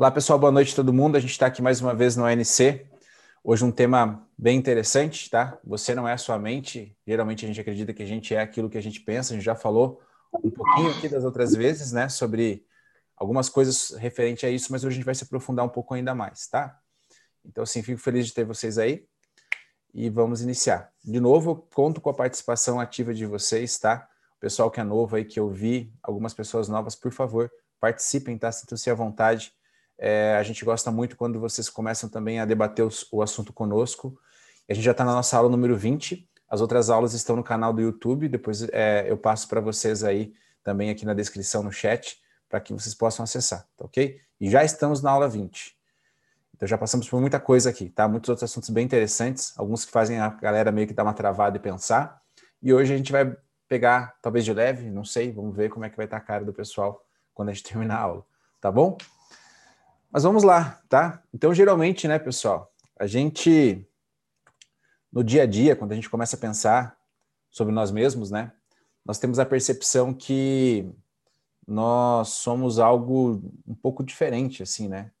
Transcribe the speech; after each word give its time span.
Olá, 0.00 0.10
pessoal, 0.10 0.38
boa 0.38 0.50
noite 0.50 0.72
a 0.72 0.76
todo 0.76 0.94
mundo. 0.94 1.16
A 1.16 1.20
gente 1.20 1.32
está 1.32 1.44
aqui 1.44 1.60
mais 1.60 1.82
uma 1.82 1.94
vez 1.94 2.16
no 2.16 2.24
ANC. 2.24 2.86
Hoje 3.44 3.62
um 3.66 3.70
tema 3.70 4.26
bem 4.38 4.56
interessante, 4.56 5.28
tá? 5.28 5.58
Você 5.62 5.94
não 5.94 6.08
é 6.08 6.14
a 6.14 6.16
sua 6.16 6.38
mente. 6.38 6.96
Geralmente 7.06 7.44
a 7.44 7.48
gente 7.48 7.60
acredita 7.60 7.92
que 7.92 8.02
a 8.02 8.06
gente 8.06 8.34
é 8.34 8.40
aquilo 8.40 8.70
que 8.70 8.78
a 8.78 8.80
gente 8.80 8.98
pensa. 9.00 9.34
A 9.34 9.36
gente 9.36 9.44
já 9.44 9.54
falou 9.54 10.00
um 10.42 10.50
pouquinho 10.50 10.88
aqui 10.88 11.06
das 11.06 11.22
outras 11.22 11.54
vezes, 11.54 11.92
né, 11.92 12.08
sobre 12.08 12.64
algumas 13.14 13.50
coisas 13.50 13.90
referente 13.90 14.46
a 14.46 14.48
isso, 14.48 14.72
mas 14.72 14.84
hoje 14.84 14.94
a 14.94 14.96
gente 14.96 15.04
vai 15.04 15.14
se 15.14 15.24
aprofundar 15.24 15.66
um 15.66 15.68
pouco 15.68 15.92
ainda 15.92 16.14
mais, 16.14 16.46
tá? 16.48 16.80
Então, 17.44 17.62
assim, 17.62 17.82
fico 17.82 18.00
feliz 18.00 18.26
de 18.26 18.32
ter 18.32 18.44
vocês 18.44 18.78
aí 18.78 19.04
e 19.92 20.08
vamos 20.08 20.40
iniciar. 20.40 20.90
De 21.04 21.20
novo, 21.20 21.68
conto 21.74 22.00
com 22.00 22.08
a 22.08 22.14
participação 22.14 22.80
ativa 22.80 23.12
de 23.12 23.26
vocês, 23.26 23.78
tá? 23.78 24.08
O 24.38 24.40
pessoal 24.40 24.70
que 24.70 24.80
é 24.80 24.82
novo 24.82 25.16
aí, 25.16 25.26
que 25.26 25.38
eu 25.38 25.50
vi, 25.50 25.92
algumas 26.02 26.32
pessoas 26.32 26.70
novas, 26.70 26.94
por 26.94 27.12
favor, 27.12 27.52
participem, 27.78 28.38
tá? 28.38 28.50
Sintam-se 28.50 28.88
à 28.88 28.94
vontade. 28.94 29.52
É, 30.02 30.34
a 30.36 30.42
gente 30.42 30.64
gosta 30.64 30.90
muito 30.90 31.14
quando 31.14 31.38
vocês 31.38 31.68
começam 31.68 32.08
também 32.08 32.40
a 32.40 32.46
debater 32.46 32.82
os, 32.82 33.06
o 33.12 33.20
assunto 33.20 33.52
conosco. 33.52 34.18
A 34.66 34.72
gente 34.72 34.82
já 34.82 34.92
está 34.92 35.04
na 35.04 35.12
nossa 35.12 35.36
aula 35.36 35.50
número 35.50 35.76
20. 35.76 36.26
As 36.48 36.62
outras 36.62 36.88
aulas 36.88 37.12
estão 37.12 37.36
no 37.36 37.44
canal 37.44 37.70
do 37.70 37.82
YouTube. 37.82 38.26
Depois 38.26 38.66
é, 38.72 39.04
eu 39.06 39.18
passo 39.18 39.46
para 39.46 39.60
vocês 39.60 40.02
aí 40.02 40.32
também 40.64 40.88
aqui 40.88 41.04
na 41.04 41.12
descrição, 41.12 41.62
no 41.62 41.70
chat, 41.70 42.18
para 42.48 42.60
que 42.60 42.72
vocês 42.72 42.94
possam 42.94 43.24
acessar, 43.24 43.68
tá 43.76 43.84
ok? 43.84 44.18
E 44.40 44.50
já 44.50 44.64
estamos 44.64 45.02
na 45.02 45.10
aula 45.10 45.28
20. 45.28 45.76
Então 46.56 46.66
já 46.66 46.78
passamos 46.78 47.06
por 47.06 47.20
muita 47.20 47.38
coisa 47.38 47.68
aqui, 47.68 47.90
tá? 47.90 48.08
Muitos 48.08 48.30
outros 48.30 48.50
assuntos 48.50 48.70
bem 48.70 48.86
interessantes, 48.86 49.52
alguns 49.58 49.84
que 49.84 49.92
fazem 49.92 50.18
a 50.18 50.30
galera 50.30 50.72
meio 50.72 50.86
que 50.86 50.94
dar 50.94 51.02
uma 51.02 51.12
travada 51.12 51.58
e 51.58 51.60
pensar. 51.60 52.22
E 52.62 52.72
hoje 52.72 52.94
a 52.94 52.96
gente 52.96 53.12
vai 53.12 53.36
pegar, 53.68 54.16
talvez 54.22 54.46
de 54.46 54.52
leve, 54.52 54.90
não 54.90 55.04
sei, 55.04 55.30
vamos 55.30 55.54
ver 55.54 55.68
como 55.68 55.84
é 55.84 55.90
que 55.90 55.96
vai 55.96 56.06
estar 56.06 56.16
a 56.16 56.20
cara 56.20 56.44
do 56.44 56.52
pessoal 56.54 57.04
quando 57.34 57.50
a 57.50 57.52
gente 57.52 57.64
terminar 57.68 57.96
a 57.96 58.00
aula, 58.00 58.26
tá 58.60 58.72
bom? 58.72 58.96
Mas 60.12 60.24
vamos 60.24 60.42
lá, 60.42 60.82
tá? 60.88 61.22
Então, 61.32 61.54
geralmente, 61.54 62.08
né, 62.08 62.18
pessoal, 62.18 62.72
a 62.98 63.06
gente, 63.06 63.88
no 65.12 65.22
dia 65.22 65.44
a 65.44 65.46
dia, 65.46 65.76
quando 65.76 65.92
a 65.92 65.94
gente 65.94 66.10
começa 66.10 66.34
a 66.34 66.38
pensar 66.38 66.98
sobre 67.48 67.72
nós 67.72 67.92
mesmos, 67.92 68.28
né, 68.28 68.52
nós 69.06 69.20
temos 69.20 69.38
a 69.38 69.46
percepção 69.46 70.12
que 70.12 70.92
nós 71.64 72.30
somos 72.30 72.80
algo 72.80 73.40
um 73.64 73.74
pouco 73.74 74.02
diferente, 74.02 74.64
assim, 74.64 74.88
né? 74.88 75.12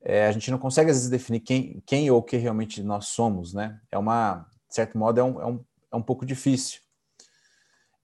É, 0.00 0.28
a 0.28 0.32
gente 0.32 0.52
não 0.52 0.58
consegue, 0.58 0.92
às 0.92 0.96
vezes, 0.96 1.10
definir 1.10 1.40
quem, 1.40 1.82
quem 1.84 2.08
ou 2.12 2.18
o 2.18 2.22
que 2.22 2.36
realmente 2.36 2.80
nós 2.84 3.08
somos, 3.08 3.52
né? 3.52 3.80
É 3.90 3.98
uma, 3.98 4.46
de 4.68 4.74
certo 4.76 4.96
modo, 4.96 5.18
é 5.18 5.24
um, 5.24 5.40
é 5.40 5.46
um, 5.46 5.64
é 5.92 5.96
um 5.96 6.02
pouco 6.02 6.24
difícil. 6.24 6.80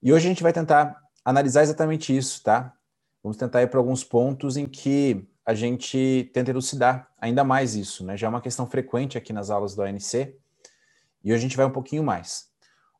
E 0.03 0.11
hoje 0.11 0.25
a 0.25 0.29
gente 0.29 0.43
vai 0.43 0.51
tentar 0.51 1.01
analisar 1.23 1.63
exatamente 1.63 2.15
isso, 2.15 2.43
tá? 2.43 2.73
Vamos 3.23 3.37
tentar 3.37 3.61
ir 3.61 3.69
para 3.69 3.79
alguns 3.79 4.03
pontos 4.03 4.57
em 4.57 4.67
que 4.67 5.25
a 5.45 5.53
gente 5.53 6.29
tenta 6.33 6.49
elucidar 6.49 7.11
ainda 7.19 7.43
mais 7.43 7.75
isso, 7.75 8.03
né? 8.03 8.17
Já 8.17 8.27
é 8.27 8.29
uma 8.29 8.41
questão 8.41 8.65
frequente 8.65 9.17
aqui 9.17 9.31
nas 9.31 9.49
aulas 9.49 9.75
do 9.75 9.83
ANC, 9.83 10.35
e 11.23 11.31
hoje 11.31 11.39
a 11.39 11.47
gente 11.47 11.55
vai 11.55 11.65
um 11.65 11.71
pouquinho 11.71 12.03
mais. 12.03 12.49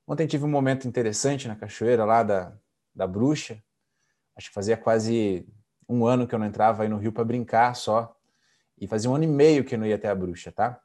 Ontem 0.08 0.28
tive 0.28 0.46
um 0.46 0.50
momento 0.50 0.88
interessante 0.88 1.48
na 1.48 1.56
cachoeira 1.56 2.06
lá 2.06 2.22
da, 2.22 2.54
da 2.94 3.08
bruxa, 3.08 3.62
acho 4.36 4.50
que 4.50 4.54
fazia 4.54 4.78
quase 4.78 5.48
um 5.90 6.06
ano 6.06 6.28
que 6.28 6.36
eu 6.36 6.40
não 6.40 6.46
entrava 6.46 6.84
aí 6.84 6.90
no 6.90 6.98
rio 6.98 7.12
para 7.12 7.24
brincar 7.24 7.76
só, 7.76 8.16
e 8.80 8.88
fazia 8.88 9.10
um 9.10 9.16
ano 9.16 9.24
e 9.24 9.28
meio 9.28 9.64
que 9.64 9.74
eu 9.74 9.80
não 9.80 9.88
ia 9.88 9.96
até 9.96 10.10
a 10.10 10.16
bruxa, 10.16 10.52
tá? 10.52 10.80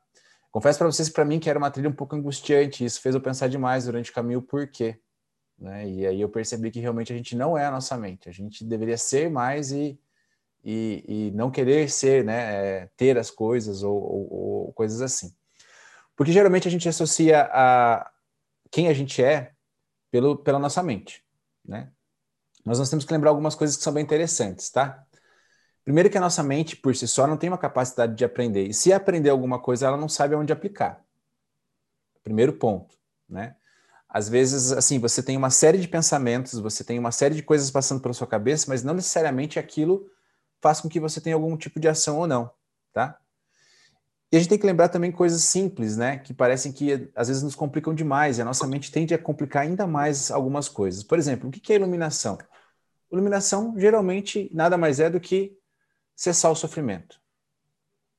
Confesso 0.50 0.78
para 0.78 0.90
vocês 0.90 1.10
para 1.10 1.24
mim 1.24 1.38
que 1.38 1.50
era 1.50 1.58
uma 1.58 1.70
trilha 1.70 1.90
um 1.90 1.92
pouco 1.92 2.16
angustiante, 2.16 2.84
isso 2.84 3.00
fez 3.02 3.14
eu 3.14 3.20
pensar 3.20 3.48
demais 3.48 3.84
durante 3.84 4.10
o 4.10 4.14
caminho 4.14 4.40
por 4.40 4.66
quê, 4.66 4.98
né? 5.58 5.86
E 5.86 6.06
aí 6.06 6.20
eu 6.20 6.28
percebi 6.30 6.70
que 6.70 6.80
realmente 6.80 7.12
a 7.12 7.16
gente 7.16 7.36
não 7.36 7.56
é 7.56 7.66
a 7.66 7.70
nossa 7.70 7.98
mente, 7.98 8.30
a 8.30 8.32
gente 8.32 8.64
deveria 8.64 8.96
ser 8.96 9.30
mais 9.30 9.72
e 9.72 10.00
e, 10.64 11.04
e 11.06 11.30
não 11.32 11.50
querer 11.50 11.90
ser, 11.90 12.24
né, 12.24 12.82
é, 12.82 12.90
ter 12.96 13.18
as 13.18 13.30
coisas 13.30 13.82
ou, 13.82 13.96
ou, 13.96 14.32
ou, 14.66 14.72
coisas 14.72 15.00
assim. 15.00 15.34
Porque 16.14 16.32
geralmente 16.32 16.68
a 16.68 16.70
gente 16.70 16.88
associa 16.88 17.48
a 17.52 18.10
quem 18.70 18.88
a 18.88 18.92
gente 18.92 19.22
é 19.22 19.52
pelo, 20.10 20.36
pela 20.36 20.58
nossa 20.58 20.82
mente, 20.82 21.24
né? 21.64 21.90
Mas 22.64 22.78
nós 22.78 22.90
temos 22.90 23.04
que 23.04 23.12
lembrar 23.12 23.30
algumas 23.30 23.54
coisas 23.54 23.76
que 23.76 23.82
são 23.82 23.92
bem 23.92 24.04
interessantes, 24.04 24.70
tá? 24.70 25.06
Primeiro 25.82 26.10
que 26.10 26.18
a 26.18 26.20
nossa 26.20 26.42
mente, 26.42 26.76
por 26.76 26.94
si 26.94 27.08
só, 27.08 27.26
não 27.26 27.38
tem 27.38 27.48
uma 27.48 27.58
capacidade 27.58 28.14
de 28.14 28.24
aprender. 28.24 28.66
E 28.66 28.74
se 28.74 28.92
aprender 28.92 29.30
alguma 29.30 29.58
coisa, 29.58 29.86
ela 29.86 29.96
não 29.96 30.08
sabe 30.08 30.34
aonde 30.34 30.52
aplicar. 30.52 31.02
Primeiro 32.22 32.52
ponto, 32.52 32.96
né? 33.28 33.56
Às 34.06 34.28
vezes, 34.28 34.72
assim, 34.72 34.98
você 34.98 35.22
tem 35.22 35.36
uma 35.36 35.50
série 35.50 35.78
de 35.78 35.88
pensamentos, 35.88 36.58
você 36.58 36.84
tem 36.84 36.98
uma 36.98 37.12
série 37.12 37.34
de 37.34 37.42
coisas 37.42 37.70
passando 37.70 38.00
pela 38.00 38.12
sua 38.12 38.26
cabeça, 38.26 38.66
mas 38.68 38.82
não 38.82 38.92
necessariamente 38.92 39.58
aquilo 39.58 40.10
faz 40.60 40.80
com 40.80 40.88
que 40.88 41.00
você 41.00 41.20
tenha 41.20 41.36
algum 41.36 41.56
tipo 41.56 41.80
de 41.80 41.88
ação 41.88 42.18
ou 42.18 42.26
não, 42.26 42.50
tá? 42.92 43.18
E 44.32 44.36
a 44.36 44.38
gente 44.38 44.48
tem 44.48 44.58
que 44.58 44.66
lembrar 44.66 44.88
também 44.88 45.10
coisas 45.10 45.42
simples, 45.42 45.96
né? 45.96 46.18
Que 46.18 46.32
parecem 46.32 46.72
que 46.72 47.10
às 47.16 47.26
vezes 47.28 47.42
nos 47.42 47.56
complicam 47.56 47.92
demais 47.92 48.38
e 48.38 48.42
a 48.42 48.44
nossa 48.44 48.66
mente 48.66 48.92
tende 48.92 49.12
a 49.12 49.18
complicar 49.18 49.64
ainda 49.64 49.86
mais 49.86 50.30
algumas 50.30 50.68
coisas. 50.68 51.02
Por 51.02 51.18
exemplo, 51.18 51.48
o 51.48 51.52
que 51.52 51.72
é 51.72 51.76
iluminação? 51.76 52.38
Iluminação 53.10 53.74
geralmente 53.76 54.48
nada 54.54 54.78
mais 54.78 55.00
é 55.00 55.10
do 55.10 55.18
que 55.18 55.58
cessar 56.14 56.52
o 56.52 56.54
sofrimento, 56.54 57.20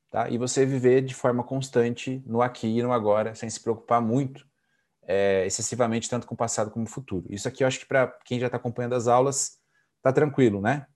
tá? 0.09 0.29
E 0.29 0.37
você 0.37 0.65
viver 0.65 1.01
de 1.01 1.13
forma 1.15 1.43
constante 1.43 2.21
no 2.25 2.41
aqui 2.41 2.67
e 2.67 2.83
no 2.83 2.91
agora, 2.91 3.33
sem 3.33 3.49
se 3.49 3.59
preocupar 3.61 4.01
muito 4.01 4.45
é, 5.03 5.45
excessivamente 5.45 6.09
tanto 6.09 6.27
com 6.27 6.33
o 6.33 6.37
passado 6.37 6.71
como 6.71 6.85
o 6.85 6.89
futuro. 6.89 7.25
Isso 7.29 7.47
aqui 7.47 7.63
eu 7.63 7.67
acho 7.67 7.79
que 7.79 7.85
para 7.85 8.07
quem 8.25 8.39
já 8.39 8.47
está 8.47 8.57
acompanhando 8.57 8.95
as 8.95 9.07
aulas 9.07 9.59
tá 10.01 10.11
tranquilo, 10.11 10.59
né? 10.61 10.87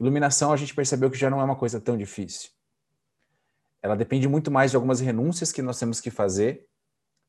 Iluminação 0.00 0.52
a 0.52 0.56
gente 0.56 0.74
percebeu 0.74 1.10
que 1.10 1.18
já 1.18 1.28
não 1.28 1.40
é 1.40 1.44
uma 1.44 1.56
coisa 1.56 1.78
tão 1.78 1.96
difícil. 1.96 2.50
Ela 3.82 3.94
depende 3.94 4.26
muito 4.26 4.50
mais 4.50 4.70
de 4.70 4.76
algumas 4.76 4.98
renúncias 5.00 5.52
que 5.52 5.60
nós 5.60 5.78
temos 5.78 6.00
que 6.00 6.10
fazer 6.10 6.66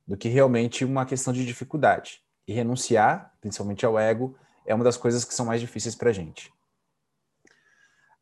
do 0.07 0.15
que 0.17 0.29
realmente 0.29 0.85
uma 0.85 1.05
questão 1.05 1.33
de 1.33 1.45
dificuldade. 1.45 2.23
E 2.47 2.53
renunciar, 2.53 3.33
principalmente 3.41 3.85
ao 3.85 3.99
ego, 3.99 4.37
é 4.65 4.73
uma 4.73 4.83
das 4.83 4.97
coisas 4.97 5.25
que 5.25 5.33
são 5.33 5.45
mais 5.45 5.59
difíceis 5.59 5.95
para 5.95 6.09
a 6.09 6.13
gente. 6.13 6.51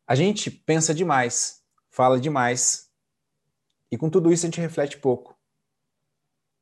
A 0.06 0.14
gente 0.14 0.50
pensa 0.50 0.92
demais, 0.92 1.62
fala 1.88 2.18
demais, 2.18 2.90
e 3.90 3.96
com 3.96 4.10
tudo 4.10 4.32
isso 4.32 4.44
a 4.46 4.48
gente 4.48 4.60
reflete 4.60 4.98
pouco. 4.98 5.36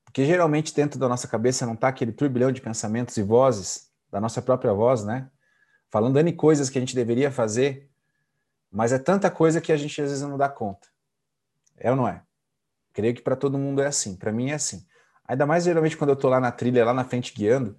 Porque 0.04 0.24
geralmente 0.24 0.74
dentro 0.74 0.98
da 0.98 1.08
nossa 1.08 1.26
cabeça 1.26 1.66
não 1.66 1.74
está 1.74 1.88
aquele 1.88 2.12
turbilhão 2.12 2.52
de 2.52 2.60
pensamentos 2.60 3.16
e 3.16 3.22
vozes, 3.22 3.90
da 4.10 4.20
nossa 4.20 4.40
própria 4.40 4.72
voz, 4.72 5.04
né? 5.04 5.30
Falando 5.90 6.18
N 6.18 6.32
coisas 6.32 6.70
que 6.70 6.78
a 6.78 6.80
gente 6.80 6.94
deveria 6.94 7.30
fazer, 7.30 7.88
mas 8.70 8.92
é 8.92 8.98
tanta 8.98 9.30
coisa 9.30 9.60
que 9.60 9.72
a 9.72 9.76
gente 9.76 10.00
às 10.00 10.10
vezes 10.10 10.22
não 10.22 10.36
dá 10.36 10.48
conta. 10.48 10.88
É 11.76 11.90
ou 11.90 11.96
não 11.96 12.08
é? 12.08 12.22
Creio 12.92 13.14
que 13.14 13.22
para 13.22 13.36
todo 13.36 13.58
mundo 13.58 13.80
é 13.80 13.86
assim. 13.86 14.16
Para 14.16 14.32
mim 14.32 14.50
é 14.50 14.54
assim. 14.54 14.86
Ainda 15.26 15.46
mais 15.46 15.64
geralmente 15.64 15.96
quando 15.96 16.10
eu 16.10 16.14
estou 16.14 16.30
lá 16.30 16.40
na 16.40 16.50
trilha, 16.50 16.84
lá 16.84 16.92
na 16.92 17.04
frente 17.04 17.34
guiando, 17.34 17.78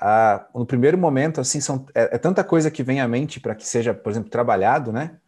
ah, 0.00 0.46
no 0.54 0.66
primeiro 0.66 0.98
momento, 0.98 1.40
assim, 1.40 1.60
são, 1.60 1.86
é, 1.94 2.16
é 2.16 2.18
tanta 2.18 2.44
coisa 2.44 2.70
que 2.70 2.82
vem 2.82 3.00
à 3.00 3.08
mente 3.08 3.40
para 3.40 3.54
que 3.54 3.66
seja, 3.66 3.94
por 3.94 4.10
exemplo, 4.10 4.30
trabalhado, 4.30 4.92
né? 4.92 5.18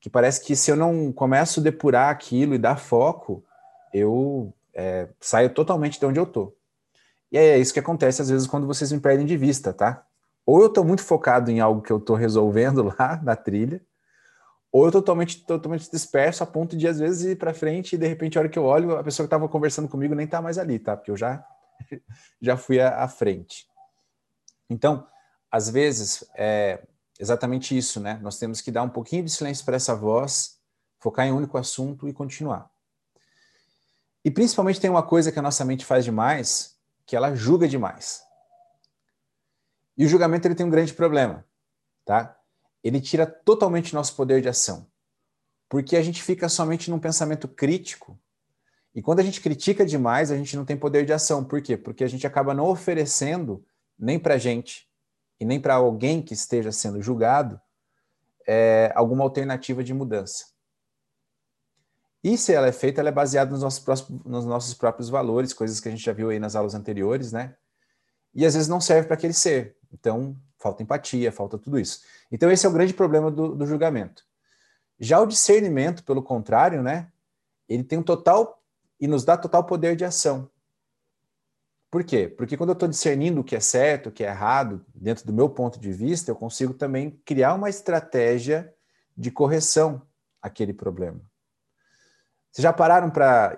Que 0.00 0.10
parece 0.10 0.44
que 0.44 0.56
se 0.56 0.70
eu 0.70 0.76
não 0.76 1.12
começo 1.12 1.60
a 1.60 1.62
depurar 1.62 2.10
aquilo 2.10 2.54
e 2.54 2.58
dar 2.58 2.76
foco, 2.76 3.44
eu 3.92 4.52
é, 4.74 5.08
saio 5.20 5.50
totalmente 5.50 6.00
de 6.00 6.06
onde 6.06 6.18
eu 6.18 6.26
tô. 6.26 6.56
E 7.30 7.38
é 7.38 7.58
isso 7.58 7.72
que 7.72 7.80
acontece 7.80 8.22
às 8.22 8.30
vezes 8.30 8.46
quando 8.46 8.66
vocês 8.66 8.90
me 8.90 9.00
perdem 9.00 9.26
de 9.26 9.36
vista, 9.36 9.72
tá? 9.72 10.04
Ou 10.48 10.62
eu 10.62 10.68
estou 10.68 10.82
muito 10.82 11.02
focado 11.02 11.50
em 11.50 11.60
algo 11.60 11.82
que 11.82 11.92
eu 11.92 11.98
estou 11.98 12.16
resolvendo 12.16 12.82
lá 12.98 13.20
na 13.22 13.36
trilha, 13.36 13.84
ou 14.72 14.84
eu 14.84 14.88
estou 14.88 15.02
totalmente, 15.02 15.44
totalmente 15.44 15.90
disperso 15.90 16.42
a 16.42 16.46
ponto 16.46 16.74
de, 16.74 16.88
às 16.88 16.98
vezes, 16.98 17.32
ir 17.32 17.36
para 17.36 17.52
frente 17.52 17.92
e, 17.92 17.98
de 17.98 18.06
repente, 18.06 18.38
a 18.38 18.40
hora 18.40 18.48
que 18.48 18.58
eu 18.58 18.64
olho, 18.64 18.96
a 18.96 19.04
pessoa 19.04 19.26
que 19.26 19.26
estava 19.26 19.46
conversando 19.46 19.88
comigo 19.88 20.14
nem 20.14 20.24
está 20.24 20.40
mais 20.40 20.56
ali, 20.56 20.78
tá? 20.78 20.96
Porque 20.96 21.10
eu 21.10 21.18
já, 21.18 21.46
já 22.40 22.56
fui 22.56 22.80
à, 22.80 23.04
à 23.04 23.08
frente. 23.08 23.68
Então, 24.70 25.06
às 25.52 25.68
vezes, 25.68 26.24
é 26.34 26.82
exatamente 27.20 27.76
isso, 27.76 28.00
né? 28.00 28.18
Nós 28.22 28.38
temos 28.38 28.62
que 28.62 28.70
dar 28.70 28.84
um 28.84 28.88
pouquinho 28.88 29.24
de 29.24 29.30
silêncio 29.30 29.66
para 29.66 29.76
essa 29.76 29.94
voz, 29.94 30.56
focar 30.98 31.26
em 31.26 31.32
um 31.32 31.36
único 31.36 31.58
assunto 31.58 32.08
e 32.08 32.12
continuar. 32.14 32.70
E, 34.24 34.30
principalmente, 34.30 34.80
tem 34.80 34.88
uma 34.88 35.02
coisa 35.02 35.30
que 35.30 35.38
a 35.38 35.42
nossa 35.42 35.62
mente 35.62 35.84
faz 35.84 36.06
demais, 36.06 36.74
que 37.04 37.14
ela 37.14 37.34
julga 37.34 37.68
demais. 37.68 38.26
E 39.98 40.06
o 40.06 40.08
julgamento 40.08 40.46
ele 40.46 40.54
tem 40.54 40.64
um 40.64 40.70
grande 40.70 40.94
problema, 40.94 41.44
tá? 42.04 42.38
Ele 42.84 43.00
tira 43.00 43.26
totalmente 43.26 43.92
nosso 43.92 44.14
poder 44.14 44.40
de 44.40 44.48
ação. 44.48 44.86
Porque 45.68 45.96
a 45.96 46.02
gente 46.02 46.22
fica 46.22 46.48
somente 46.48 46.88
num 46.88 47.00
pensamento 47.00 47.48
crítico. 47.48 48.16
E 48.94 49.02
quando 49.02 49.18
a 49.18 49.24
gente 49.24 49.40
critica 49.40 49.84
demais, 49.84 50.30
a 50.30 50.36
gente 50.36 50.56
não 50.56 50.64
tem 50.64 50.76
poder 50.76 51.04
de 51.04 51.12
ação. 51.12 51.44
Por 51.44 51.60
quê? 51.60 51.76
Porque 51.76 52.04
a 52.04 52.08
gente 52.08 52.26
acaba 52.26 52.54
não 52.54 52.66
oferecendo 52.66 53.64
nem 53.98 54.20
para 54.20 54.38
gente 54.38 54.88
e 55.40 55.44
nem 55.44 55.60
para 55.60 55.74
alguém 55.74 56.22
que 56.22 56.32
esteja 56.32 56.70
sendo 56.70 57.02
julgado 57.02 57.60
é, 58.46 58.92
alguma 58.94 59.24
alternativa 59.24 59.82
de 59.82 59.92
mudança. 59.92 60.46
E 62.22 62.38
se 62.38 62.52
ela 62.52 62.68
é 62.68 62.72
feita, 62.72 63.00
ela 63.00 63.10
é 63.10 63.12
baseada 63.12 63.50
nos 63.50 63.62
nossos, 63.62 63.80
próximos, 63.80 64.24
nos 64.24 64.44
nossos 64.44 64.74
próprios 64.74 65.08
valores, 65.08 65.52
coisas 65.52 65.80
que 65.80 65.88
a 65.88 65.90
gente 65.90 66.04
já 66.04 66.12
viu 66.12 66.30
aí 66.30 66.38
nas 66.38 66.56
aulas 66.56 66.74
anteriores, 66.74 67.32
né? 67.32 67.56
E 68.34 68.44
às 68.44 68.54
vezes 68.54 68.68
não 68.68 68.80
serve 68.80 69.06
para 69.06 69.14
aquele 69.14 69.32
ser. 69.32 69.76
Então, 69.92 70.36
falta 70.58 70.82
empatia, 70.82 71.32
falta 71.32 71.58
tudo 71.58 71.78
isso. 71.78 72.00
Então, 72.30 72.50
esse 72.50 72.66
é 72.66 72.68
o 72.68 72.72
grande 72.72 72.94
problema 72.94 73.30
do, 73.30 73.54
do 73.54 73.66
julgamento. 73.66 74.24
Já 74.98 75.20
o 75.20 75.26
discernimento, 75.26 76.04
pelo 76.04 76.22
contrário, 76.22 76.82
né? 76.82 77.10
Ele 77.68 77.84
tem 77.84 77.98
um 77.98 78.02
total 78.02 78.62
e 79.00 79.06
nos 79.06 79.24
dá 79.24 79.36
total 79.36 79.64
poder 79.64 79.94
de 79.94 80.04
ação. 80.04 80.50
Por 81.90 82.04
quê? 82.04 82.28
Porque 82.28 82.56
quando 82.56 82.70
eu 82.70 82.74
estou 82.74 82.88
discernindo 82.88 83.40
o 83.40 83.44
que 83.44 83.56
é 83.56 83.60
certo, 83.60 84.08
o 84.08 84.12
que 84.12 84.22
é 84.22 84.28
errado, 84.28 84.84
dentro 84.94 85.24
do 85.24 85.32
meu 85.32 85.48
ponto 85.48 85.80
de 85.80 85.90
vista, 85.90 86.30
eu 86.30 86.36
consigo 86.36 86.74
também 86.74 87.10
criar 87.24 87.54
uma 87.54 87.70
estratégia 87.70 88.74
de 89.16 89.30
correção 89.30 90.02
àquele 90.42 90.74
problema. 90.74 91.20
Vocês 92.50 92.62
já 92.62 92.72
pararam 92.72 93.10
para. 93.10 93.56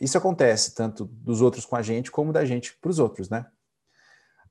Isso 0.00 0.18
acontece 0.18 0.74
tanto 0.74 1.06
dos 1.06 1.40
outros 1.40 1.64
com 1.64 1.74
a 1.74 1.82
gente, 1.82 2.10
como 2.10 2.32
da 2.32 2.44
gente 2.44 2.76
para 2.80 2.90
os 2.90 2.98
outros, 2.98 3.28
né? 3.28 3.46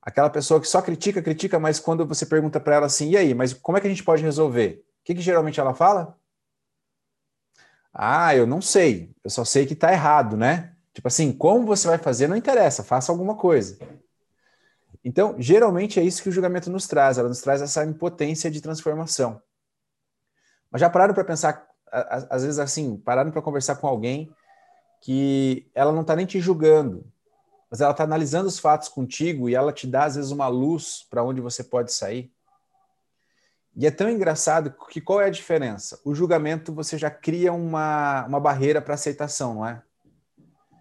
Aquela 0.06 0.30
pessoa 0.30 0.62
que 0.62 0.68
só 0.68 0.84
critica, 0.84 1.20
critica, 1.20 1.60
mas 1.60 1.80
quando 1.80 2.06
você 2.06 2.28
pergunta 2.28 2.60
para 2.60 2.76
ela 2.76 2.86
assim, 2.86 3.10
e 3.10 3.18
aí, 3.18 3.34
mas 3.34 3.54
como 3.54 3.76
é 3.76 3.82
que 3.82 3.88
a 3.88 3.90
gente 3.90 4.04
pode 4.04 4.22
resolver? 4.22 4.86
O 5.02 5.04
que, 5.04 5.16
que 5.16 5.22
geralmente 5.22 5.60
ela 5.60 5.74
fala? 5.74 6.16
Ah, 7.92 8.36
eu 8.36 8.46
não 8.46 8.62
sei, 8.62 9.12
eu 9.24 9.30
só 9.32 9.44
sei 9.44 9.66
que 9.66 9.74
está 9.74 9.92
errado, 9.92 10.38
né? 10.38 10.76
Tipo 10.94 11.08
assim, 11.08 11.34
como 11.34 11.66
você 11.66 11.88
vai 11.88 11.98
fazer 11.98 12.28
não 12.28 12.36
interessa, 12.36 12.84
faça 12.84 13.12
alguma 13.12 13.36
coisa. 13.36 13.80
Então, 15.04 15.36
geralmente 15.40 16.00
é 16.00 16.04
isso 16.04 16.22
que 16.22 16.30
o 16.30 16.32
julgamento 16.32 16.70
nos 16.70 16.88
traz, 16.88 17.18
ela 17.18 17.30
nos 17.30 17.42
traz 17.42 17.62
essa 17.62 17.84
impotência 17.84 18.52
de 18.52 18.62
transformação. 18.62 19.42
Mas 20.70 20.82
já 20.82 20.90
pararam 20.90 21.14
para 21.14 21.24
pensar, 21.24 21.68
às 21.92 22.44
vezes 22.44 22.60
assim, 22.60 22.98
pararam 22.98 23.32
para 23.32 23.42
conversar 23.42 23.76
com 23.76 23.88
alguém 23.88 24.32
que 25.02 25.70
ela 25.74 25.92
não 25.92 26.02
está 26.02 26.16
nem 26.16 26.26
te 26.26 26.40
julgando, 26.40 27.06
mas 27.76 27.82
ela 27.82 27.92
está 27.92 28.06
analisando 28.06 28.48
os 28.48 28.58
fatos 28.58 28.88
contigo 28.88 29.50
e 29.50 29.54
ela 29.54 29.74
te 29.74 29.86
dá, 29.86 30.06
às 30.06 30.16
vezes, 30.16 30.32
uma 30.32 30.48
luz 30.48 31.06
para 31.10 31.22
onde 31.22 31.42
você 31.42 31.62
pode 31.62 31.92
sair. 31.92 32.32
E 33.76 33.86
é 33.86 33.92
tão 33.92 34.10
engraçado 34.10 34.74
que 34.90 35.02
qual 35.02 35.20
é 35.20 35.26
a 35.26 35.30
diferença? 35.30 36.00
O 36.06 36.16
julgamento 36.16 36.74
você 36.74 36.98
já 36.98 37.12
cria 37.12 37.52
uma, 37.52 38.26
uma 38.28 38.40
barreira 38.40 38.82
para 38.82 38.94
aceitação, 38.94 39.56
não 39.56 39.68
é? 39.68 39.84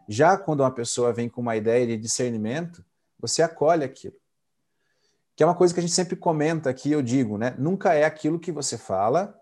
Já 0.08 0.38
quando 0.38 0.60
uma 0.60 0.70
pessoa 0.70 1.12
vem 1.12 1.28
com 1.28 1.40
uma 1.40 1.56
ideia 1.56 1.84
de 1.84 1.96
discernimento, 1.96 2.84
você 3.18 3.42
acolhe 3.42 3.82
aquilo. 3.82 4.14
Que 5.34 5.42
é 5.42 5.46
uma 5.46 5.56
coisa 5.56 5.74
que 5.74 5.80
a 5.80 5.82
gente 5.82 5.94
sempre 5.94 6.14
comenta 6.14 6.70
aqui, 6.70 6.92
eu 6.92 7.02
digo, 7.02 7.36
né? 7.36 7.56
Nunca 7.58 7.92
é 7.92 8.04
aquilo 8.04 8.38
que 8.38 8.52
você 8.52 8.78
fala, 8.78 9.36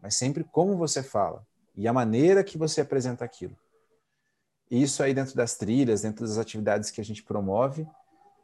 mas 0.00 0.14
sempre 0.14 0.42
como 0.42 0.78
você 0.78 1.02
fala 1.02 1.46
e 1.76 1.86
a 1.86 1.92
maneira 1.92 2.42
que 2.42 2.56
você 2.56 2.80
apresenta 2.80 3.22
aquilo. 3.22 3.54
E 4.70 4.82
isso 4.82 5.02
aí 5.02 5.14
dentro 5.14 5.36
das 5.36 5.56
trilhas, 5.56 6.02
dentro 6.02 6.26
das 6.26 6.38
atividades 6.38 6.90
que 6.90 7.00
a 7.00 7.04
gente 7.04 7.22
promove, 7.22 7.86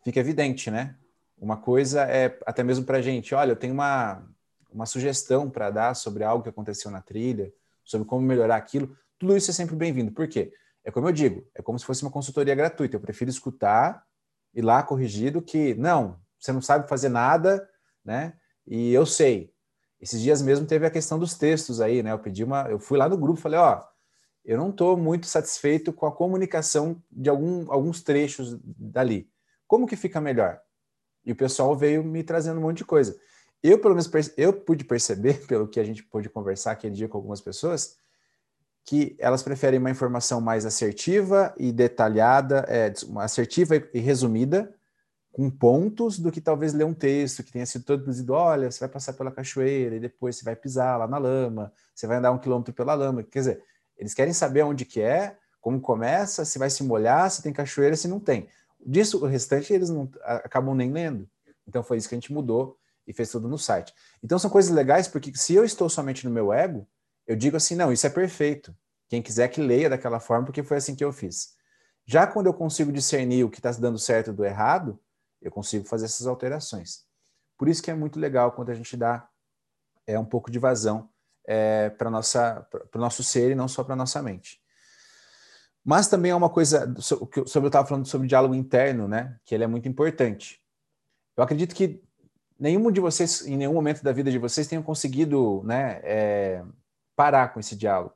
fica 0.04 0.20
evidente, 0.20 0.70
né? 0.70 0.94
Uma 1.38 1.56
coisa 1.56 2.02
é 2.02 2.38
até 2.46 2.62
mesmo 2.62 2.84
para 2.84 2.98
a 2.98 3.02
gente, 3.02 3.34
olha, 3.34 3.52
eu 3.52 3.56
tenho 3.56 3.74
uma, 3.74 4.22
uma 4.70 4.86
sugestão 4.86 5.50
para 5.50 5.70
dar 5.70 5.94
sobre 5.94 6.22
algo 6.22 6.42
que 6.42 6.48
aconteceu 6.48 6.90
na 6.90 7.00
trilha, 7.00 7.52
sobre 7.84 8.06
como 8.06 8.24
melhorar 8.24 8.56
aquilo. 8.56 8.96
Tudo 9.18 9.36
isso 9.36 9.50
é 9.50 9.54
sempre 9.54 9.74
bem-vindo. 9.74 10.12
Por 10.12 10.28
quê? 10.28 10.52
É 10.84 10.90
como 10.90 11.08
eu 11.08 11.12
digo, 11.12 11.46
é 11.54 11.62
como 11.62 11.78
se 11.78 11.84
fosse 11.84 12.02
uma 12.02 12.10
consultoria 12.10 12.54
gratuita. 12.54 12.96
Eu 12.96 13.00
prefiro 13.00 13.30
escutar, 13.30 14.04
ir 14.54 14.62
lá 14.62 14.82
corrigido 14.82 15.42
que, 15.42 15.74
não, 15.74 16.18
você 16.38 16.52
não 16.52 16.60
sabe 16.60 16.88
fazer 16.88 17.08
nada, 17.08 17.68
né? 18.04 18.34
E 18.66 18.92
eu 18.92 19.06
sei. 19.06 19.52
Esses 20.00 20.20
dias 20.20 20.42
mesmo 20.42 20.66
teve 20.66 20.84
a 20.86 20.90
questão 20.90 21.18
dos 21.18 21.34
textos 21.34 21.80
aí, 21.80 22.02
né? 22.02 22.12
Eu 22.12 22.18
pedi 22.18 22.42
uma, 22.42 22.68
eu 22.68 22.78
fui 22.78 22.98
lá 22.98 23.08
no 23.08 23.16
grupo, 23.16 23.40
falei, 23.40 23.58
ó, 23.58 23.82
eu 24.44 24.58
não 24.58 24.70
estou 24.70 24.96
muito 24.96 25.26
satisfeito 25.26 25.92
com 25.92 26.06
a 26.06 26.12
comunicação 26.12 27.00
de 27.10 27.30
algum, 27.30 27.70
alguns 27.70 28.02
trechos 28.02 28.58
dali. 28.64 29.30
Como 29.66 29.86
que 29.86 29.96
fica 29.96 30.20
melhor? 30.20 30.60
E 31.24 31.32
o 31.32 31.36
pessoal 31.36 31.76
veio 31.76 32.02
me 32.02 32.22
trazendo 32.24 32.58
um 32.58 32.62
monte 32.62 32.78
de 32.78 32.84
coisa. 32.84 33.16
Eu, 33.62 33.78
pelo 33.78 33.94
menos, 33.94 34.10
eu 34.36 34.52
pude 34.52 34.84
perceber, 34.84 35.34
pelo 35.46 35.68
que 35.68 35.78
a 35.78 35.84
gente 35.84 36.02
pôde 36.02 36.28
conversar 36.28 36.72
aquele 36.72 36.94
dia 36.94 37.08
com 37.08 37.16
algumas 37.16 37.40
pessoas, 37.40 37.96
que 38.84 39.14
elas 39.20 39.44
preferem 39.44 39.78
uma 39.78 39.90
informação 39.90 40.40
mais 40.40 40.66
assertiva 40.66 41.54
e 41.56 41.70
detalhada, 41.70 42.66
é, 42.68 42.92
assertiva 43.20 43.76
e 43.94 44.00
resumida, 44.00 44.74
com 45.30 45.48
pontos, 45.48 46.18
do 46.18 46.30
que 46.30 46.40
talvez 46.40 46.74
ler 46.74 46.84
um 46.84 46.92
texto 46.92 47.42
que 47.42 47.52
tenha 47.52 47.64
sido 47.64 47.84
todo 47.84 48.02
produzido. 48.02 48.34
Olha, 48.34 48.70
você 48.70 48.80
vai 48.80 48.88
passar 48.88 49.12
pela 49.14 49.30
cachoeira 49.30 49.96
e 49.96 50.00
depois 50.00 50.36
você 50.36 50.44
vai 50.44 50.56
pisar 50.56 50.98
lá 50.98 51.06
na 51.06 51.16
lama, 51.16 51.72
você 51.94 52.06
vai 52.06 52.18
andar 52.18 52.32
um 52.32 52.38
quilômetro 52.38 52.74
pela 52.74 52.92
lama. 52.92 53.22
Quer 53.22 53.38
dizer, 53.38 53.64
eles 54.02 54.14
querem 54.14 54.32
saber 54.32 54.64
onde 54.64 54.84
que 54.84 55.00
é, 55.00 55.36
como 55.60 55.80
começa, 55.80 56.44
se 56.44 56.58
vai 56.58 56.68
se 56.68 56.82
molhar, 56.82 57.30
se 57.30 57.40
tem 57.40 57.52
cachoeira, 57.52 57.94
se 57.94 58.08
não 58.08 58.18
tem. 58.18 58.48
Disso, 58.84 59.24
o 59.24 59.28
restante 59.28 59.72
eles 59.72 59.90
não 59.90 60.10
acabam 60.24 60.74
nem 60.74 60.90
lendo. 60.90 61.30
Então 61.68 61.84
foi 61.84 61.98
isso 61.98 62.08
que 62.08 62.16
a 62.16 62.18
gente 62.18 62.32
mudou 62.32 62.76
e 63.06 63.12
fez 63.12 63.30
tudo 63.30 63.46
no 63.46 63.56
site. 63.56 63.94
Então 64.20 64.40
são 64.40 64.50
coisas 64.50 64.72
legais 64.72 65.06
porque 65.06 65.32
se 65.36 65.54
eu 65.54 65.64
estou 65.64 65.88
somente 65.88 66.24
no 66.24 66.32
meu 66.32 66.52
ego, 66.52 66.84
eu 67.28 67.36
digo 67.36 67.56
assim, 67.56 67.76
não, 67.76 67.92
isso 67.92 68.04
é 68.04 68.10
perfeito. 68.10 68.76
Quem 69.08 69.22
quiser 69.22 69.46
que 69.46 69.62
leia 69.62 69.88
daquela 69.88 70.18
forma, 70.18 70.46
porque 70.46 70.64
foi 70.64 70.78
assim 70.78 70.96
que 70.96 71.04
eu 71.04 71.12
fiz. 71.12 71.54
Já 72.04 72.26
quando 72.26 72.46
eu 72.46 72.54
consigo 72.54 72.90
discernir 72.90 73.44
o 73.44 73.50
que 73.50 73.60
está 73.60 73.70
dando 73.70 74.00
certo 74.00 74.32
do 74.32 74.44
errado, 74.44 74.98
eu 75.40 75.52
consigo 75.52 75.86
fazer 75.86 76.06
essas 76.06 76.26
alterações. 76.26 77.04
Por 77.56 77.68
isso 77.68 77.80
que 77.80 77.90
é 77.92 77.94
muito 77.94 78.18
legal 78.18 78.50
quando 78.50 78.70
a 78.70 78.74
gente 78.74 78.96
dá 78.96 79.28
é, 80.08 80.18
um 80.18 80.24
pouco 80.24 80.50
de 80.50 80.58
vazão 80.58 81.08
é, 81.44 81.90
para 81.90 82.08
o 82.08 82.98
nosso 82.98 83.22
ser 83.22 83.50
e 83.50 83.54
não 83.54 83.68
só 83.68 83.82
para 83.84 83.96
nossa 83.96 84.22
mente. 84.22 84.60
Mas 85.84 86.08
também 86.08 86.30
é 86.30 86.34
uma 86.34 86.50
coisa 86.50 86.94
sobre 87.00 87.40
eu 87.40 87.66
estava 87.66 87.86
falando 87.86 88.06
sobre 88.06 88.28
diálogo 88.28 88.54
interno, 88.54 89.08
né? 89.08 89.36
Que 89.44 89.54
ele 89.54 89.64
é 89.64 89.66
muito 89.66 89.88
importante. 89.88 90.60
Eu 91.36 91.42
acredito 91.42 91.74
que 91.74 92.02
nenhum 92.58 92.92
de 92.92 93.00
vocês, 93.00 93.44
em 93.46 93.56
nenhum 93.56 93.74
momento 93.74 94.02
da 94.04 94.12
vida 94.12 94.30
de 94.30 94.38
vocês, 94.38 94.68
tenham 94.68 94.82
conseguido, 94.82 95.62
né, 95.64 96.00
é, 96.04 96.64
parar 97.16 97.52
com 97.52 97.58
esse 97.58 97.74
diálogo. 97.74 98.14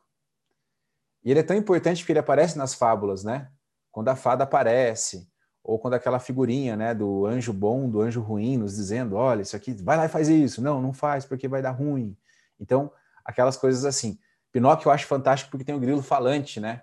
E 1.25 1.31
ele 1.33 1.41
é 1.41 1.43
tão 1.43 1.57
importante 1.57 2.03
porque 2.03 2.13
ele 2.13 2.21
aparece 2.21 2.57
nas 2.57 2.73
fábulas, 2.73 3.25
né? 3.25 3.51
Quando 3.91 4.09
a 4.09 4.15
fada 4.15 4.45
aparece, 4.45 5.29
ou 5.65 5.77
quando 5.81 5.95
aquela 5.95 6.21
figurinha, 6.21 6.77
né, 6.77 6.95
do 6.95 7.27
anjo 7.27 7.53
bom, 7.53 7.91
do 7.91 8.01
anjo 8.01 8.21
ruim, 8.21 8.57
nos 8.57 8.77
dizendo, 8.77 9.17
olha, 9.17 9.43
isso 9.43 9.57
aqui, 9.57 9.73
vai 9.73 9.97
lá 9.97 10.05
e 10.07 10.09
faz 10.09 10.29
isso. 10.29 10.63
Não, 10.63 10.81
não 10.81 10.93
faz 10.93 11.25
porque 11.25 11.49
vai 11.49 11.61
dar 11.61 11.73
ruim. 11.73 12.17
Então, 12.61 12.93
aquelas 13.27 13.57
coisas 13.57 13.85
assim. 13.85 14.19
Pinóquio 14.53 14.89
eu 14.89 14.93
acho 14.93 15.07
fantástico 15.07 15.51
porque 15.51 15.65
tem 15.65 15.75
o 15.75 15.81
grilo 15.81 16.03
falante, 16.03 16.61
né? 16.61 16.83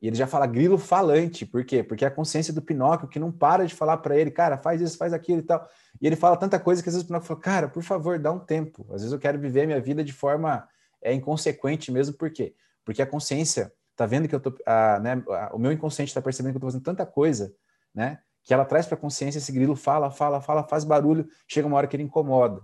E 0.00 0.06
ele 0.06 0.16
já 0.16 0.26
fala 0.26 0.46
grilo 0.46 0.76
falante, 0.76 1.46
por 1.46 1.64
quê? 1.64 1.82
Porque 1.82 2.04
é 2.04 2.08
a 2.08 2.10
consciência 2.10 2.52
do 2.52 2.60
Pinóquio 2.60 3.08
que 3.08 3.18
não 3.18 3.32
para 3.32 3.66
de 3.66 3.74
falar 3.74 3.96
para 3.98 4.16
ele, 4.16 4.30
cara, 4.30 4.58
faz 4.58 4.80
isso, 4.80 4.96
faz 4.96 5.12
aquilo 5.12 5.40
e 5.40 5.42
tal. 5.42 5.66
E 6.00 6.06
ele 6.06 6.16
fala 6.16 6.36
tanta 6.36 6.60
coisa 6.60 6.82
que 6.82 6.88
às 6.88 6.94
vezes 6.94 7.04
o 7.04 7.08
Pinóquio 7.08 7.28
fala, 7.28 7.40
cara, 7.40 7.68
por 7.68 7.82
favor, 7.82 8.18
dá 8.18 8.30
um 8.30 8.38
tempo. 8.38 8.86
Às 8.90 9.00
vezes 9.02 9.12
eu 9.12 9.18
quero 9.18 9.38
viver 9.38 9.66
minha 9.66 9.80
vida 9.80 10.04
de 10.04 10.12
forma 10.12 10.68
é, 11.02 11.12
inconsequente 11.12 11.90
mesmo, 11.90 12.14
por 12.16 12.30
quê? 12.30 12.54
Porque 12.84 13.00
a 13.00 13.06
consciência 13.06 13.72
tá 13.96 14.04
vendo 14.04 14.28
que 14.28 14.34
eu 14.34 14.40
tô, 14.40 14.54
a, 14.66 15.00
né, 15.00 15.22
a, 15.28 15.54
o 15.54 15.58
meu 15.58 15.72
inconsciente 15.72 16.10
está 16.10 16.20
percebendo 16.20 16.52
que 16.52 16.56
eu 16.58 16.60
tô 16.60 16.66
fazendo 16.66 16.84
tanta 16.84 17.06
coisa, 17.06 17.54
né? 17.94 18.20
Que 18.44 18.54
ela 18.54 18.64
traz 18.64 18.86
para 18.86 18.96
a 18.96 19.00
consciência 19.00 19.38
esse 19.38 19.50
grilo, 19.50 19.74
fala, 19.74 20.10
fala, 20.10 20.40
fala, 20.40 20.62
faz 20.62 20.84
barulho, 20.84 21.26
chega 21.48 21.66
uma 21.66 21.76
hora 21.78 21.86
que 21.86 21.96
ele 21.96 22.02
incomoda. 22.02 22.62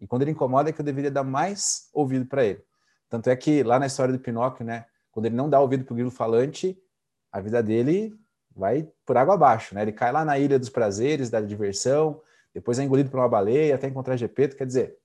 E 0.00 0.06
quando 0.06 0.22
ele 0.22 0.30
incomoda 0.30 0.70
é 0.70 0.72
que 0.72 0.80
eu 0.80 0.84
deveria 0.84 1.10
dar 1.10 1.24
mais 1.24 1.88
ouvido 1.92 2.26
para 2.26 2.44
ele. 2.44 2.62
Tanto 3.08 3.28
é 3.30 3.36
que 3.36 3.62
lá 3.62 3.78
na 3.78 3.86
história 3.86 4.12
do 4.12 4.20
Pinóquio, 4.20 4.64
né, 4.64 4.86
quando 5.10 5.26
ele 5.26 5.34
não 5.34 5.48
dá 5.48 5.60
ouvido 5.60 5.84
para 5.84 5.92
o 5.92 5.96
grilo 5.96 6.10
falante, 6.10 6.80
a 7.32 7.40
vida 7.40 7.62
dele 7.62 8.18
vai 8.54 8.88
por 9.04 9.16
água 9.16 9.34
abaixo, 9.34 9.74
né? 9.74 9.82
Ele 9.82 9.92
cai 9.92 10.10
lá 10.10 10.24
na 10.24 10.38
ilha 10.38 10.58
dos 10.58 10.68
prazeres, 10.68 11.30
da 11.30 11.40
diversão, 11.40 12.20
depois 12.52 12.78
é 12.78 12.82
engolido 12.82 13.10
por 13.10 13.20
uma 13.20 13.28
baleia 13.28 13.74
até 13.74 13.86
encontrar 13.86 14.16
Gepeto, 14.16 14.56
quer 14.56 14.66
dizer, 14.66 14.98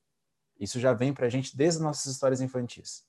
isso 0.59 0.79
já 0.79 0.93
vem 0.93 1.13
para 1.13 1.27
a 1.27 1.29
gente 1.29 1.55
desde 1.55 1.77
as 1.77 1.83
nossas 1.83 2.11
histórias 2.11 2.41
infantis. 2.41 3.03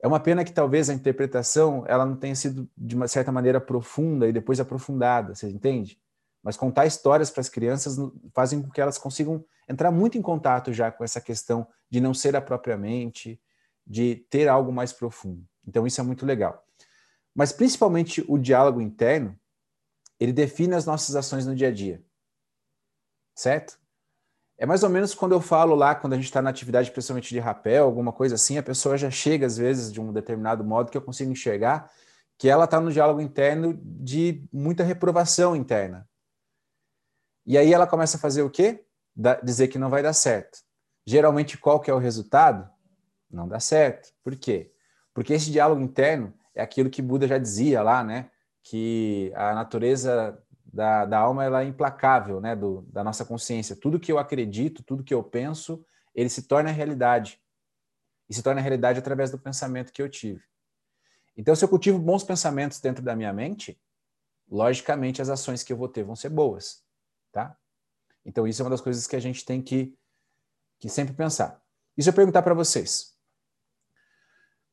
É 0.00 0.06
uma 0.06 0.20
pena 0.20 0.44
que 0.44 0.52
talvez 0.52 0.88
a 0.88 0.94
interpretação 0.94 1.84
ela 1.86 2.06
não 2.06 2.16
tenha 2.16 2.34
sido 2.34 2.68
de 2.76 2.94
uma 2.94 3.08
certa 3.08 3.32
maneira 3.32 3.60
profunda 3.60 4.28
e 4.28 4.32
depois 4.32 4.60
aprofundada, 4.60 5.34
você 5.34 5.48
entende? 5.48 6.00
Mas 6.42 6.56
contar 6.56 6.86
histórias 6.86 7.30
para 7.30 7.40
as 7.40 7.48
crianças 7.48 7.96
fazem 8.34 8.62
com 8.62 8.70
que 8.70 8.80
elas 8.80 8.98
consigam 8.98 9.44
entrar 9.68 9.90
muito 9.90 10.16
em 10.16 10.22
contato 10.22 10.72
já 10.72 10.90
com 10.90 11.04
essa 11.04 11.20
questão 11.20 11.66
de 11.90 12.00
não 12.00 12.14
ser 12.14 12.36
a 12.36 12.40
própria 12.40 12.76
mente, 12.76 13.40
de 13.86 14.16
ter 14.30 14.48
algo 14.48 14.72
mais 14.72 14.92
profundo. 14.92 15.44
Então 15.66 15.86
isso 15.86 16.00
é 16.00 16.04
muito 16.04 16.24
legal. 16.24 16.64
Mas 17.34 17.52
principalmente 17.52 18.24
o 18.28 18.38
diálogo 18.38 18.80
interno, 18.80 19.38
ele 20.18 20.32
define 20.32 20.74
as 20.74 20.86
nossas 20.86 21.14
ações 21.14 21.46
no 21.46 21.54
dia 21.54 21.68
a 21.68 21.72
dia. 21.72 22.02
Certo? 23.34 23.78
É 24.56 24.66
mais 24.66 24.82
ou 24.82 24.90
menos 24.90 25.14
quando 25.14 25.32
eu 25.32 25.40
falo 25.40 25.76
lá, 25.76 25.94
quando 25.94 26.14
a 26.14 26.16
gente 26.16 26.24
está 26.24 26.42
na 26.42 26.50
atividade, 26.50 26.90
principalmente 26.90 27.28
de 27.28 27.38
rapel, 27.38 27.84
alguma 27.84 28.12
coisa 28.12 28.34
assim, 28.34 28.58
a 28.58 28.62
pessoa 28.62 28.98
já 28.98 29.08
chega, 29.08 29.46
às 29.46 29.56
vezes, 29.56 29.92
de 29.92 30.00
um 30.00 30.12
determinado 30.12 30.64
modo 30.64 30.90
que 30.90 30.96
eu 30.96 31.02
consigo 31.02 31.30
enxergar 31.30 31.88
que 32.36 32.48
ela 32.48 32.64
está 32.64 32.80
no 32.80 32.92
diálogo 32.92 33.20
interno 33.20 33.78
de 33.82 34.44
muita 34.52 34.84
reprovação 34.84 35.56
interna. 35.56 36.08
E 37.48 37.56
aí 37.56 37.72
ela 37.72 37.86
começa 37.86 38.18
a 38.18 38.20
fazer 38.20 38.42
o 38.42 38.50
quê? 38.50 38.84
Da, 39.16 39.36
dizer 39.40 39.68
que 39.68 39.78
não 39.78 39.88
vai 39.88 40.02
dar 40.02 40.12
certo. 40.12 40.58
Geralmente, 41.06 41.56
qual 41.56 41.80
que 41.80 41.90
é 41.90 41.94
o 41.94 41.98
resultado? 41.98 42.70
Não 43.30 43.48
dá 43.48 43.58
certo. 43.58 44.12
Por 44.22 44.36
quê? 44.36 44.70
Porque 45.14 45.32
esse 45.32 45.50
diálogo 45.50 45.80
interno 45.80 46.34
é 46.54 46.60
aquilo 46.60 46.90
que 46.90 47.00
Buda 47.00 47.26
já 47.26 47.38
dizia 47.38 47.82
lá, 47.82 48.04
né? 48.04 48.30
Que 48.62 49.32
a 49.34 49.54
natureza 49.54 50.38
da, 50.62 51.06
da 51.06 51.18
alma 51.18 51.42
ela 51.42 51.62
é 51.62 51.64
implacável, 51.64 52.38
né? 52.38 52.54
Do, 52.54 52.82
da 52.92 53.02
nossa 53.02 53.24
consciência. 53.24 53.74
Tudo 53.74 53.98
que 53.98 54.12
eu 54.12 54.18
acredito, 54.18 54.82
tudo 54.82 55.02
que 55.02 55.14
eu 55.14 55.24
penso, 55.24 55.82
ele 56.14 56.28
se 56.28 56.42
torna 56.42 56.70
realidade. 56.70 57.40
e 58.28 58.34
se 58.34 58.42
torna 58.42 58.60
realidade 58.60 58.98
através 58.98 59.30
do 59.30 59.38
pensamento 59.38 59.90
que 59.90 60.02
eu 60.02 60.08
tive. 60.10 60.42
Então, 61.34 61.56
se 61.56 61.64
eu 61.64 61.68
cultivo 61.68 61.98
bons 61.98 62.22
pensamentos 62.22 62.78
dentro 62.78 63.02
da 63.02 63.16
minha 63.16 63.32
mente, 63.32 63.80
logicamente 64.50 65.22
as 65.22 65.30
ações 65.30 65.62
que 65.62 65.72
eu 65.72 65.78
vou 65.78 65.88
ter 65.88 66.04
vão 66.04 66.14
ser 66.14 66.28
boas, 66.28 66.86
tá? 67.32 67.56
Então, 68.24 68.46
isso 68.46 68.60
é 68.60 68.64
uma 68.64 68.70
das 68.70 68.80
coisas 68.80 69.06
que 69.06 69.16
a 69.16 69.20
gente 69.20 69.44
tem 69.44 69.62
que, 69.62 69.96
que 70.78 70.88
sempre 70.88 71.14
pensar. 71.14 71.62
E 71.96 72.02
se 72.02 72.08
eu 72.08 72.12
perguntar 72.12 72.42
para 72.42 72.54
vocês, 72.54 73.16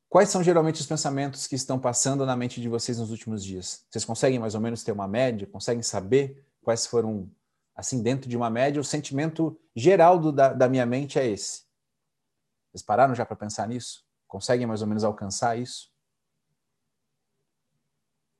quais 0.10 0.30
são 0.30 0.44
geralmente 0.44 0.82
os 0.82 0.86
pensamentos 0.86 1.48
que 1.48 1.56
estão 1.56 1.80
passando 1.80 2.26
na 2.26 2.36
mente 2.36 2.62
de 2.62 2.68
vocês 2.68 2.98
nos 2.98 3.12
últimos 3.12 3.44
dias? 3.44 3.86
Vocês 3.90 4.06
conseguem 4.06 4.40
mais 4.40 4.56
ou 4.56 4.62
menos 4.62 4.84
ter 4.84 4.92
uma 4.92 5.08
média? 5.08 5.48
Conseguem 5.48 5.82
saber 5.82 6.46
quais 6.62 6.86
foram, 6.86 7.32
assim, 7.76 8.02
dentro 8.04 8.30
de 8.30 8.36
uma 8.36 8.50
média? 8.50 8.82
O 8.82 8.84
sentimento 8.84 9.60
geral 9.76 10.20
do, 10.20 10.32
da, 10.32 10.54
da 10.54 10.68
minha 10.68 10.86
mente 10.86 11.18
é 11.18 11.28
esse. 11.28 11.64
Vocês 12.72 12.84
pararam 12.84 13.16
já 13.16 13.26
para 13.26 13.38
pensar 13.38 13.68
nisso? 13.68 14.06
Conseguem 14.28 14.68
mais 14.68 14.82
ou 14.82 14.88
menos 14.88 15.04
alcançar 15.04 15.58
isso? 15.58 15.90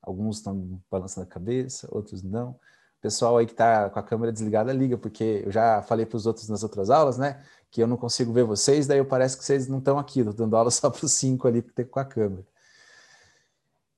Alguns 0.02 0.38
estão 0.38 0.82
balançando 0.92 1.26
a 1.26 1.30
cabeça, 1.30 1.88
outros 1.90 2.22
não. 2.22 2.60
Pessoal 3.06 3.38
aí 3.38 3.46
que 3.46 3.52
está 3.52 3.88
com 3.92 4.00
a 4.00 4.02
câmera 4.02 4.32
desligada, 4.32 4.74
liga, 4.74 4.98
porque 4.98 5.44
eu 5.46 5.52
já 5.52 5.80
falei 5.84 6.08
para 6.08 6.18
os 6.18 6.26
outros 6.26 6.50
nas 6.50 6.64
outras 6.64 6.90
aulas, 6.90 7.20
né? 7.20 7.40
Que 7.70 7.84
eu 7.84 7.86
não 7.86 7.98
consigo 7.98 8.34
ver 8.34 8.44
vocês, 8.44 8.88
daí 8.88 8.98
eu 8.98 9.06
parece 9.06 9.38
que 9.38 9.46
vocês 9.46 9.68
não 9.68 9.78
estão 9.78 10.00
aqui, 10.00 10.24
dando 10.24 10.58
aula 10.58 10.72
só 10.74 10.90
para 10.90 11.06
os 11.06 11.14
cinco 11.14 11.48
ali 11.48 11.62
que 11.62 11.72
tem 11.72 11.86
com 11.86 12.00
a 12.00 12.04
câmera. 12.04 12.44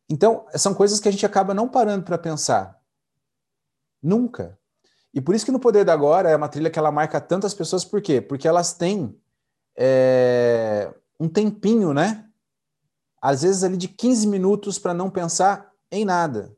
Então, 0.10 0.46
são 0.56 0.74
coisas 0.74 1.00
que 1.00 1.08
a 1.08 1.12
gente 1.12 1.26
acaba 1.26 1.54
não 1.54 1.70
parando 1.70 2.04
para 2.04 2.18
pensar. 2.18 2.82
Nunca. 4.04 4.60
E 5.14 5.22
por 5.22 5.34
isso 5.34 5.46
que 5.46 5.54
no 5.54 5.60
Poder 5.60 5.86
da 5.86 5.94
Agora 5.94 6.30
é 6.30 6.36
uma 6.36 6.50
trilha 6.50 6.70
que 6.70 6.78
ela 6.78 6.92
marca 6.92 7.22
tantas 7.22 7.54
pessoas, 7.54 7.86
por 7.86 8.02
quê? 8.02 8.20
Porque 8.20 8.46
elas 8.46 8.74
têm 8.74 9.18
é, 9.74 10.94
um 11.18 11.30
tempinho, 11.30 11.94
né? 11.94 12.26
Às 13.22 13.44
vezes 13.44 13.64
ali 13.64 13.78
de 13.78 13.88
15 13.88 14.28
minutos 14.28 14.78
para 14.78 14.94
não 14.94 15.10
pensar 15.10 15.72
em 15.90 16.04
nada. 16.04 16.57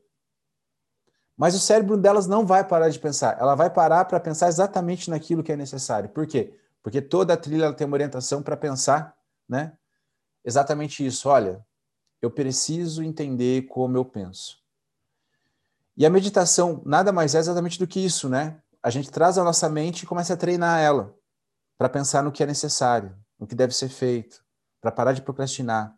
Mas 1.40 1.54
o 1.54 1.58
cérebro 1.58 1.96
delas 1.96 2.26
não 2.26 2.44
vai 2.44 2.62
parar 2.62 2.90
de 2.90 2.98
pensar. 2.98 3.38
Ela 3.40 3.54
vai 3.54 3.70
parar 3.70 4.04
para 4.04 4.20
pensar 4.20 4.48
exatamente 4.48 5.08
naquilo 5.08 5.42
que 5.42 5.50
é 5.50 5.56
necessário. 5.56 6.10
Por 6.10 6.26
quê? 6.26 6.54
Porque 6.82 7.00
toda 7.00 7.32
a 7.32 7.36
trilha 7.36 7.72
tem 7.72 7.86
uma 7.86 7.96
orientação 7.96 8.42
para 8.42 8.58
pensar, 8.58 9.16
né? 9.48 9.72
Exatamente 10.44 11.04
isso. 11.06 11.30
Olha, 11.30 11.64
eu 12.20 12.30
preciso 12.30 13.02
entender 13.02 13.62
como 13.68 13.96
eu 13.96 14.04
penso. 14.04 14.58
E 15.96 16.04
a 16.04 16.10
meditação 16.10 16.82
nada 16.84 17.10
mais 17.10 17.34
é 17.34 17.38
exatamente 17.38 17.78
do 17.78 17.86
que 17.86 18.04
isso, 18.04 18.28
né? 18.28 18.60
A 18.82 18.90
gente 18.90 19.10
traz 19.10 19.38
a 19.38 19.44
nossa 19.44 19.66
mente 19.66 20.02
e 20.02 20.06
começa 20.06 20.34
a 20.34 20.36
treinar 20.36 20.78
ela 20.80 21.14
para 21.78 21.88
pensar 21.88 22.22
no 22.22 22.30
que 22.30 22.42
é 22.42 22.46
necessário, 22.46 23.16
no 23.38 23.46
que 23.46 23.54
deve 23.54 23.74
ser 23.74 23.88
feito, 23.88 24.44
para 24.78 24.92
parar 24.92 25.14
de 25.14 25.22
procrastinar. 25.22 25.96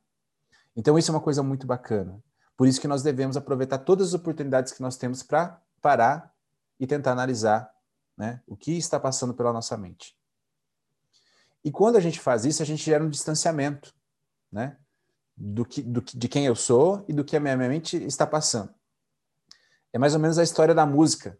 Então 0.76 0.96
isso 0.96 1.10
é 1.10 1.14
uma 1.14 1.20
coisa 1.20 1.42
muito 1.42 1.66
bacana. 1.66 2.22
Por 2.62 2.68
isso 2.68 2.80
que 2.80 2.86
nós 2.86 3.02
devemos 3.02 3.36
aproveitar 3.36 3.78
todas 3.78 4.10
as 4.10 4.14
oportunidades 4.14 4.72
que 4.72 4.80
nós 4.80 4.96
temos 4.96 5.20
para 5.20 5.60
parar 5.80 6.32
e 6.78 6.86
tentar 6.86 7.10
analisar 7.10 7.74
né, 8.16 8.40
o 8.46 8.56
que 8.56 8.78
está 8.78 9.00
passando 9.00 9.34
pela 9.34 9.52
nossa 9.52 9.76
mente. 9.76 10.16
E 11.64 11.72
quando 11.72 11.96
a 11.96 12.00
gente 12.00 12.20
faz 12.20 12.44
isso, 12.44 12.62
a 12.62 12.64
gente 12.64 12.84
gera 12.84 13.02
um 13.02 13.10
distanciamento 13.10 13.92
né, 14.52 14.76
do 15.36 15.64
que, 15.64 15.82
do, 15.82 16.00
de 16.00 16.28
quem 16.28 16.46
eu 16.46 16.54
sou 16.54 17.04
e 17.08 17.12
do 17.12 17.24
que 17.24 17.36
a 17.36 17.40
minha 17.40 17.56
mente 17.56 17.96
está 17.96 18.24
passando. 18.24 18.72
É 19.92 19.98
mais 19.98 20.14
ou 20.14 20.20
menos 20.20 20.38
a 20.38 20.44
história 20.44 20.72
da 20.72 20.86
música. 20.86 21.30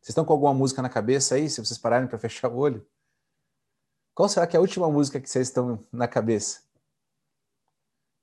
Vocês 0.00 0.10
estão 0.10 0.24
com 0.24 0.32
alguma 0.32 0.54
música 0.54 0.80
na 0.80 0.88
cabeça 0.88 1.34
aí? 1.34 1.50
Se 1.50 1.58
vocês 1.58 1.76
pararem 1.76 2.06
para 2.06 2.20
fechar 2.20 2.52
o 2.52 2.56
olho. 2.56 2.86
Qual 4.14 4.28
será 4.28 4.46
que 4.46 4.56
é 4.56 4.58
a 4.58 4.62
última 4.62 4.88
música 4.88 5.20
que 5.20 5.28
vocês 5.28 5.48
estão 5.48 5.84
na 5.90 6.06
cabeça? 6.06 6.65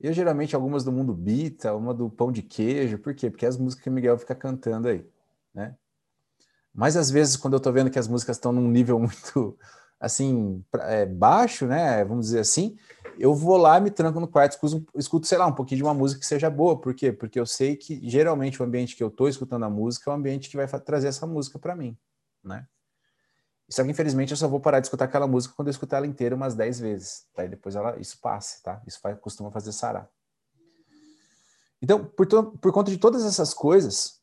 Eu 0.04 0.12
geralmente 0.12 0.54
algumas 0.54 0.84
do 0.84 0.92
Mundo 0.92 1.14
Bita, 1.14 1.74
uma 1.74 1.94
do 1.94 2.10
Pão 2.10 2.30
de 2.30 2.42
Queijo, 2.42 2.98
por 2.98 3.16
quê? 3.16 3.30
Porque 3.30 3.46
é 3.46 3.48
as 3.48 3.58
músicas 3.58 3.84
que 3.86 3.90
o 3.90 3.94
Miguel 3.94 4.18
fica 4.18 4.36
cantando 4.36 4.90
aí, 4.90 5.06
né? 5.54 5.78
Mas 6.74 6.98
às 6.98 7.10
vezes 7.10 7.38
quando 7.38 7.54
eu 7.54 7.58
estou 7.58 7.72
vendo 7.72 7.90
que 7.90 7.98
as 7.98 8.10
músicas 8.10 8.36
estão 8.36 8.52
num 8.52 8.70
nível 8.70 9.00
muito 9.00 9.58
assim 9.98 10.62
é, 10.82 11.06
baixo, 11.06 11.66
né? 11.66 12.04
Vamos 12.04 12.26
dizer 12.26 12.40
assim, 12.40 12.76
eu 13.18 13.34
vou 13.34 13.56
lá, 13.56 13.80
me 13.80 13.90
tranco 13.90 14.20
no 14.20 14.28
quarto, 14.28 14.52
escuto, 14.52 14.86
escuto, 14.94 15.26
sei 15.26 15.38
lá, 15.38 15.48
um 15.48 15.54
pouquinho 15.54 15.78
de 15.78 15.84
uma 15.84 15.94
música 15.94 16.20
que 16.20 16.26
seja 16.26 16.50
boa. 16.50 16.78
Por 16.78 16.94
quê? 16.94 17.14
Porque 17.14 17.40
eu 17.40 17.46
sei 17.46 17.78
que 17.78 18.02
geralmente 18.04 18.62
o 18.62 18.66
ambiente 18.66 18.98
que 18.98 19.04
eu 19.04 19.08
estou 19.08 19.30
escutando 19.30 19.64
a 19.64 19.70
música 19.70 20.12
é 20.12 20.14
o 20.14 20.18
ambiente 20.18 20.50
que 20.50 20.58
vai 20.58 20.68
trazer 20.68 21.08
essa 21.08 21.26
música 21.26 21.58
para 21.58 21.78
mim, 21.78 21.98
né? 22.44 22.68
Só 23.70 23.84
que, 23.84 23.90
infelizmente, 23.90 24.32
eu 24.32 24.38
só 24.38 24.48
vou 24.48 24.60
parar 24.60 24.80
de 24.80 24.88
escutar 24.88 25.06
aquela 25.06 25.28
música 25.28 25.56
quando 25.56 25.68
eu 25.68 25.72
escutar 25.72 25.98
ela 25.98 26.08
inteira 26.08 26.36
umas 26.36 26.54
10 26.54 26.80
vezes. 26.80 27.26
Daí 27.36 27.48
depois 27.48 27.76
ela, 27.76 27.98
isso 28.00 28.20
passa, 28.20 28.62
tá? 28.64 28.82
Isso 28.86 29.00
faz, 29.00 29.18
costuma 29.20 29.52
fazer 29.52 29.72
sarar. 29.72 30.10
Então, 31.82 32.06
por, 32.06 32.26
to, 32.26 32.58
por 32.60 32.72
conta 32.72 32.92
de 32.92 32.98
todas 32.98 33.26
essas 33.26 33.54
coisas, 33.54 34.22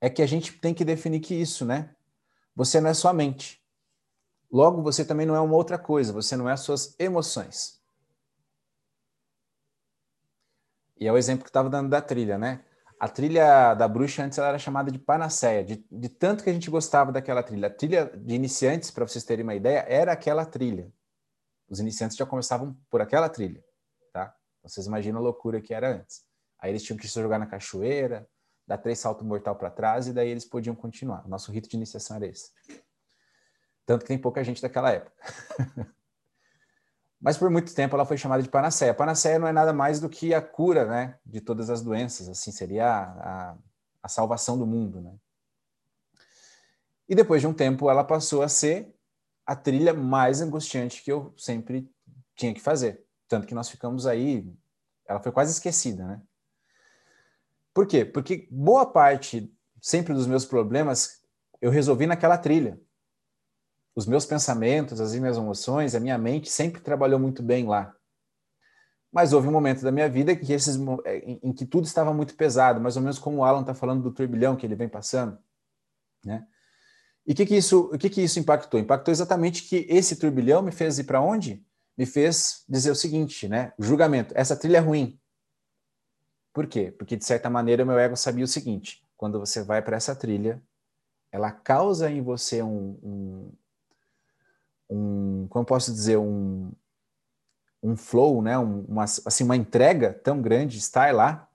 é 0.00 0.10
que 0.10 0.20
a 0.20 0.26
gente 0.26 0.58
tem 0.58 0.74
que 0.74 0.84
definir 0.84 1.20
que 1.20 1.34
isso, 1.34 1.64
né? 1.64 1.94
Você 2.54 2.80
não 2.80 2.90
é 2.90 2.94
sua 2.94 3.12
mente. 3.12 3.62
Logo, 4.50 4.82
você 4.82 5.04
também 5.04 5.24
não 5.24 5.34
é 5.34 5.40
uma 5.40 5.54
outra 5.54 5.78
coisa, 5.78 6.12
você 6.12 6.36
não 6.36 6.48
é 6.48 6.52
as 6.52 6.60
suas 6.60 6.94
emoções. 6.98 7.80
E 10.98 11.06
é 11.06 11.12
o 11.12 11.16
exemplo 11.16 11.44
que 11.44 11.50
estava 11.50 11.70
dando 11.70 11.88
da 11.88 12.02
trilha, 12.02 12.36
né? 12.36 12.64
A 13.02 13.08
trilha 13.08 13.74
da 13.74 13.88
bruxa 13.88 14.22
antes 14.22 14.38
ela 14.38 14.50
era 14.50 14.60
chamada 14.60 14.88
de 14.88 14.96
panaceia, 14.96 15.64
de, 15.64 15.84
de 15.90 16.08
tanto 16.08 16.44
que 16.44 16.50
a 16.50 16.52
gente 16.52 16.70
gostava 16.70 17.10
daquela 17.10 17.42
trilha. 17.42 17.66
A 17.66 17.70
trilha 17.70 18.04
de 18.06 18.32
iniciantes, 18.32 18.92
para 18.92 19.04
vocês 19.04 19.24
terem 19.24 19.42
uma 19.42 19.56
ideia, 19.56 19.84
era 19.88 20.12
aquela 20.12 20.46
trilha. 20.46 20.88
Os 21.68 21.80
iniciantes 21.80 22.16
já 22.16 22.24
começavam 22.24 22.78
por 22.88 23.00
aquela 23.00 23.28
trilha, 23.28 23.60
tá? 24.12 24.32
Vocês 24.62 24.86
imaginam 24.86 25.18
a 25.18 25.20
loucura 25.20 25.60
que 25.60 25.74
era 25.74 25.96
antes. 25.96 26.22
Aí 26.60 26.70
eles 26.70 26.84
tinham 26.84 26.96
que 26.96 27.08
se 27.08 27.20
jogar 27.20 27.40
na 27.40 27.46
cachoeira, 27.46 28.24
dar 28.68 28.78
três 28.78 29.00
saltos 29.00 29.26
mortal 29.26 29.56
para 29.56 29.68
trás 29.68 30.06
e 30.06 30.12
daí 30.12 30.28
eles 30.28 30.44
podiam 30.44 30.76
continuar. 30.76 31.26
O 31.26 31.28
nosso 31.28 31.50
rito 31.50 31.68
de 31.68 31.76
iniciação 31.76 32.18
era 32.18 32.28
esse. 32.28 32.52
Tanto 33.84 34.02
que 34.02 34.08
tem 34.08 34.18
pouca 34.18 34.44
gente 34.44 34.62
daquela 34.62 34.92
época. 34.92 35.12
Mas 37.22 37.38
por 37.38 37.48
muito 37.48 37.72
tempo 37.72 37.94
ela 37.94 38.04
foi 38.04 38.18
chamada 38.18 38.42
de 38.42 38.48
panaceia. 38.48 38.92
Panaceia 38.92 39.38
não 39.38 39.46
é 39.46 39.52
nada 39.52 39.72
mais 39.72 40.00
do 40.00 40.08
que 40.08 40.34
a 40.34 40.42
cura, 40.42 40.84
né, 40.84 41.16
de 41.24 41.40
todas 41.40 41.70
as 41.70 41.80
doenças. 41.80 42.28
Assim 42.28 42.50
seria 42.50 42.84
a, 42.84 43.02
a, 43.52 43.56
a 44.02 44.08
salvação 44.08 44.58
do 44.58 44.66
mundo, 44.66 45.00
né? 45.00 45.14
E 47.08 47.14
depois 47.14 47.40
de 47.40 47.46
um 47.46 47.52
tempo 47.52 47.88
ela 47.88 48.02
passou 48.02 48.42
a 48.42 48.48
ser 48.48 48.92
a 49.46 49.54
trilha 49.54 49.94
mais 49.94 50.40
angustiante 50.40 51.02
que 51.02 51.12
eu 51.12 51.32
sempre 51.36 51.88
tinha 52.34 52.52
que 52.52 52.60
fazer. 52.60 53.04
Tanto 53.28 53.46
que 53.46 53.54
nós 53.54 53.68
ficamos 53.70 54.04
aí, 54.04 54.52
ela 55.06 55.20
foi 55.20 55.30
quase 55.30 55.52
esquecida, 55.52 56.04
né? 56.04 56.20
Por 57.72 57.86
quê? 57.86 58.04
Porque 58.04 58.48
boa 58.50 58.84
parte 58.84 59.54
sempre 59.80 60.12
dos 60.12 60.26
meus 60.26 60.44
problemas 60.44 61.22
eu 61.60 61.70
resolvi 61.70 62.04
naquela 62.06 62.36
trilha 62.36 62.80
os 63.94 64.06
meus 64.06 64.24
pensamentos, 64.24 65.00
as 65.00 65.14
minhas 65.14 65.36
emoções, 65.36 65.94
a 65.94 66.00
minha 66.00 66.16
mente 66.16 66.50
sempre 66.50 66.80
trabalhou 66.80 67.18
muito 67.18 67.42
bem 67.42 67.66
lá. 67.66 67.94
Mas 69.12 69.32
houve 69.32 69.48
um 69.48 69.52
momento 69.52 69.82
da 69.82 69.92
minha 69.92 70.08
vida 70.08 70.34
que 70.34 70.52
esses, 70.52 70.78
é, 71.04 71.18
em, 71.18 71.52
que 71.52 71.66
tudo 71.66 71.84
estava 71.84 72.14
muito 72.14 72.34
pesado, 72.34 72.80
mais 72.80 72.96
ou 72.96 73.02
menos 73.02 73.18
como 73.18 73.38
o 73.38 73.44
Alan 73.44 73.60
está 73.60 73.74
falando 73.74 74.02
do 74.02 74.12
turbilhão 74.12 74.56
que 74.56 74.64
ele 74.64 74.74
vem 74.74 74.88
passando, 74.88 75.38
né? 76.24 76.46
E 77.26 77.32
o 77.32 77.34
que 77.36 77.46
que 77.46 77.56
isso, 77.56 77.90
o 77.92 77.98
que 77.98 78.10
que 78.10 78.22
isso 78.22 78.40
impactou? 78.40 78.80
Impactou 78.80 79.12
exatamente 79.12 79.62
que 79.62 79.86
esse 79.88 80.16
turbilhão 80.16 80.60
me 80.60 80.72
fez 80.72 80.98
ir 80.98 81.04
para 81.04 81.20
onde? 81.20 81.64
Me 81.96 82.04
fez 82.04 82.64
dizer 82.68 82.90
o 82.90 82.96
seguinte, 82.96 83.48
né? 83.48 83.72
Julgamento. 83.78 84.32
Essa 84.36 84.56
trilha 84.56 84.78
é 84.78 84.80
ruim. 84.80 85.20
Por 86.52 86.66
quê? 86.66 86.90
Porque 86.90 87.16
de 87.16 87.24
certa 87.24 87.48
maneira 87.48 87.84
o 87.84 87.86
meu 87.86 87.98
ego 87.98 88.16
sabia 88.16 88.44
o 88.44 88.48
seguinte: 88.48 89.06
quando 89.16 89.38
você 89.38 89.62
vai 89.62 89.80
para 89.82 89.96
essa 89.96 90.16
trilha, 90.16 90.60
ela 91.30 91.52
causa 91.52 92.10
em 92.10 92.20
você 92.20 92.62
um, 92.62 92.98
um, 93.02 93.52
um 94.92 95.46
como 95.48 95.64
posso 95.64 95.92
dizer, 95.92 96.16
um, 96.16 96.70
um 97.82 97.96
flow, 97.96 98.42
né? 98.42 98.56
uma, 98.58 99.04
assim, 99.04 99.44
uma 99.44 99.56
entrega 99.56 100.12
tão 100.12 100.40
grande, 100.40 100.78
estar 100.78 101.14
lá, 101.14 101.48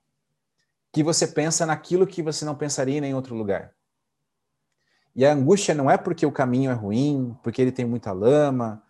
que 0.91 1.03
você 1.03 1.27
pensa 1.27 1.65
naquilo 1.65 2.07
que 2.07 2.21
você 2.21 2.43
não 2.43 2.55
pensaria 2.55 2.97
em 2.97 3.01
nenhum 3.01 3.17
outro 3.17 3.35
lugar. 3.35 3.73
E 5.15 5.25
a 5.25 5.33
angústia 5.33 5.73
não 5.73 5.89
é 5.89 5.97
porque 5.97 6.25
o 6.25 6.31
caminho 6.31 6.69
é 6.69 6.73
ruim, 6.73 7.35
porque 7.43 7.61
ele 7.61 7.71
tem 7.71 7.85
muita 7.85 8.11
lama, 8.11 8.83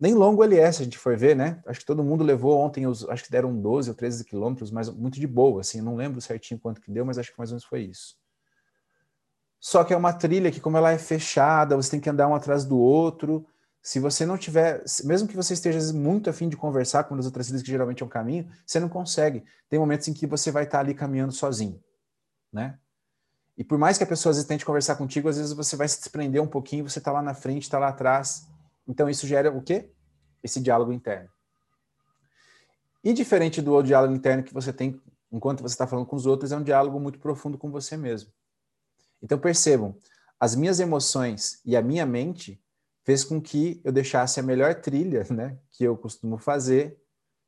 nem 0.00 0.14
longo 0.14 0.44
ele 0.44 0.56
é, 0.56 0.70
se 0.70 0.82
a 0.82 0.84
gente 0.84 0.96
for 0.96 1.16
ver, 1.16 1.34
né? 1.34 1.60
Acho 1.66 1.80
que 1.80 1.86
todo 1.86 2.04
mundo 2.04 2.22
levou 2.22 2.58
ontem, 2.58 2.86
os, 2.86 3.06
acho 3.08 3.24
que 3.24 3.30
deram 3.30 3.54
12 3.60 3.90
ou 3.90 3.96
13 3.96 4.24
quilômetros, 4.24 4.70
mas 4.70 4.88
muito 4.88 5.18
de 5.18 5.26
boa, 5.26 5.60
assim, 5.60 5.80
não 5.80 5.96
lembro 5.96 6.20
certinho 6.20 6.60
quanto 6.60 6.80
que 6.80 6.90
deu, 6.90 7.04
mas 7.04 7.18
acho 7.18 7.32
que 7.32 7.38
mais 7.38 7.50
ou 7.50 7.54
menos 7.54 7.64
foi 7.64 7.82
isso. 7.82 8.16
Só 9.60 9.82
que 9.82 9.92
é 9.92 9.96
uma 9.96 10.12
trilha 10.12 10.52
que, 10.52 10.60
como 10.60 10.76
ela 10.76 10.92
é 10.92 10.98
fechada, 10.98 11.76
você 11.76 11.90
tem 11.90 12.00
que 12.00 12.08
andar 12.08 12.28
um 12.28 12.34
atrás 12.34 12.64
do 12.64 12.78
outro, 12.78 13.44
se 13.82 14.00
você 14.00 14.26
não 14.26 14.36
tiver, 14.36 14.82
mesmo 15.04 15.28
que 15.28 15.36
você 15.36 15.54
esteja 15.54 15.92
muito 15.92 16.28
afim 16.28 16.48
de 16.48 16.56
conversar 16.56 17.04
com 17.04 17.14
as 17.14 17.26
outras 17.26 17.46
trilhas, 17.46 17.62
que 17.62 17.70
geralmente 17.70 18.02
é 18.02 18.06
um 18.06 18.08
caminho, 18.08 18.50
você 18.66 18.78
não 18.78 18.88
consegue. 18.88 19.44
Tem 19.68 19.78
momentos 19.78 20.08
em 20.08 20.12
que 20.12 20.26
você 20.26 20.50
vai 20.50 20.64
estar 20.64 20.80
ali 20.80 20.94
caminhando 20.94 21.32
sozinho, 21.32 21.82
né? 22.52 22.78
E 23.56 23.64
por 23.64 23.78
mais 23.78 23.98
que 23.98 24.04
a 24.04 24.06
pessoa 24.06 24.30
às 24.30 24.36
vezes 24.36 24.48
tente 24.48 24.64
conversar 24.64 24.96
contigo, 24.96 25.28
às 25.28 25.36
vezes 25.36 25.52
você 25.52 25.74
vai 25.74 25.88
se 25.88 25.98
desprender 25.98 26.42
um 26.42 26.46
pouquinho, 26.46 26.88
você 26.88 26.98
está 26.98 27.10
lá 27.10 27.22
na 27.22 27.34
frente, 27.34 27.62
está 27.62 27.78
lá 27.78 27.88
atrás. 27.88 28.46
Então 28.86 29.08
isso 29.08 29.26
gera 29.26 29.50
o 29.50 29.62
quê? 29.62 29.90
Esse 30.42 30.60
diálogo 30.60 30.92
interno. 30.92 31.28
E 33.02 33.12
diferente 33.12 33.60
do 33.60 33.82
diálogo 33.82 34.14
interno 34.14 34.42
que 34.42 34.54
você 34.54 34.72
tem 34.72 35.00
enquanto 35.30 35.62
você 35.62 35.74
está 35.74 35.86
falando 35.86 36.06
com 36.06 36.16
os 36.16 36.26
outros, 36.26 36.52
é 36.52 36.56
um 36.56 36.62
diálogo 36.62 36.98
muito 36.98 37.18
profundo 37.18 37.58
com 37.58 37.70
você 37.70 37.96
mesmo. 37.96 38.32
Então 39.22 39.38
percebam, 39.38 39.96
as 40.38 40.54
minhas 40.54 40.80
emoções 40.80 41.60
e 41.64 41.76
a 41.76 41.82
minha 41.82 42.06
mente 42.06 42.60
fez 43.08 43.24
com 43.24 43.40
que 43.40 43.80
eu 43.82 43.90
deixasse 43.90 44.38
a 44.38 44.42
melhor 44.42 44.74
trilha, 44.82 45.26
né, 45.30 45.56
que 45.70 45.82
eu 45.82 45.96
costumo 45.96 46.36
fazer, 46.36 47.02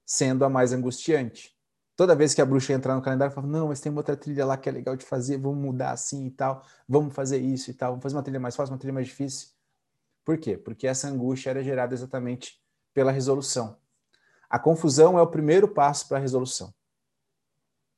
sendo 0.06 0.42
a 0.42 0.48
mais 0.48 0.72
angustiante. 0.72 1.54
Toda 1.94 2.16
vez 2.16 2.32
que 2.32 2.40
a 2.40 2.46
bruxa 2.46 2.72
entrar 2.72 2.94
no 2.94 3.02
calendário, 3.02 3.34
eu 3.36 3.42
não, 3.42 3.68
mas 3.68 3.78
tem 3.78 3.92
uma 3.92 3.98
outra 3.98 4.16
trilha 4.16 4.46
lá 4.46 4.56
que 4.56 4.70
é 4.70 4.72
legal 4.72 4.96
de 4.96 5.04
fazer, 5.04 5.36
vamos 5.36 5.62
mudar 5.62 5.90
assim 5.90 6.24
e 6.24 6.30
tal, 6.30 6.64
vamos 6.88 7.14
fazer 7.14 7.36
isso 7.36 7.70
e 7.70 7.74
tal, 7.74 7.90
vamos 7.90 8.02
fazer 8.02 8.16
uma 8.16 8.22
trilha 8.22 8.40
mais 8.40 8.56
fácil, 8.56 8.72
uma 8.72 8.78
trilha 8.78 8.94
mais 8.94 9.06
difícil. 9.06 9.48
Por 10.24 10.38
quê? 10.38 10.56
Porque 10.56 10.86
essa 10.86 11.08
angústia 11.08 11.50
era 11.50 11.62
gerada 11.62 11.92
exatamente 11.92 12.58
pela 12.94 13.12
resolução. 13.12 13.76
A 14.48 14.58
confusão 14.58 15.18
é 15.18 15.20
o 15.20 15.26
primeiro 15.26 15.68
passo 15.68 16.08
para 16.08 16.16
a 16.16 16.20
resolução. 16.22 16.72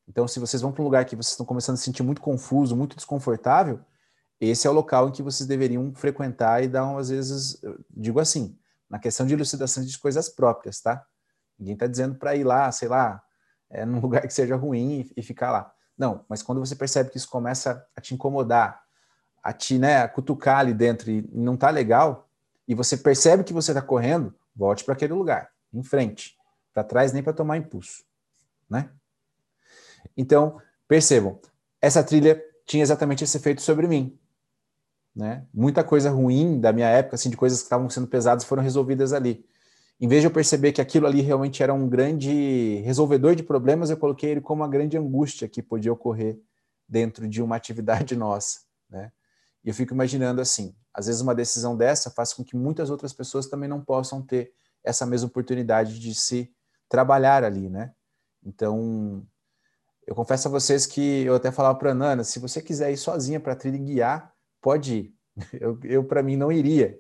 Então, 0.09 0.27
se 0.27 0.41
vocês 0.41 0.61
vão 0.61 0.73
para 0.73 0.83
um 0.83 0.85
lugar 0.85 1.05
que 1.05 1.15
vocês 1.15 1.31
estão 1.31 1.47
começando 1.47 1.75
a 1.75 1.77
se 1.79 1.85
sentir 1.85 2.03
muito 2.03 2.21
confuso, 2.21 2.75
muito 2.75 2.97
desconfortável, 2.97 3.79
esse 4.49 4.67
é 4.67 4.71
o 4.71 4.73
local 4.73 5.09
em 5.09 5.13
que 5.13 5.23
vocês 5.23 5.47
deveriam 5.47 5.95
frequentar 5.95 6.65
e 6.65 6.69
dar, 6.69 6.97
às 6.97 7.11
vezes, 7.11 7.61
digo 7.91 8.19
assim, 8.19 8.59
na 8.91 8.99
questão 8.99 9.25
de 9.27 9.35
elucidação 9.35 9.85
de 9.85 9.99
coisas 9.99 10.29
próprias, 10.29 10.81
tá? 10.81 11.05
Ninguém 11.59 11.75
está 11.75 11.87
dizendo 11.87 12.17
para 12.17 12.35
ir 12.35 12.45
lá, 12.45 12.71
sei 12.73 12.89
lá, 12.89 13.23
é, 13.71 13.85
num 13.85 13.99
lugar 14.03 14.23
que 14.23 14.35
seja 14.35 14.57
ruim 14.57 15.01
e, 15.01 15.21
e, 15.21 15.23
ficar 15.23 15.51
lá. 15.51 15.73
Não, 15.97 16.25
mas 16.29 16.43
quando 16.43 16.59
você 16.59 16.75
percebe 16.75 17.11
que 17.11 17.17
isso 17.17 17.29
começa 17.29 17.87
a 17.95 18.01
te 18.01 18.15
incomodar, 18.15 18.83
a 19.43 19.53
te 19.53 19.79
né, 19.79 20.03
a 20.03 20.09
cutucar 20.09 20.59
ali 20.59 20.75
dentro 20.75 21.11
e 21.11 21.23
não 21.33 21.57
tá 21.57 21.71
legal, 21.71 22.29
e 22.67 22.75
você 22.75 22.97
percebe 22.97 23.45
que 23.45 23.53
você 23.53 23.71
está 23.71 23.83
correndo, 23.83 24.35
volte 24.55 24.85
para 24.85 24.95
aquele 24.95 25.13
lugar, 25.13 25.51
em 25.73 25.83
frente. 25.83 26.37
Para 26.75 26.83
trás 26.83 27.13
nem 27.13 27.23
para 27.23 27.33
tomar 27.33 27.57
impulso, 27.59 28.05
né? 28.69 28.91
Então, 30.17 30.61
percebam, 30.89 31.39
essa 31.81 32.03
trilha 32.03 32.43
tinha 32.67 32.83
exatamente 32.83 33.25
esse 33.25 33.37
efeito 33.37 33.63
sobre 33.63 33.87
mim. 33.87 34.19
Né? 35.15 35.47
Muita 35.53 35.85
coisa 35.85 36.11
ruim 36.11 36.61
da 36.61 36.73
minha 36.73 36.89
época, 36.89 37.17
assim, 37.17 37.31
de 37.31 37.37
coisas 37.37 37.59
que 37.59 37.65
estavam 37.65 37.89
sendo 37.91 38.07
pesadas, 38.07 38.45
foram 38.45 38.63
resolvidas 38.63 39.13
ali. 39.13 39.45
Em 40.01 40.09
vez 40.09 40.23
de 40.23 40.27
eu 40.27 40.31
perceber 40.31 40.73
que 40.73 40.81
aquilo 40.81 41.07
ali 41.07 41.21
realmente 41.21 41.63
era 41.63 41.73
um 41.73 41.89
grande 41.89 42.81
resolvedor 42.85 43.35
de 43.35 43.43
problemas, 43.43 43.91
eu 43.91 43.97
coloquei 43.97 44.31
ele 44.31 44.41
como 44.41 44.63
uma 44.63 44.69
grande 44.69 44.97
angústia 44.97 45.49
que 45.49 45.63
podia 45.63 45.93
ocorrer 45.93 46.41
dentro 46.89 47.29
de 47.29 47.43
uma 47.43 47.57
atividade 47.57 48.17
nossa. 48.17 48.61
Né? 48.91 49.13
E 49.65 49.69
eu 49.69 49.75
fico 49.75 49.95
imaginando 49.95 50.41
assim, 50.41 50.75
às 50.93 51.07
vezes 51.07 51.21
uma 51.21 51.35
decisão 51.35 51.77
dessa 51.77 52.11
faz 52.11 52.33
com 52.33 52.43
que 52.43 52.57
muitas 52.57 52.91
outras 52.91 53.13
pessoas 53.13 53.47
também 53.47 53.69
não 53.69 53.81
possam 53.81 54.21
ter 54.21 54.53
essa 54.83 55.07
mesma 55.07 55.29
oportunidade 55.29 55.99
de 56.01 56.15
se 56.15 56.53
trabalhar 56.89 57.45
ali, 57.45 57.71
né? 57.71 57.93
Então, 58.45 59.25
eu 60.07 60.15
confesso 60.15 60.49
a 60.49 60.51
vocês 60.51 60.85
que 60.85 61.23
eu 61.23 61.37
até 61.37 61.53
falava 61.53 61.79
para 61.79 61.95
Nana, 61.95 62.25
se 62.25 62.41
você 62.41 62.61
quiser 62.61 62.91
ir 62.91 62.97
sozinha 62.97 63.39
para 63.39 63.53
a 63.53 63.57
trilha 63.57 63.77
e 63.77 63.79
guiar, 63.79 64.32
pode 64.63 64.95
ir. 64.95 65.15
Eu, 65.61 65.79
eu 65.85 66.05
para 66.05 66.23
mim, 66.23 66.37
não 66.37 66.53
iria. 66.53 66.99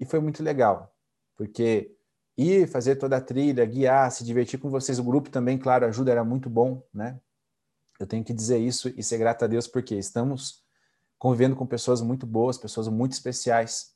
E 0.00 0.04
foi 0.04 0.20
muito 0.20 0.42
legal, 0.42 0.94
porque 1.36 1.94
ir 2.36 2.66
fazer 2.66 2.96
toda 2.96 3.16
a 3.16 3.20
trilha, 3.20 3.64
guiar, 3.66 4.10
se 4.10 4.24
divertir 4.24 4.58
com 4.58 4.70
vocês, 4.70 4.98
o 4.98 5.04
grupo 5.04 5.28
também, 5.28 5.58
claro, 5.58 5.84
ajuda, 5.84 6.10
era 6.10 6.24
muito 6.24 6.48
bom, 6.48 6.82
né? 6.94 7.20
Eu 8.00 8.06
tenho 8.06 8.24
que 8.24 8.32
dizer 8.32 8.58
isso 8.58 8.88
e 8.96 9.02
ser 9.02 9.18
grato 9.18 9.44
a 9.44 9.48
Deus, 9.48 9.66
porque 9.66 9.96
estamos 9.96 10.64
convivendo 11.18 11.56
com 11.56 11.66
pessoas 11.66 12.00
muito 12.00 12.26
boas, 12.26 12.56
pessoas 12.56 12.88
muito 12.88 13.12
especiais. 13.12 13.94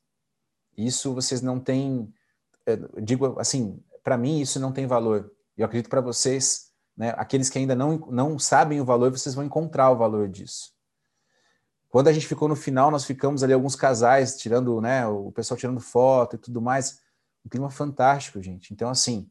Isso 0.76 1.14
vocês 1.14 1.40
não 1.40 1.58
têm, 1.60 2.12
eh, 2.66 2.78
digo 3.02 3.38
assim, 3.38 3.82
para 4.02 4.18
mim 4.18 4.40
isso 4.40 4.60
não 4.60 4.72
tem 4.72 4.86
valor. 4.86 5.32
Eu 5.56 5.64
acredito 5.64 5.88
para 5.88 6.00
vocês 6.00 6.72
né? 6.96 7.14
Aqueles 7.16 7.48
que 7.48 7.58
ainda 7.58 7.74
não, 7.74 7.96
não 8.10 8.38
sabem 8.38 8.80
o 8.80 8.84
valor, 8.84 9.10
vocês 9.10 9.34
vão 9.34 9.44
encontrar 9.44 9.90
o 9.90 9.96
valor 9.96 10.28
disso. 10.28 10.72
Quando 11.92 12.08
a 12.08 12.12
gente 12.14 12.26
ficou 12.26 12.48
no 12.48 12.56
final, 12.56 12.90
nós 12.90 13.04
ficamos 13.04 13.42
ali 13.42 13.52
alguns 13.52 13.76
casais 13.76 14.38
tirando, 14.38 14.80
né, 14.80 15.06
o 15.06 15.30
pessoal 15.30 15.58
tirando 15.58 15.78
foto 15.78 16.36
e 16.36 16.38
tudo 16.38 16.58
mais. 16.58 17.02
Um 17.44 17.50
clima 17.50 17.68
fantástico, 17.68 18.40
gente. 18.40 18.72
Então, 18.72 18.88
assim, 18.88 19.28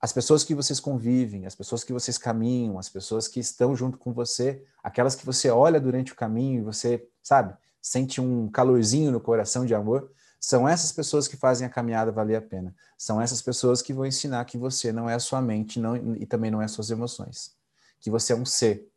as 0.00 0.12
pessoas 0.12 0.44
que 0.44 0.54
vocês 0.54 0.78
convivem, 0.78 1.44
as 1.44 1.56
pessoas 1.56 1.82
que 1.82 1.92
vocês 1.92 2.16
caminham, 2.16 2.78
as 2.78 2.88
pessoas 2.88 3.26
que 3.26 3.40
estão 3.40 3.74
junto 3.74 3.98
com 3.98 4.12
você, 4.12 4.64
aquelas 4.80 5.16
que 5.16 5.26
você 5.26 5.50
olha 5.50 5.80
durante 5.80 6.12
o 6.12 6.14
caminho 6.14 6.60
e 6.60 6.64
você, 6.64 7.04
sabe, 7.20 7.52
sente 7.82 8.20
um 8.20 8.48
calorzinho 8.48 9.10
no 9.10 9.18
coração 9.18 9.66
de 9.66 9.74
amor, 9.74 10.08
são 10.38 10.68
essas 10.68 10.92
pessoas 10.92 11.26
que 11.26 11.36
fazem 11.36 11.66
a 11.66 11.70
caminhada 11.70 12.12
valer 12.12 12.36
a 12.36 12.40
pena. 12.40 12.72
São 12.96 13.20
essas 13.20 13.42
pessoas 13.42 13.82
que 13.82 13.92
vão 13.92 14.06
ensinar 14.06 14.44
que 14.44 14.56
você 14.56 14.92
não 14.92 15.10
é 15.10 15.14
a 15.14 15.18
sua 15.18 15.42
mente 15.42 15.80
não, 15.80 15.96
e 16.14 16.24
também 16.26 16.48
não 16.48 16.62
é 16.62 16.66
as 16.66 16.70
suas 16.70 16.92
emoções. 16.92 17.56
Que 17.98 18.08
você 18.08 18.32
é 18.32 18.36
um 18.36 18.44
ser 18.46 18.88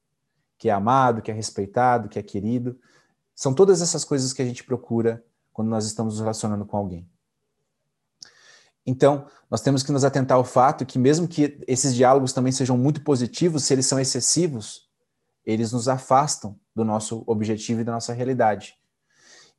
que 0.62 0.70
é 0.70 0.72
amado, 0.72 1.24
que 1.24 1.32
é 1.32 1.34
respeitado, 1.34 2.08
que 2.08 2.20
é 2.20 2.22
querido. 2.22 2.80
São 3.42 3.56
todas 3.56 3.82
essas 3.82 4.06
coisas 4.06 4.34
que 4.34 4.42
a 4.44 4.46
gente 4.46 4.64
procura 4.64 5.26
quando 5.52 5.68
nós 5.68 5.88
estamos 5.88 6.14
nos 6.14 6.22
relacionando 6.22 6.64
com 6.64 6.78
alguém. 6.78 7.10
Então, 8.86 9.26
nós 9.50 9.62
temos 9.62 9.82
que 9.82 9.92
nos 9.92 10.04
atentar 10.04 10.38
ao 10.38 10.44
fato 10.44 10.86
que, 10.86 11.00
mesmo 11.00 11.28
que 11.28 11.60
esses 11.68 11.96
diálogos 11.96 12.34
também 12.34 12.52
sejam 12.52 12.78
muito 12.78 13.04
positivos, 13.04 13.64
se 13.64 13.74
eles 13.74 13.88
são 13.88 14.00
excessivos, 14.00 14.88
eles 15.44 15.72
nos 15.72 15.88
afastam 15.88 16.56
do 16.76 16.86
nosso 16.86 17.24
objetivo 17.26 17.82
e 17.82 17.84
da 17.84 17.94
nossa 17.94 18.14
realidade. 18.14 18.76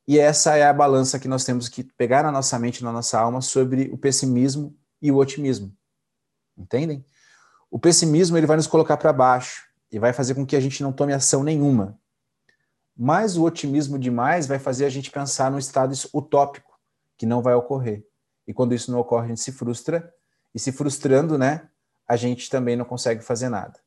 E 0.07 0.17
essa 0.17 0.55
é 0.55 0.65
a 0.65 0.71
balança 0.71 1.19
que 1.19 1.27
nós 1.27 1.43
temos 1.43 1.67
que 1.67 1.83
pegar 1.83 2.23
na 2.23 2.31
nossa 2.31 2.57
mente, 2.57 2.85
na 2.85 2.91
nossa 2.93 3.19
alma, 3.19 3.41
sobre 3.41 3.89
o 3.91 3.97
pessimismo 3.97 4.73
e 5.01 5.11
o 5.11 5.17
otimismo. 5.17 5.75
Entendem? 6.57 7.05
O 7.69 7.77
pessimismo 7.77 8.37
ele 8.37 8.47
vai 8.47 8.55
nos 8.55 8.65
colocar 8.65 8.95
para 8.95 9.11
baixo 9.11 9.65
e 9.91 9.99
vai 9.99 10.13
fazer 10.13 10.35
com 10.35 10.45
que 10.45 10.55
a 10.55 10.61
gente 10.61 10.81
não 10.81 10.93
tome 10.93 11.11
ação 11.11 11.43
nenhuma. 11.43 12.01
Mas 12.95 13.37
o 13.37 13.43
otimismo 13.43 13.97
demais 13.97 14.47
vai 14.47 14.59
fazer 14.59 14.85
a 14.85 14.89
gente 14.89 15.09
pensar 15.09 15.49
num 15.49 15.57
estado 15.57 15.93
utópico, 16.13 16.79
que 17.17 17.25
não 17.25 17.41
vai 17.41 17.53
ocorrer. 17.55 18.05
E 18.47 18.53
quando 18.53 18.73
isso 18.73 18.91
não 18.91 18.99
ocorre, 18.99 19.25
a 19.25 19.29
gente 19.29 19.41
se 19.41 19.51
frustra, 19.51 20.13
e 20.53 20.59
se 20.59 20.71
frustrando, 20.71 21.37
né, 21.37 21.67
a 22.07 22.15
gente 22.15 22.49
também 22.49 22.75
não 22.75 22.85
consegue 22.85 23.23
fazer 23.23 23.49
nada. 23.49 23.79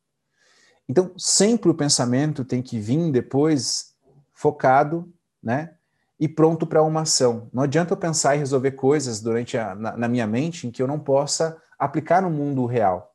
Então, 0.88 1.12
sempre 1.16 1.70
o 1.70 1.74
pensamento 1.74 2.44
tem 2.44 2.62
que 2.62 2.78
vir 2.78 3.10
depois 3.12 3.94
focado, 4.32 5.12
né, 5.42 5.74
e 6.18 6.28
pronto 6.28 6.66
para 6.66 6.82
uma 6.82 7.02
ação. 7.02 7.48
Não 7.52 7.62
adianta 7.62 7.92
eu 7.92 7.96
pensar 7.96 8.34
e 8.34 8.38
resolver 8.38 8.72
coisas 8.72 9.20
durante 9.20 9.58
a, 9.58 9.74
na, 9.74 9.96
na, 9.96 10.08
minha 10.08 10.26
mente 10.26 10.66
em 10.66 10.70
que 10.70 10.82
eu 10.82 10.86
não 10.86 10.98
possa 10.98 11.60
aplicar 11.78 12.22
no 12.22 12.30
mundo 12.30 12.64
real. 12.64 13.14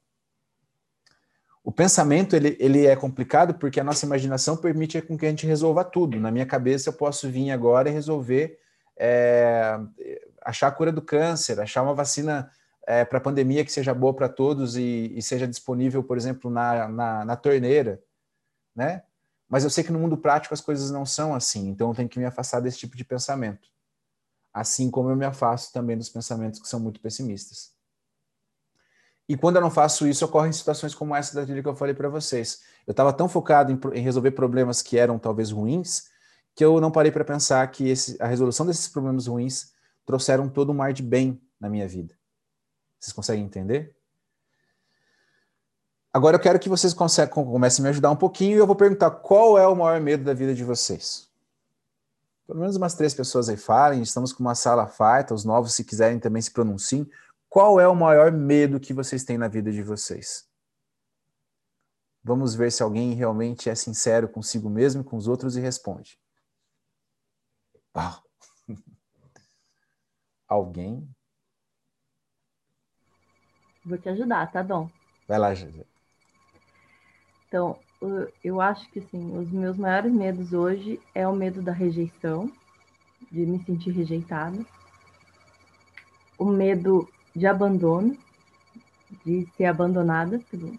O 1.64 1.72
pensamento 1.72 2.36
ele, 2.36 2.58
ele 2.60 2.88
é 2.88 2.96
complicado 2.96 3.54
porque 3.54 3.80
a 3.80 3.84
nossa 3.84 4.06
imaginação 4.06 4.58
permite 4.58 5.02
com 5.02 5.18
que 5.18 5.26
a 5.26 5.30
gente 5.30 5.46
resolva 5.46 5.84
tudo. 5.84 6.20
Na 6.20 6.32
minha 6.32 6.46
cabeça 6.46 6.90
eu 6.90 6.94
posso 6.94 7.30
vir 7.30 7.52
agora 7.52 7.90
e 7.90 7.94
resolver 7.94 8.60
é, 8.98 9.80
achar 10.42 10.68
a 10.68 10.72
cura 10.72 10.92
do 10.92 11.02
câncer, 11.02 11.60
achar 11.60 11.84
uma 11.84 11.94
vacina 11.94 12.52
é, 12.88 13.06
para 13.06 13.20
a 13.20 13.22
pandemia 13.22 13.64
que 13.64 13.72
seja 13.72 13.94
boa 13.94 14.14
para 14.14 14.28
todos 14.28 14.76
e, 14.76 15.12
e, 15.16 15.22
seja 15.22 15.48
disponível, 15.48 16.04
por 16.04 16.18
exemplo, 16.18 16.50
na, 16.50 16.88
na, 16.88 17.26
na 17.26 17.36
torneira, 17.36 18.02
né? 18.76 19.04
Mas 19.48 19.64
eu 19.64 19.70
sei 19.70 19.84
que 19.84 19.92
no 19.92 20.00
mundo 20.00 20.18
prático 20.18 20.54
as 20.54 20.62
coisas 20.62 20.90
não 20.92 21.06
são 21.06 21.36
assim, 21.36 21.68
então 21.70 21.90
eu 21.90 21.96
tenho 21.96 22.10
que 22.10 22.18
me 22.18 22.26
afastar 22.26 22.60
desse 22.60 22.80
tipo 22.80 22.96
de 22.96 23.04
pensamento. 23.04 23.70
Assim 24.54 24.90
como 24.90 25.10
eu 25.10 25.16
me 25.16 25.26
afasto 25.26 25.72
também 25.74 25.98
dos 25.98 26.10
pensamentos 26.10 26.60
que 26.60 26.68
são 26.68 26.80
muito 26.80 27.00
pessimistas. 27.00 27.74
E 29.32 29.38
quando 29.38 29.56
eu 29.56 29.62
não 29.62 29.72
faço 29.72 30.06
isso, 30.06 30.26
ocorrem 30.26 30.52
situações 30.52 30.94
como 30.94 31.16
essa 31.16 31.34
da 31.34 31.46
trilha 31.46 31.64
que 31.64 31.70
eu 31.70 31.74
falei 31.74 31.96
para 31.96 32.10
vocês. 32.10 32.64
Eu 32.86 32.92
estava 32.92 33.14
tão 33.14 33.30
focado 33.30 33.72
em, 33.72 33.80
em, 33.98 34.02
resolver 34.04 34.32
problemas 34.32 34.82
que 34.82 34.98
eram 34.98 35.18
talvez 35.18 35.52
ruins, 35.52 36.10
que 36.54 36.66
eu 36.66 36.82
não 36.82 36.92
parei 36.92 37.14
para 37.14 37.24
pensar 37.24 37.66
que 37.72 37.88
esse, 37.88 38.22
a 38.22 38.28
resolução 38.28 38.66
desses 38.66 38.90
problemas 38.90 39.28
ruins 39.28 39.72
trouxeram 40.06 40.50
todo 40.50 40.74
um 40.74 40.76
mar 40.76 40.92
de 40.92 41.02
bem 41.02 41.42
na 41.58 41.70
minha 41.70 41.88
vida. 41.88 42.14
Vocês 43.00 43.14
conseguem 43.14 43.46
entender? 43.46 43.96
Agora 46.12 46.36
eu 46.36 46.42
quero 46.42 46.60
que 46.60 46.68
vocês 46.68 46.94
comecem 46.94 47.84
a 47.84 47.84
me 47.84 47.90
ajudar 47.90 48.12
um 48.12 48.18
pouquinho 48.18 48.58
e 48.58 48.60
eu 48.60 48.68
vou 48.68 48.76
perguntar 48.76 49.12
qual 49.12 49.58
é 49.58 49.66
o 49.66 49.78
maior 49.78 50.02
medo 50.02 50.26
da 50.26 50.34
vida 50.34 50.54
de 50.54 50.66
vocês. 50.66 51.30
Pelo 52.46 52.60
menos 52.60 52.76
umas 52.76 52.96
três 52.96 53.14
pessoas 53.14 53.48
aí 53.48 53.56
falem, 53.56 54.02
estamos 54.02 54.34
com 54.34 54.44
uma 54.44 54.56
sala 54.56 54.88
farta, 54.88 55.34
os 55.34 55.46
novos, 55.46 55.74
se 55.74 55.86
quiserem, 55.86 56.20
também 56.20 56.42
se 56.42 56.52
pronunciem. 56.52 57.10
Qual 57.52 57.82
é 57.82 57.88
o 57.88 57.94
maior 57.94 58.32
medo 58.32 58.80
que 58.80 58.94
vocês 58.94 59.26
têm 59.26 59.38
na 59.38 59.50
vida 59.50 59.74
de 59.74 59.84
vocês? 59.84 60.50
Vamos 62.24 62.56
ver 62.56 62.72
se 62.72 62.82
alguém 62.82 63.14
realmente 63.14 63.70
é 63.70 63.76
sincero 63.76 64.30
consigo 64.30 64.70
mesmo 64.70 65.02
e 65.02 65.04
com 65.04 65.18
os 65.18 65.28
outros 65.28 65.58
e 65.58 65.60
responde. 65.60 66.18
Alguém? 70.48 71.06
Vou 73.84 73.98
te 73.98 74.08
ajudar, 74.08 74.50
tá 74.50 74.64
bom? 74.64 74.90
Vai 75.28 75.38
lá, 75.38 75.54
José. 75.54 75.86
Então, 77.50 77.78
eu 78.42 78.62
acho 78.62 78.90
que 78.92 79.00
assim, 79.00 79.38
os 79.38 79.52
meus 79.52 79.76
maiores 79.76 80.14
medos 80.14 80.54
hoje 80.54 81.02
é 81.14 81.28
o 81.28 81.36
medo 81.36 81.62
da 81.62 81.74
rejeição, 81.74 82.50
de 83.30 83.46
me 83.46 83.62
sentir 83.66 83.92
rejeitada, 83.92 84.66
o 86.40 86.46
medo 86.46 87.10
de 87.36 87.48
abandono, 87.48 88.18
de 89.26 89.48
ser 89.58 89.66
abandonada 89.66 90.40
por, 90.50 90.74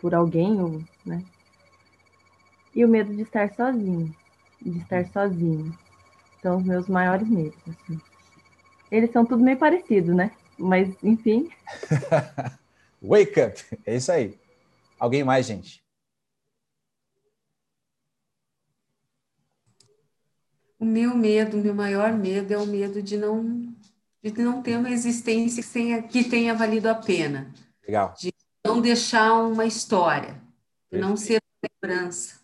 por 0.00 0.14
alguém, 0.14 0.60
ou, 0.60 0.82
né? 1.04 1.22
E 2.74 2.84
o 2.84 2.88
medo 2.88 3.14
de 3.14 3.22
estar 3.22 3.52
sozinho, 3.54 4.14
de 4.60 4.78
estar 4.78 5.06
sozinho. 5.06 5.76
São 6.42 6.58
os 6.58 6.64
meus 6.64 6.88
maiores 6.88 7.28
medos. 7.28 7.56
Assim. 7.68 8.00
Eles 8.90 9.10
são 9.12 9.24
tudo 9.24 9.42
meio 9.42 9.56
parecidos, 9.56 10.14
né? 10.14 10.30
Mas, 10.58 10.94
enfim. 11.02 11.48
Wake 13.00 13.40
up! 13.40 13.80
É 13.84 13.96
isso 13.96 14.12
aí. 14.12 14.38
Alguém 14.98 15.24
mais, 15.24 15.46
gente? 15.46 15.84
O 20.78 20.84
meu 20.84 21.16
medo, 21.16 21.56
o 21.56 21.60
meu 21.60 21.74
maior 21.74 22.12
medo 22.12 22.52
é 22.52 22.58
o 22.58 22.66
medo 22.66 23.02
de 23.02 23.16
não, 23.16 23.73
de 24.30 24.42
não 24.42 24.62
ter 24.62 24.76
uma 24.76 24.90
existência 24.90 25.62
que 25.62 25.68
tenha, 25.68 26.02
que 26.02 26.24
tenha 26.24 26.54
valido 26.54 26.88
a 26.88 26.94
pena. 26.94 27.52
Legal. 27.86 28.14
De 28.18 28.32
não 28.64 28.80
deixar 28.80 29.34
uma 29.34 29.66
história, 29.66 30.40
de 30.90 30.98
não 30.98 31.16
ser 31.16 31.40
uma 31.42 31.70
lembrança. 31.92 32.40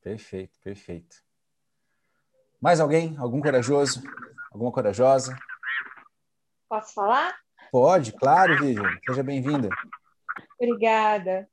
Perfeito, 0.00 0.58
perfeito. 0.60 1.16
Mais 2.60 2.80
alguém? 2.80 3.16
Algum 3.16 3.40
corajoso? 3.40 4.02
Alguma 4.50 4.72
corajosa? 4.72 5.38
Posso 6.68 6.94
falar? 6.94 7.36
Pode, 7.70 8.12
claro, 8.12 8.58
Vivian. 8.58 8.98
Seja 9.06 9.22
bem-vinda. 9.22 9.68
Obrigada. 10.60 11.48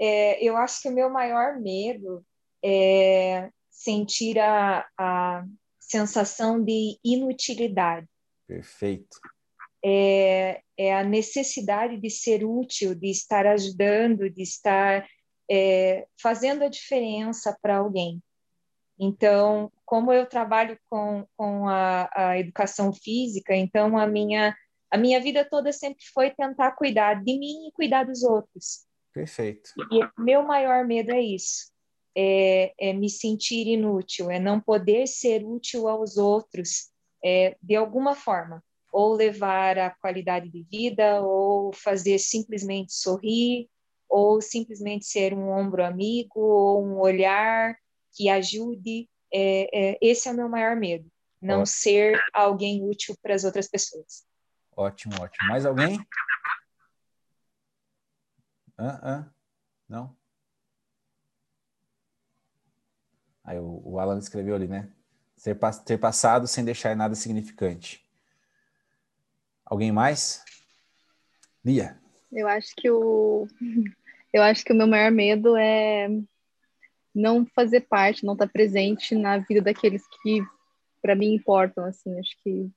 É, 0.00 0.42
eu 0.44 0.56
acho 0.56 0.82
que 0.82 0.88
o 0.88 0.92
meu 0.92 1.08
maior 1.08 1.60
medo 1.60 2.24
é 2.64 3.50
sentir 3.70 4.38
a, 4.38 4.86
a 4.98 5.44
sensação 5.78 6.62
de 6.62 6.98
inutilidade. 7.04 8.08
Perfeito. 8.46 9.18
É, 9.84 10.62
é, 10.78 10.94
a 10.94 11.04
necessidade 11.04 12.00
de 12.00 12.10
ser 12.10 12.44
útil, 12.44 12.94
de 12.94 13.10
estar 13.10 13.46
ajudando, 13.46 14.30
de 14.30 14.42
estar 14.42 15.06
é, 15.50 16.06
fazendo 16.20 16.64
a 16.64 16.68
diferença 16.68 17.56
para 17.60 17.76
alguém. 17.76 18.22
Então, 18.98 19.70
como 19.84 20.12
eu 20.12 20.26
trabalho 20.26 20.78
com, 20.88 21.26
com 21.36 21.68
a, 21.68 22.08
a, 22.14 22.38
educação 22.38 22.92
física, 22.92 23.54
então 23.54 23.98
a 23.98 24.06
minha, 24.06 24.56
a 24.90 24.96
minha 24.96 25.20
vida 25.20 25.44
toda 25.44 25.72
sempre 25.72 26.04
foi 26.14 26.30
tentar 26.30 26.72
cuidar 26.72 27.22
de 27.22 27.38
mim 27.38 27.68
e 27.68 27.72
cuidar 27.72 28.04
dos 28.04 28.22
outros. 28.22 28.86
Perfeito. 29.12 29.70
E 29.92 30.22
meu 30.22 30.44
maior 30.44 30.86
medo 30.86 31.12
é 31.12 31.20
isso, 31.20 31.72
é, 32.16 32.72
é 32.78 32.92
me 32.92 33.10
sentir 33.10 33.66
inútil, 33.66 34.30
é 34.30 34.38
não 34.38 34.60
poder 34.60 35.06
ser 35.06 35.44
útil 35.44 35.88
aos 35.88 36.16
outros 36.16 36.93
é, 37.24 37.56
de 37.62 37.74
alguma 37.74 38.14
forma, 38.14 38.62
ou 38.92 39.14
levar 39.14 39.78
a 39.78 39.90
qualidade 39.90 40.50
de 40.50 40.62
vida, 40.62 41.20
ou 41.22 41.72
fazer 41.72 42.18
simplesmente 42.18 42.92
sorrir, 42.92 43.68
ou 44.08 44.40
simplesmente 44.40 45.06
ser 45.06 45.32
um 45.32 45.50
ombro 45.50 45.84
amigo, 45.84 46.38
ou 46.38 46.84
um 46.84 47.00
olhar 47.00 47.76
que 48.14 48.28
ajude. 48.28 49.08
É, 49.32 49.68
é, 49.72 49.98
esse 50.00 50.28
é 50.28 50.32
o 50.32 50.36
meu 50.36 50.48
maior 50.48 50.76
medo, 50.76 51.10
não 51.42 51.62
ótimo. 51.62 51.66
ser 51.66 52.22
alguém 52.32 52.84
útil 52.88 53.16
para 53.20 53.34
as 53.34 53.42
outras 53.42 53.68
pessoas. 53.68 54.24
Ótimo, 54.76 55.14
ótimo. 55.20 55.48
Mais 55.48 55.66
alguém? 55.66 55.98
Ah, 58.76 59.00
ah. 59.02 59.30
Não? 59.88 60.16
Aí 63.42 63.58
o, 63.58 63.82
o 63.84 63.98
Alan 63.98 64.18
escreveu 64.18 64.54
ali, 64.54 64.68
né? 64.68 64.92
Ter, 65.44 65.58
ter 65.84 65.98
passado 65.98 66.46
sem 66.46 66.64
deixar 66.64 66.96
nada 66.96 67.14
significante. 67.14 68.02
Alguém 69.62 69.92
mais? 69.92 70.42
Lia. 71.62 72.00
Eu 72.32 72.48
acho 72.48 72.74
que 72.74 72.90
o 72.90 73.46
eu 74.32 74.42
acho 74.42 74.64
que 74.64 74.72
o 74.72 74.76
meu 74.76 74.86
maior 74.86 75.10
medo 75.10 75.54
é 75.54 76.08
não 77.14 77.44
fazer 77.44 77.82
parte, 77.82 78.24
não 78.24 78.32
estar 78.32 78.48
presente 78.48 79.14
na 79.14 79.36
vida 79.36 79.60
daqueles 79.60 80.02
que 80.22 80.42
para 81.02 81.14
mim 81.14 81.34
importam, 81.34 81.84
assim, 81.84 82.18
acho 82.18 82.34
que 82.42 82.70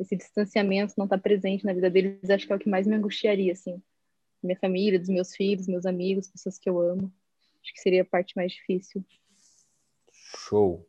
esse 0.00 0.16
distanciamento, 0.16 0.94
não 0.98 1.06
estar 1.06 1.18
presente 1.18 1.64
na 1.64 1.72
vida 1.72 1.88
deles, 1.88 2.28
acho 2.28 2.48
que 2.48 2.52
é 2.52 2.56
o 2.56 2.58
que 2.58 2.68
mais 2.68 2.86
me 2.86 2.96
angustiaria, 2.96 3.52
assim, 3.52 3.80
minha 4.42 4.58
família, 4.58 4.98
dos 4.98 5.08
meus 5.08 5.34
filhos, 5.36 5.68
meus 5.68 5.86
amigos, 5.86 6.26
pessoas 6.26 6.58
que 6.58 6.68
eu 6.68 6.80
amo, 6.80 7.12
acho 7.62 7.72
que 7.72 7.80
seria 7.80 8.02
a 8.02 8.04
parte 8.04 8.34
mais 8.34 8.50
difícil. 8.52 9.04
Show. 10.12 10.84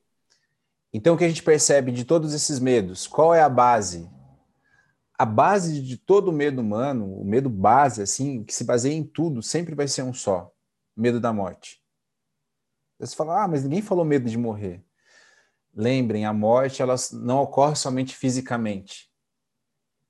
Então, 0.93 1.15
o 1.15 1.17
que 1.17 1.25
a 1.25 1.27
gente 1.27 1.43
percebe 1.43 1.91
de 1.91 2.05
todos 2.05 2.33
esses 2.33 2.59
medos? 2.59 3.07
Qual 3.07 3.33
é 3.33 3.41
a 3.41 3.49
base? 3.49 4.09
A 5.17 5.25
base 5.25 5.81
de 5.81 5.97
todo 5.97 6.31
medo 6.31 6.61
humano, 6.61 7.11
o 7.19 7.25
medo 7.25 7.49
base, 7.49 8.01
assim, 8.01 8.43
que 8.43 8.53
se 8.53 8.63
baseia 8.63 8.93
em 8.93 9.03
tudo, 9.03 9.41
sempre 9.41 9.75
vai 9.75 9.87
ser 9.87 10.03
um 10.03 10.13
só: 10.13 10.51
medo 10.95 11.19
da 11.19 11.33
morte. 11.33 11.81
Você 12.99 13.15
fala, 13.15 13.43
ah, 13.43 13.47
mas 13.47 13.63
ninguém 13.63 13.81
falou 13.81 14.05
medo 14.05 14.29
de 14.29 14.37
morrer. 14.37 14.83
Lembrem, 15.73 16.25
a 16.25 16.33
morte 16.33 16.81
ela 16.81 16.95
não 17.13 17.41
ocorre 17.41 17.75
somente 17.75 18.15
fisicamente. 18.15 19.11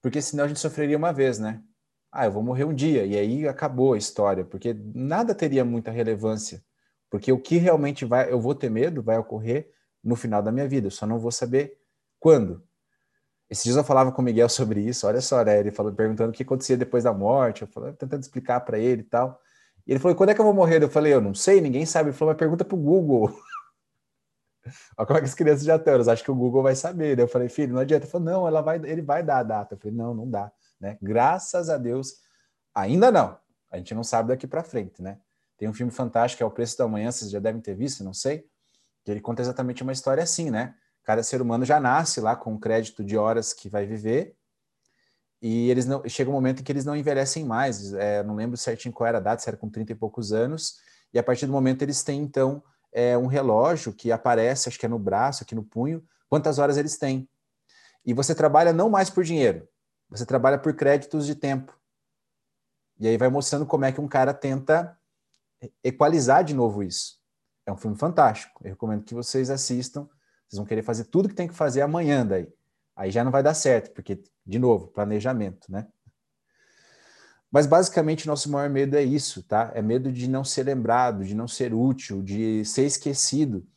Porque 0.01 0.21
senão 0.21 0.45
a 0.45 0.47
gente 0.47 0.59
sofreria 0.59 0.97
uma 0.97 1.11
vez, 1.11 1.39
né? 1.39 1.61
Ah, 2.09 2.25
eu 2.25 2.31
vou 2.31 2.41
morrer 2.41 2.63
um 2.63 2.73
dia, 2.73 3.05
e 3.05 3.17
aí 3.17 3.47
acabou 3.47 3.93
a 3.93 3.97
história, 3.97 4.45
porque 4.45 4.73
nada 4.73 5.35
teria 5.35 5.65
muita 5.65 5.91
relevância. 5.91 6.63
Porque 7.09 7.31
o 7.31 7.41
que 7.41 7.57
realmente 7.57 8.05
vai, 8.05 8.31
eu 8.31 8.39
vou 8.39 8.55
ter 8.55 8.69
medo 8.69 9.03
vai 9.03 9.17
ocorrer 9.17 9.69
no 10.07 10.15
final 10.15 10.41
da 10.41 10.51
minha 10.51 10.67
vida, 10.67 10.87
eu 10.87 10.91
só 10.91 11.05
não 11.05 11.19
vou 11.19 11.31
saber 11.31 11.77
quando. 12.19 12.63
Esses 13.49 13.63
dias 13.63 13.77
eu 13.77 13.83
falava 13.83 14.11
com 14.11 14.21
o 14.21 14.25
Miguel 14.25 14.49
sobre 14.49 14.81
isso, 14.81 15.07
olha 15.07 15.21
só, 15.21 15.43
né? 15.43 15.59
Ele 15.59 15.71
falou, 15.71 15.91
perguntando 15.93 16.29
o 16.31 16.33
que 16.33 16.43
acontecia 16.43 16.75
depois 16.77 17.03
da 17.03 17.13
morte, 17.13 17.61
eu 17.61 17.67
falei, 17.67 17.93
tentando 17.93 18.21
explicar 18.21 18.61
para 18.61 18.77
ele 18.77 19.01
e 19.01 19.05
tal. 19.05 19.39
E 19.87 19.93
ele 19.93 19.99
falou: 19.99 20.15
quando 20.15 20.31
é 20.31 20.35
que 20.35 20.41
eu 20.41 20.45
vou 20.45 20.53
morrer? 20.53 20.83
Eu 20.83 20.89
falei: 20.89 21.13
eu 21.13 21.21
não 21.21 21.33
sei, 21.33 21.61
ninguém 21.61 21.85
sabe. 21.85 22.09
Ele 22.09 22.17
falou: 22.17 22.33
mas 22.33 22.39
pergunta 22.39 22.65
pro 22.65 22.75
Google. 22.75 23.29
Olha 24.97 25.07
como 25.07 25.17
é 25.17 25.21
que 25.21 25.27
as 25.27 25.33
crianças 25.33 25.63
já 25.63 25.77
estão, 25.77 25.93
elas 25.93 26.09
acham 26.09 26.25
que 26.25 26.31
o 26.31 26.35
Google 26.35 26.61
vai 26.61 26.75
saber. 26.75 27.17
Eu 27.17 27.27
falei: 27.27 27.47
filho, 27.47 27.73
não 27.73 27.81
adianta. 27.81 28.03
Ele 28.03 28.11
falou: 28.11 28.25
não, 28.25 28.47
ela 28.47 28.61
vai, 28.61 28.77
ele 28.83 29.01
vai 29.01 29.23
dar 29.23 29.39
a 29.39 29.43
data. 29.43 29.75
Eu 29.75 29.79
falei: 29.79 29.95
não, 29.95 30.13
não 30.13 30.29
dá. 30.29 30.51
Né? 30.79 30.97
Graças 31.01 31.69
a 31.69 31.77
Deus, 31.77 32.15
ainda 32.75 33.09
não. 33.11 33.37
A 33.71 33.77
gente 33.77 33.95
não 33.95 34.03
sabe 34.03 34.29
daqui 34.29 34.45
para 34.45 34.63
frente, 34.63 35.01
né? 35.01 35.19
Tem 35.57 35.67
um 35.67 35.73
filme 35.73 35.91
fantástico, 35.91 36.43
é 36.43 36.45
O 36.45 36.51
Preço 36.51 36.77
da 36.77 36.87
Manhã, 36.87 37.11
vocês 37.11 37.31
já 37.31 37.39
devem 37.39 37.61
ter 37.61 37.73
visto, 37.73 38.03
não 38.03 38.13
sei, 38.13 38.45
que 39.07 39.11
ele 39.11 39.21
conta 39.21 39.41
exatamente 39.41 39.83
uma 39.83 39.93
história 39.93 40.21
assim, 40.21 40.51
né? 40.51 40.75
Cada 41.01 41.23
ser 41.23 41.41
humano 41.41 41.63
já 41.63 41.79
nasce 41.79 42.19
lá 42.19 42.35
com 42.35 42.55
um 42.55 42.59
crédito 42.59 43.05
de 43.05 43.15
horas 43.15 43.53
que 43.53 43.69
vai 43.69 43.85
viver, 43.85 44.35
e 45.41 45.69
eles 45.69 45.85
não 45.85 46.05
chega 46.09 46.29
um 46.29 46.33
momento 46.33 46.59
em 46.59 46.63
que 46.63 46.69
eles 46.69 46.83
não 46.83 46.93
envelhecem 46.93 47.45
mais. 47.45 47.93
É, 47.93 48.21
não 48.21 48.35
lembro 48.35 48.57
certinho 48.57 48.93
qual 48.93 49.07
era 49.07 49.19
a 49.19 49.21
data, 49.21 49.41
se 49.41 49.49
era 49.49 49.55
com 49.55 49.69
30 49.69 49.93
e 49.93 49.95
poucos 49.95 50.33
anos. 50.33 50.79
E 51.13 51.17
a 51.17 51.23
partir 51.23 51.45
do 51.45 51.53
momento 51.53 51.83
eles 51.83 52.03
têm 52.03 52.19
então 52.19 52.61
é, 52.91 53.17
um 53.17 53.27
relógio 53.27 53.93
que 53.93 54.11
aparece, 54.11 54.67
acho 54.67 54.77
que 54.77 54.85
é 54.85 54.89
no 54.89 54.99
braço, 54.99 55.41
aqui 55.41 55.55
no 55.55 55.63
punho, 55.63 56.03
quantas 56.27 56.59
horas 56.59 56.75
eles 56.75 56.97
têm. 56.97 57.29
E 58.05 58.13
você 58.13 58.35
trabalha 58.35 58.73
não 58.73 58.89
mais 58.89 59.09
por 59.09 59.23
dinheiro, 59.23 59.65
você 60.09 60.25
trabalha 60.25 60.57
por 60.57 60.73
créditos 60.73 61.25
de 61.25 61.33
tempo. 61.33 61.79
E 62.99 63.07
aí 63.07 63.15
vai 63.15 63.29
mostrando 63.29 63.65
como 63.65 63.85
é 63.85 63.91
que 63.93 64.01
um 64.01 64.07
cara 64.07 64.33
tenta 64.33 64.97
equalizar 65.81 66.43
de 66.43 66.53
novo 66.53 66.83
isso. 66.83 67.16
É 67.67 67.71
um 67.71 67.75
filme 67.75 67.97
fantástico. 67.97 68.61
Eu 68.63 68.71
recomendo 68.71 69.03
que 69.03 69.13
vocês 69.13 69.49
assistam. 69.49 70.07
Vocês 70.47 70.57
vão 70.57 70.65
querer 70.65 70.81
fazer 70.81 71.03
tudo 71.03 71.27
que 71.27 71.35
tem 71.35 71.49
que 71.49 71.53
fazer 71.53 71.81
amanhã 71.81 72.25
daí. 72.25 72.47
Aí 72.95 73.11
já 73.11 73.23
não 73.23 73.31
vai 73.31 73.43
dar 73.43 73.53
certo, 73.53 73.91
porque, 73.93 74.23
de 74.45 74.57
novo, 74.57 74.87
planejamento, 74.87 75.69
né? 75.69 75.85
Mas 77.51 77.67
basicamente 77.67 78.25
nosso 78.25 78.49
maior 78.49 78.69
medo 78.69 78.95
é 78.95 79.03
isso, 79.03 79.43
tá? 79.43 79.71
É 79.75 79.81
medo 79.81 80.11
de 80.11 80.29
não 80.29 80.43
ser 80.43 80.63
lembrado, 80.63 81.23
de 81.23 81.35
não 81.35 81.47
ser 81.47 81.73
útil, 81.73 82.23
de 82.23 82.63
ser 82.65 82.85
esquecido. 82.85 83.67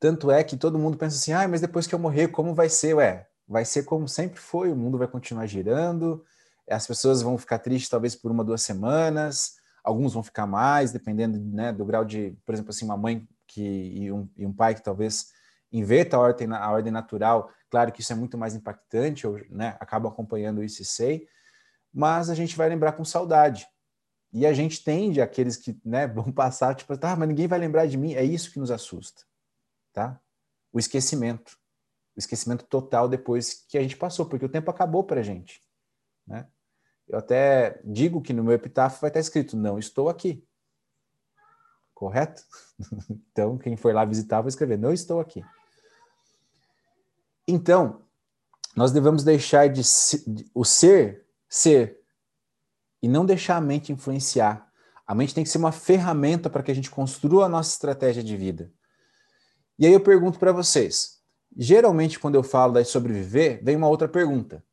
Tanto 0.00 0.30
é 0.30 0.42
que 0.42 0.56
todo 0.56 0.78
mundo 0.78 0.96
pensa 0.96 1.16
assim: 1.16 1.32
ah, 1.32 1.46
mas 1.46 1.60
depois 1.60 1.86
que 1.86 1.94
eu 1.94 1.98
morrer, 1.98 2.28
como 2.28 2.54
vai 2.54 2.68
ser? 2.68 2.94
Ué, 2.94 3.28
vai 3.46 3.64
ser 3.64 3.84
como 3.84 4.08
sempre 4.08 4.40
foi, 4.40 4.70
o 4.70 4.76
mundo 4.76 4.98
vai 4.98 5.06
continuar 5.06 5.46
girando, 5.46 6.24
as 6.68 6.86
pessoas 6.86 7.22
vão 7.22 7.38
ficar 7.38 7.58
tristes 7.58 7.88
talvez 7.88 8.16
por 8.16 8.30
uma, 8.30 8.42
duas 8.44 8.62
semanas, 8.62 9.56
alguns 9.82 10.14
vão 10.14 10.22
ficar 10.22 10.46
mais, 10.46 10.92
dependendo 10.92 11.38
né, 11.38 11.72
do 11.72 11.84
grau 11.84 12.04
de, 12.04 12.36
por 12.44 12.54
exemplo, 12.54 12.70
assim, 12.70 12.84
uma 12.84 12.96
mãe 12.96 13.26
que, 13.46 13.62
e, 13.62 14.12
um, 14.12 14.28
e 14.36 14.46
um 14.46 14.52
pai 14.52 14.74
que 14.74 14.82
talvez 14.82 15.32
inverta 15.72 16.16
a 16.16 16.20
ordem, 16.20 16.52
a 16.52 16.70
ordem 16.70 16.92
natural, 16.92 17.50
claro 17.70 17.90
que 17.90 18.00
isso 18.00 18.12
é 18.12 18.16
muito 18.16 18.36
mais 18.36 18.54
impactante, 18.54 19.24
eu 19.24 19.44
né, 19.50 19.76
acabo 19.80 20.06
acompanhando 20.06 20.62
isso 20.62 20.82
e 20.82 20.84
sei, 20.84 21.26
mas 21.92 22.30
a 22.30 22.34
gente 22.34 22.56
vai 22.56 22.68
lembrar 22.68 22.92
com 22.92 23.04
saudade. 23.04 23.66
E 24.32 24.46
a 24.46 24.52
gente 24.52 24.82
tende, 24.82 25.20
aqueles 25.20 25.56
que 25.56 25.78
né, 25.84 26.06
vão 26.08 26.32
passar, 26.32 26.74
tipo, 26.74 26.96
tá, 26.96 27.14
mas 27.16 27.28
ninguém 27.28 27.46
vai 27.46 27.58
lembrar 27.58 27.86
de 27.86 27.96
mim, 27.96 28.14
é 28.14 28.24
isso 28.24 28.50
que 28.50 28.58
nos 28.58 28.70
assusta, 28.70 29.22
tá? 29.92 30.20
O 30.72 30.78
esquecimento. 30.78 31.58
O 32.14 32.18
esquecimento 32.18 32.66
total 32.66 33.08
depois 33.08 33.64
que 33.68 33.78
a 33.78 33.82
gente 33.82 33.96
passou, 33.96 34.26
porque 34.26 34.44
o 34.44 34.48
tempo 34.48 34.70
acabou 34.70 35.04
para 35.04 35.20
a 35.20 35.22
gente, 35.22 35.62
né? 36.26 36.46
Eu 37.12 37.18
até 37.18 37.78
digo 37.84 38.22
que 38.22 38.32
no 38.32 38.42
meu 38.42 38.54
epitáfio 38.54 38.98
vai 38.98 39.10
estar 39.10 39.20
escrito, 39.20 39.54
não 39.54 39.78
estou 39.78 40.08
aqui. 40.08 40.42
Correto? 41.92 42.42
então, 43.30 43.58
quem 43.58 43.76
for 43.76 43.94
lá 43.94 44.02
visitar 44.06 44.40
vai 44.40 44.48
escrever, 44.48 44.78
não 44.78 44.94
estou 44.94 45.20
aqui. 45.20 45.44
Então, 47.46 48.00
nós 48.74 48.92
devemos 48.92 49.22
deixar 49.22 49.68
de, 49.68 49.82
de 49.82 50.50
o 50.54 50.64
ser 50.64 51.26
ser 51.46 52.00
e 53.02 53.06
não 53.06 53.26
deixar 53.26 53.56
a 53.56 53.60
mente 53.60 53.92
influenciar. 53.92 54.72
A 55.06 55.14
mente 55.14 55.34
tem 55.34 55.44
que 55.44 55.50
ser 55.50 55.58
uma 55.58 55.70
ferramenta 55.70 56.48
para 56.48 56.62
que 56.62 56.70
a 56.70 56.74
gente 56.74 56.90
construa 56.90 57.44
a 57.44 57.48
nossa 57.48 57.72
estratégia 57.72 58.22
de 58.22 58.38
vida. 58.38 58.72
E 59.78 59.84
aí 59.84 59.92
eu 59.92 60.00
pergunto 60.00 60.38
para 60.38 60.50
vocês: 60.50 61.20
geralmente, 61.54 62.18
quando 62.18 62.36
eu 62.36 62.42
falo 62.42 62.72
de 62.72 62.84
sobreviver, 62.86 63.62
vem 63.62 63.76
uma 63.76 63.88
outra 63.88 64.08
pergunta. 64.08 64.64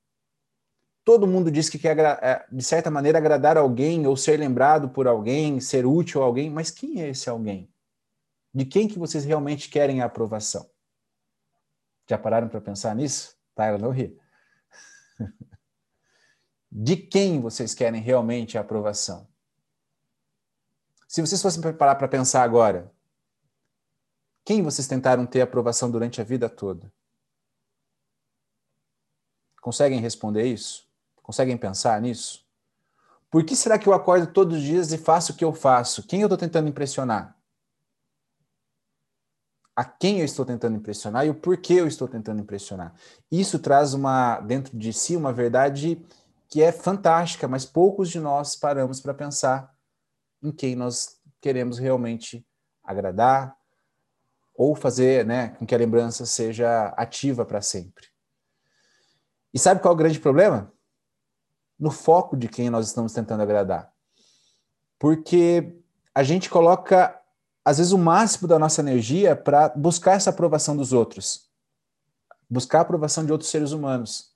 Todo 1.04 1.28
mundo 1.28 1.50
diz 1.50 1.70
que 1.70 1.80
quer, 1.80 1.98
é, 1.98 2.46
de 2.52 2.64
certa 2.64 2.92
maneira, 2.92 3.18
agradar 3.18 3.58
alguém 3.58 4.06
ou 4.06 4.16
ser 4.16 4.38
lembrado 4.40 4.90
por 4.90 5.08
alguém, 5.08 5.60
ser 5.60 5.86
útil 5.86 6.22
a 6.22 6.26
alguém, 6.26 6.50
mas 6.50 6.70
quem 6.70 7.02
é 7.02 7.10
esse 7.10 7.30
alguém? 7.30 7.72
De 8.54 8.66
quem 8.66 8.88
que 8.88 9.00
vocês 9.00 9.24
realmente 9.26 9.70
querem 9.70 10.02
a 10.02 10.06
aprovação? 10.06 10.70
Já 12.10 12.18
pararam 12.18 12.50
para 12.50 12.60
pensar 12.60 12.96
nisso? 12.96 13.38
Tá, 13.56 13.66
ela 13.66 13.78
não 13.78 13.92
ri. 13.92 14.18
De 16.72 16.96
quem 16.96 17.42
vocês 17.42 17.74
querem 17.74 18.02
realmente 18.02 18.58
a 18.58 18.62
aprovação? 18.62 19.28
Se 21.08 21.22
vocês 21.22 21.42
fossem 21.42 21.62
preparar 21.62 21.98
para 21.98 22.08
pensar 22.08 22.44
agora, 22.44 22.94
quem 24.46 24.64
vocês 24.64 24.88
tentaram 24.88 25.26
ter 25.26 25.42
aprovação 25.42 25.90
durante 25.90 26.22
a 26.22 26.24
vida 26.24 26.50
toda? 26.50 26.92
Conseguem 29.62 30.00
responder 30.00 30.46
isso? 30.46 30.89
Conseguem 31.30 31.56
pensar 31.56 32.02
nisso? 32.02 32.44
Por 33.30 33.46
que 33.46 33.56
será 33.56 33.78
que 33.78 33.88
eu 33.88 33.94
acordo 33.94 34.26
todos 34.26 34.58
os 34.58 34.64
dias 34.64 34.92
e 34.92 34.98
faço 34.98 35.32
o 35.32 35.36
que 35.36 35.46
eu 35.46 35.54
faço? 35.54 36.02
Quem 36.08 36.22
eu 36.22 36.26
estou 36.26 36.36
tentando 36.36 36.68
impressionar? 36.68 37.38
A 39.76 39.86
quem 39.86 40.22
eu 40.22 40.26
estou 40.26 40.44
tentando 40.44 40.76
impressionar 40.78 41.28
e 41.28 41.30
o 41.30 41.36
porquê 41.36 41.74
eu 41.74 41.86
estou 41.86 42.08
tentando 42.08 42.42
impressionar? 42.42 42.96
Isso 43.32 43.60
traz 43.60 43.94
uma 43.94 44.40
dentro 44.40 44.76
de 44.76 44.92
si 44.92 45.16
uma 45.16 45.32
verdade 45.32 46.04
que 46.48 46.64
é 46.64 46.72
fantástica, 46.72 47.48
mas 47.48 47.64
poucos 47.64 48.10
de 48.10 48.20
nós 48.20 48.56
paramos 48.56 49.00
para 49.00 49.14
pensar 49.14 49.72
em 50.42 50.52
quem 50.52 50.76
nós 50.76 51.22
queremos 51.40 51.78
realmente 51.78 52.44
agradar 52.84 53.56
ou 54.56 54.74
fazer 54.74 55.28
né, 55.28 55.50
com 55.50 55.66
que 55.68 55.76
a 55.76 55.78
lembrança 55.78 56.26
seja 56.26 56.88
ativa 56.98 57.46
para 57.46 57.62
sempre. 57.62 58.08
E 59.54 59.60
sabe 59.60 59.80
qual 59.80 59.92
é 59.92 59.96
o 59.96 59.98
grande 60.00 60.20
problema? 60.20 60.74
No 61.80 61.92
foco 61.92 62.36
de 62.36 62.48
quem 62.48 62.70
nós 62.70 62.88
estamos 62.88 63.14
tentando 63.14 63.42
agradar. 63.42 63.92
Porque 65.00 65.80
a 66.14 66.24
gente 66.24 66.50
coloca, 66.50 67.18
às 67.64 67.78
vezes, 67.78 67.94
o 67.94 67.98
máximo 67.98 68.48
da 68.48 68.60
nossa 68.60 68.82
energia 68.82 69.36
para 69.36 69.70
buscar 69.70 70.14
essa 70.14 70.30
aprovação 70.30 70.76
dos 70.76 70.92
outros, 70.92 71.50
buscar 72.50 72.80
a 72.80 72.82
aprovação 72.82 73.26
de 73.26 73.32
outros 73.32 73.50
seres 73.50 73.72
humanos. 73.72 74.34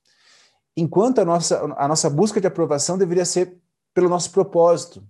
Enquanto 0.76 1.20
a 1.20 1.26
nossa, 1.26 1.62
a 1.78 1.88
nossa 1.88 2.10
busca 2.10 2.40
de 2.40 2.48
aprovação 2.48 2.98
deveria 2.98 3.26
ser 3.26 3.62
pelo 3.94 4.10
nosso 4.10 4.32
propósito. 4.32 5.06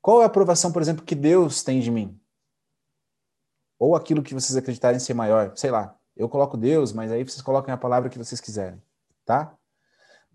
Qual 0.00 0.20
é 0.20 0.24
a 0.24 0.26
aprovação, 0.26 0.72
por 0.72 0.82
exemplo, 0.82 1.04
que 1.04 1.14
Deus 1.14 1.62
tem 1.62 1.80
de 1.80 1.90
mim? 1.90 2.18
Ou 3.78 3.94
aquilo 3.94 4.22
que 4.22 4.34
vocês 4.34 4.56
acreditarem 4.56 4.98
ser 4.98 5.14
maior, 5.14 5.52
sei 5.56 5.70
lá. 5.70 5.96
Eu 6.16 6.28
coloco 6.28 6.56
Deus, 6.56 6.92
mas 6.92 7.12
aí 7.12 7.22
vocês 7.22 7.42
colocam 7.42 7.74
a 7.74 7.76
palavra 7.76 8.08
que 8.08 8.18
vocês 8.18 8.40
quiserem, 8.40 8.82
tá? 9.24 9.55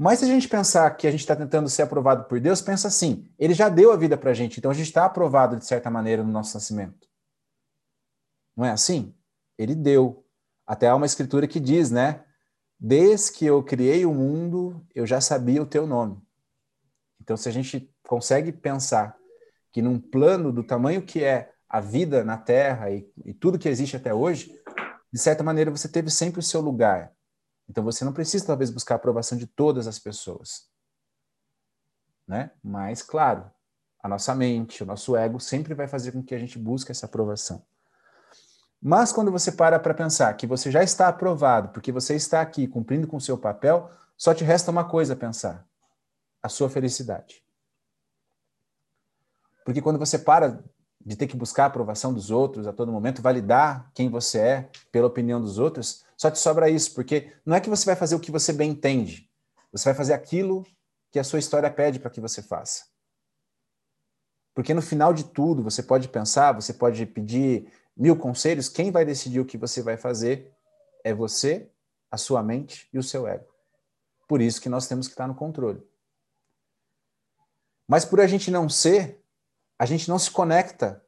Mas 0.03 0.17
se 0.17 0.25
a 0.25 0.27
gente 0.27 0.49
pensar 0.49 0.89
que 0.97 1.05
a 1.05 1.11
gente 1.11 1.19
está 1.19 1.35
tentando 1.35 1.69
ser 1.69 1.83
aprovado 1.83 2.23
por 2.23 2.39
Deus, 2.39 2.59
pensa 2.59 2.87
assim: 2.87 3.29
Ele 3.37 3.53
já 3.53 3.69
deu 3.69 3.91
a 3.91 3.95
vida 3.95 4.17
para 4.17 4.31
a 4.31 4.33
gente, 4.33 4.57
então 4.57 4.71
a 4.71 4.73
gente 4.73 4.87
está 4.87 5.05
aprovado 5.05 5.55
de 5.55 5.63
certa 5.63 5.91
maneira 5.91 6.23
no 6.23 6.31
nosso 6.31 6.55
nascimento. 6.55 7.07
Não 8.57 8.65
é 8.65 8.71
assim? 8.71 9.13
Ele 9.59 9.75
deu. 9.75 10.25
Até 10.65 10.87
há 10.87 10.95
uma 10.95 11.05
escritura 11.05 11.47
que 11.47 11.59
diz, 11.59 11.91
né? 11.91 12.25
Desde 12.79 13.31
que 13.31 13.45
eu 13.45 13.61
criei 13.61 14.03
o 14.03 14.11
mundo, 14.11 14.83
eu 14.95 15.05
já 15.05 15.21
sabia 15.21 15.61
o 15.61 15.67
teu 15.67 15.85
nome. 15.85 16.19
Então, 17.21 17.37
se 17.37 17.47
a 17.47 17.51
gente 17.51 17.93
consegue 18.07 18.51
pensar 18.51 19.15
que 19.71 19.83
num 19.83 19.99
plano 19.99 20.51
do 20.51 20.63
tamanho 20.63 21.03
que 21.03 21.23
é 21.23 21.51
a 21.69 21.79
vida 21.79 22.23
na 22.23 22.39
Terra 22.39 22.89
e, 22.89 23.07
e 23.23 23.35
tudo 23.35 23.59
que 23.59 23.69
existe 23.69 23.97
até 23.97 24.11
hoje, 24.11 24.51
de 25.13 25.19
certa 25.19 25.43
maneira 25.43 25.69
você 25.69 25.87
teve 25.87 26.09
sempre 26.09 26.39
o 26.39 26.43
seu 26.43 26.59
lugar. 26.59 27.13
Então, 27.71 27.85
você 27.85 28.03
não 28.03 28.11
precisa, 28.11 28.45
talvez, 28.45 28.69
buscar 28.69 28.95
a 28.95 28.97
aprovação 28.97 29.37
de 29.37 29.47
todas 29.47 29.87
as 29.87 29.97
pessoas. 29.97 30.67
Né? 32.27 32.51
Mas, 32.61 33.01
claro, 33.01 33.49
a 34.03 34.09
nossa 34.09 34.35
mente, 34.35 34.83
o 34.83 34.85
nosso 34.85 35.15
ego 35.15 35.39
sempre 35.39 35.73
vai 35.73 35.87
fazer 35.87 36.11
com 36.11 36.21
que 36.21 36.35
a 36.35 36.37
gente 36.37 36.59
busque 36.59 36.91
essa 36.91 37.05
aprovação. 37.05 37.63
Mas 38.81 39.13
quando 39.13 39.31
você 39.31 39.53
para 39.53 39.79
para 39.79 39.93
pensar 39.93 40.33
que 40.33 40.45
você 40.45 40.69
já 40.69 40.83
está 40.83 41.07
aprovado, 41.07 41.69
porque 41.69 41.93
você 41.93 42.13
está 42.13 42.41
aqui 42.41 42.67
cumprindo 42.67 43.07
com 43.07 43.15
o 43.15 43.21
seu 43.21 43.37
papel, 43.37 43.89
só 44.17 44.33
te 44.33 44.43
resta 44.43 44.69
uma 44.69 44.83
coisa 44.83 45.13
a 45.13 45.15
pensar: 45.15 45.65
a 46.43 46.49
sua 46.49 46.69
felicidade. 46.69 47.41
Porque 49.63 49.81
quando 49.81 49.97
você 49.97 50.19
para 50.19 50.61
de 50.99 51.15
ter 51.15 51.27
que 51.27 51.37
buscar 51.37 51.63
a 51.63 51.67
aprovação 51.67 52.13
dos 52.13 52.29
outros 52.31 52.67
a 52.67 52.73
todo 52.73 52.91
momento, 52.91 53.21
validar 53.21 53.89
quem 53.93 54.09
você 54.09 54.39
é 54.39 54.69
pela 54.91 55.07
opinião 55.07 55.39
dos 55.39 55.57
outros, 55.57 56.03
só 56.21 56.29
te 56.29 56.37
sobra 56.37 56.69
isso, 56.69 56.93
porque 56.93 57.33
não 57.43 57.55
é 57.55 57.59
que 57.59 57.67
você 57.67 57.83
vai 57.83 57.95
fazer 57.95 58.13
o 58.13 58.19
que 58.19 58.29
você 58.29 58.53
bem 58.53 58.69
entende, 58.69 59.27
você 59.71 59.85
vai 59.85 59.95
fazer 59.95 60.13
aquilo 60.13 60.63
que 61.09 61.17
a 61.17 61.23
sua 61.23 61.39
história 61.39 61.67
pede 61.67 61.99
para 61.99 62.11
que 62.11 62.21
você 62.21 62.43
faça. 62.43 62.85
Porque 64.53 64.71
no 64.71 64.83
final 64.83 65.15
de 65.15 65.23
tudo, 65.23 65.63
você 65.63 65.81
pode 65.81 66.07
pensar, 66.07 66.51
você 66.51 66.75
pode 66.75 67.07
pedir 67.07 67.73
mil 67.97 68.15
conselhos, 68.15 68.69
quem 68.69 68.91
vai 68.91 69.03
decidir 69.03 69.39
o 69.39 69.45
que 69.45 69.57
você 69.57 69.81
vai 69.81 69.97
fazer 69.97 70.53
é 71.03 71.11
você, 71.11 71.71
a 72.11 72.17
sua 72.17 72.43
mente 72.43 72.87
e 72.93 72.99
o 72.99 73.03
seu 73.03 73.27
ego. 73.27 73.47
Por 74.27 74.43
isso 74.43 74.61
que 74.61 74.69
nós 74.69 74.87
temos 74.87 75.07
que 75.07 75.13
estar 75.13 75.27
no 75.27 75.33
controle. 75.33 75.81
Mas 77.87 78.05
por 78.05 78.21
a 78.21 78.27
gente 78.27 78.51
não 78.51 78.69
ser, 78.69 79.23
a 79.79 79.87
gente 79.87 80.07
não 80.07 80.19
se 80.19 80.29
conecta 80.29 81.03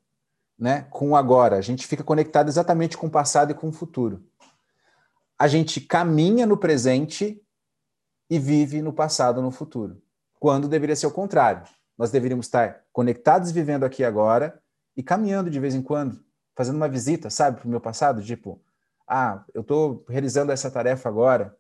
né, 0.58 0.88
com 0.89 1.12
o 1.12 1.15
agora. 1.15 1.56
A 1.56 1.62
gente 1.62 1.86
fica 1.86 2.04
conectado 2.04 2.47
exatamente 2.47 2.97
com 2.97 3.06
o 3.06 3.12
passado 3.12 3.52
e 3.52 3.54
com 3.54 3.69
o 3.69 3.71
futuro. 3.71 4.28
A 5.38 5.48
gente 5.48 5.82
caminha 5.82 6.46
no 6.46 6.58
presente 6.58 7.41
e 8.30 8.39
vive 8.39 8.82
no 8.82 8.93
passado 8.93 9.41
no 9.41 9.52
futuro. 9.52 10.02
Quando 10.39 10.67
deveria 10.67 10.96
ser 10.96 11.08
o 11.08 11.12
contrário. 11.12 11.63
Nós 11.98 12.12
deveríamos 12.12 12.48
estar 12.48 12.84
conectados 12.91 13.52
vivendo 13.52 13.84
aqui 13.84 14.04
agora 14.04 14.60
e 14.98 15.04
caminhando 15.04 15.50
de 15.50 15.60
vez 15.60 15.76
em 15.76 15.82
quando 15.82 16.24
fazendo 16.56 16.76
uma 16.76 16.88
visita, 16.88 17.30
sabe, 17.30 17.60
para 17.60 17.67
o 17.67 17.69
meu 17.69 17.82
passado, 17.82 18.22
tipo, 18.22 18.62
ah, 19.08 19.43
eu 19.54 19.62
estou 19.62 20.06
realizando 20.08 20.52
essa 20.52 20.69
tarefa 20.69 21.10
agora, 21.10 21.56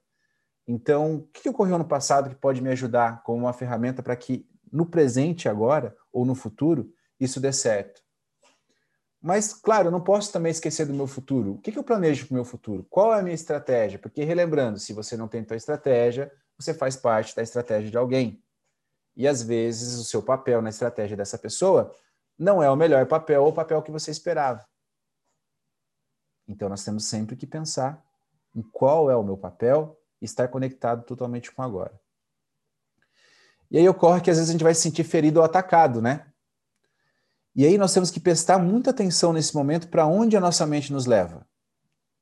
então 0.67 1.15
o 1.15 1.27
que 1.27 1.49
ocorreu 1.49 1.77
no 1.77 1.85
passado 1.85 2.29
que 2.29 2.35
pode 2.35 2.61
me 2.61 2.69
ajudar 2.69 3.21
como 3.23 3.39
uma 3.39 3.53
ferramenta 3.53 4.01
para 4.01 4.15
que 4.15 4.47
no 4.71 4.85
presente 4.85 5.49
agora 5.49 5.95
ou 6.11 6.25
no 6.25 6.35
futuro 6.35 6.93
isso 7.19 7.39
dê 7.39 7.51
certo? 7.51 8.01
Mas, 9.23 9.53
claro, 9.53 9.87
eu 9.87 9.91
não 9.91 10.01
posso 10.01 10.33
também 10.33 10.51
esquecer 10.51 10.85
do 10.85 10.93
meu 10.93 11.07
futuro. 11.07 11.53
O 11.53 11.57
que, 11.59 11.77
eu 11.77 11.83
planejo 11.83 12.27
para 12.27 12.33
o 12.33 12.35
meu 12.35 12.43
futuro? 12.43 12.85
Qual 12.89 13.13
é 13.13 13.19
a 13.19 13.23
minha 13.23 13.33
estratégia? 13.33 13.97
Porque, 13.97 14.21
relembrando, 14.25 14.77
se 14.77 14.91
você 14.91 15.15
não 15.15 15.29
tem 15.29 15.41
tua 15.45 15.55
estratégia, 15.55 16.29
você 16.57 16.73
faz 16.73 16.97
parte 16.97 17.33
da 17.33 17.41
estratégia 17.41 17.89
de 17.89 17.97
alguém. 17.97 18.43
E, 19.15 19.25
às 19.25 19.41
vezes, 19.41 19.97
o 19.97 20.03
seu 20.03 20.21
papel 20.21 20.61
na 20.61 20.67
estratégia 20.67 21.15
dessa 21.15 21.37
pessoa 21.37 21.95
não 22.37 22.61
é 22.61 22.69
o 22.69 22.75
melhor 22.75 23.05
papel 23.05 23.43
ou 23.43 23.49
o 23.51 23.53
papel 23.53 23.81
que 23.81 23.91
você 23.91 24.11
esperava. 24.11 24.67
Então 26.45 26.67
nós 26.67 26.83
temos 26.83 27.05
sempre 27.05 27.37
que 27.37 27.47
pensar 27.47 28.03
em 28.53 28.61
qual 28.61 29.09
é 29.09 29.15
o 29.15 29.23
meu 29.23 29.37
papel 29.37 29.97
e 30.21 30.25
estar 30.25 30.49
conectado 30.49 31.05
totalmente 31.05 31.49
com 31.51 31.61
agora. 31.61 31.97
E 33.71 33.77
aí 33.77 33.87
ocorre 33.87 34.19
que 34.19 34.29
às 34.29 34.37
vezes 34.37 34.49
a 34.49 34.51
gente 34.51 34.63
vai 34.63 34.75
se 34.75 34.81
sentir 34.81 35.05
ferido 35.05 35.39
ou 35.39 35.45
atacado, 35.45 36.01
né? 36.01 36.32
E 37.55 37.65
aí 37.65 37.77
nós 37.77 37.93
temos 37.93 38.09
que 38.09 38.19
prestar 38.19 38.57
muita 38.57 38.89
atenção 38.89 39.31
nesse 39.31 39.55
momento 39.55 39.87
para 39.87 40.07
onde 40.07 40.35
a 40.35 40.41
nossa 40.41 40.65
mente 40.65 40.91
nos 40.91 41.05
leva. 41.05 41.47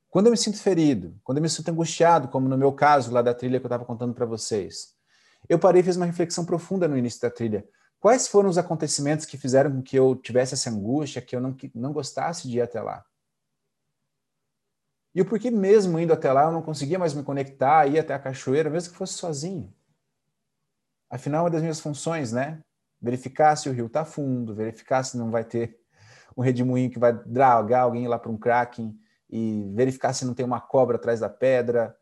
Quando 0.09 0.25
eu 0.25 0.31
me 0.31 0.37
sinto 0.37 0.59
ferido, 0.59 1.17
quando 1.23 1.37
eu 1.37 1.41
me 1.41 1.49
sinto 1.49 1.69
angustiado, 1.69 2.27
como 2.27 2.49
no 2.49 2.57
meu 2.57 2.73
caso 2.73 3.11
lá 3.11 3.21
da 3.21 3.33
trilha 3.33 3.59
que 3.59 3.65
eu 3.65 3.69
estava 3.69 3.85
contando 3.85 4.13
para 4.13 4.25
vocês, 4.25 4.93
eu 5.47 5.57
parei 5.57 5.81
e 5.81 5.83
fiz 5.83 5.95
uma 5.95 6.05
reflexão 6.05 6.45
profunda 6.45 6.87
no 6.87 6.97
início 6.97 7.21
da 7.21 7.29
trilha. 7.29 7.65
Quais 7.97 8.27
foram 8.27 8.49
os 8.49 8.57
acontecimentos 8.57 9.25
que 9.25 9.37
fizeram 9.37 9.71
com 9.71 9.81
que 9.81 9.95
eu 9.95 10.15
tivesse 10.15 10.53
essa 10.53 10.69
angústia, 10.69 11.21
que 11.21 11.35
eu 11.35 11.39
não, 11.39 11.53
que 11.53 11.71
não 11.73 11.93
gostasse 11.93 12.49
de 12.49 12.57
ir 12.57 12.61
até 12.61 12.81
lá? 12.81 13.05
E 15.13 15.21
o 15.21 15.25
porquê 15.25 15.51
mesmo 15.51 15.99
indo 15.99 16.11
até 16.11 16.31
lá 16.31 16.43
eu 16.43 16.51
não 16.51 16.61
conseguia 16.61 16.97
mais 16.97 17.13
me 17.13 17.23
conectar, 17.23 17.87
ir 17.87 17.99
até 17.99 18.13
a 18.13 18.19
cachoeira, 18.19 18.69
mesmo 18.69 18.91
que 18.91 18.97
fosse 18.97 19.13
sozinho. 19.13 19.73
Afinal, 21.09 21.43
uma 21.43 21.49
das 21.49 21.61
minhas 21.61 21.79
funções, 21.79 22.31
né? 22.31 22.61
Verificar 23.01 23.55
se 23.55 23.67
o 23.67 23.73
rio 23.73 23.87
está 23.87 24.05
fundo, 24.05 24.53
verificar 24.53 25.03
se 25.03 25.17
não 25.17 25.31
vai 25.31 25.43
ter 25.43 25.79
um 26.35 26.41
redemoinho 26.41 26.89
que 26.89 26.99
vai 26.99 27.13
dragar 27.13 27.83
alguém 27.83 28.07
lá 28.07 28.17
para 28.19 28.31
um 28.31 28.37
kraken 28.37 28.97
e 29.29 29.71
verificar 29.73 30.13
se 30.13 30.25
não 30.25 30.33
tem 30.33 30.45
uma 30.45 30.59
cobra 30.59 30.97
atrás 30.97 31.19
da 31.19 31.29
pedra, 31.29 31.95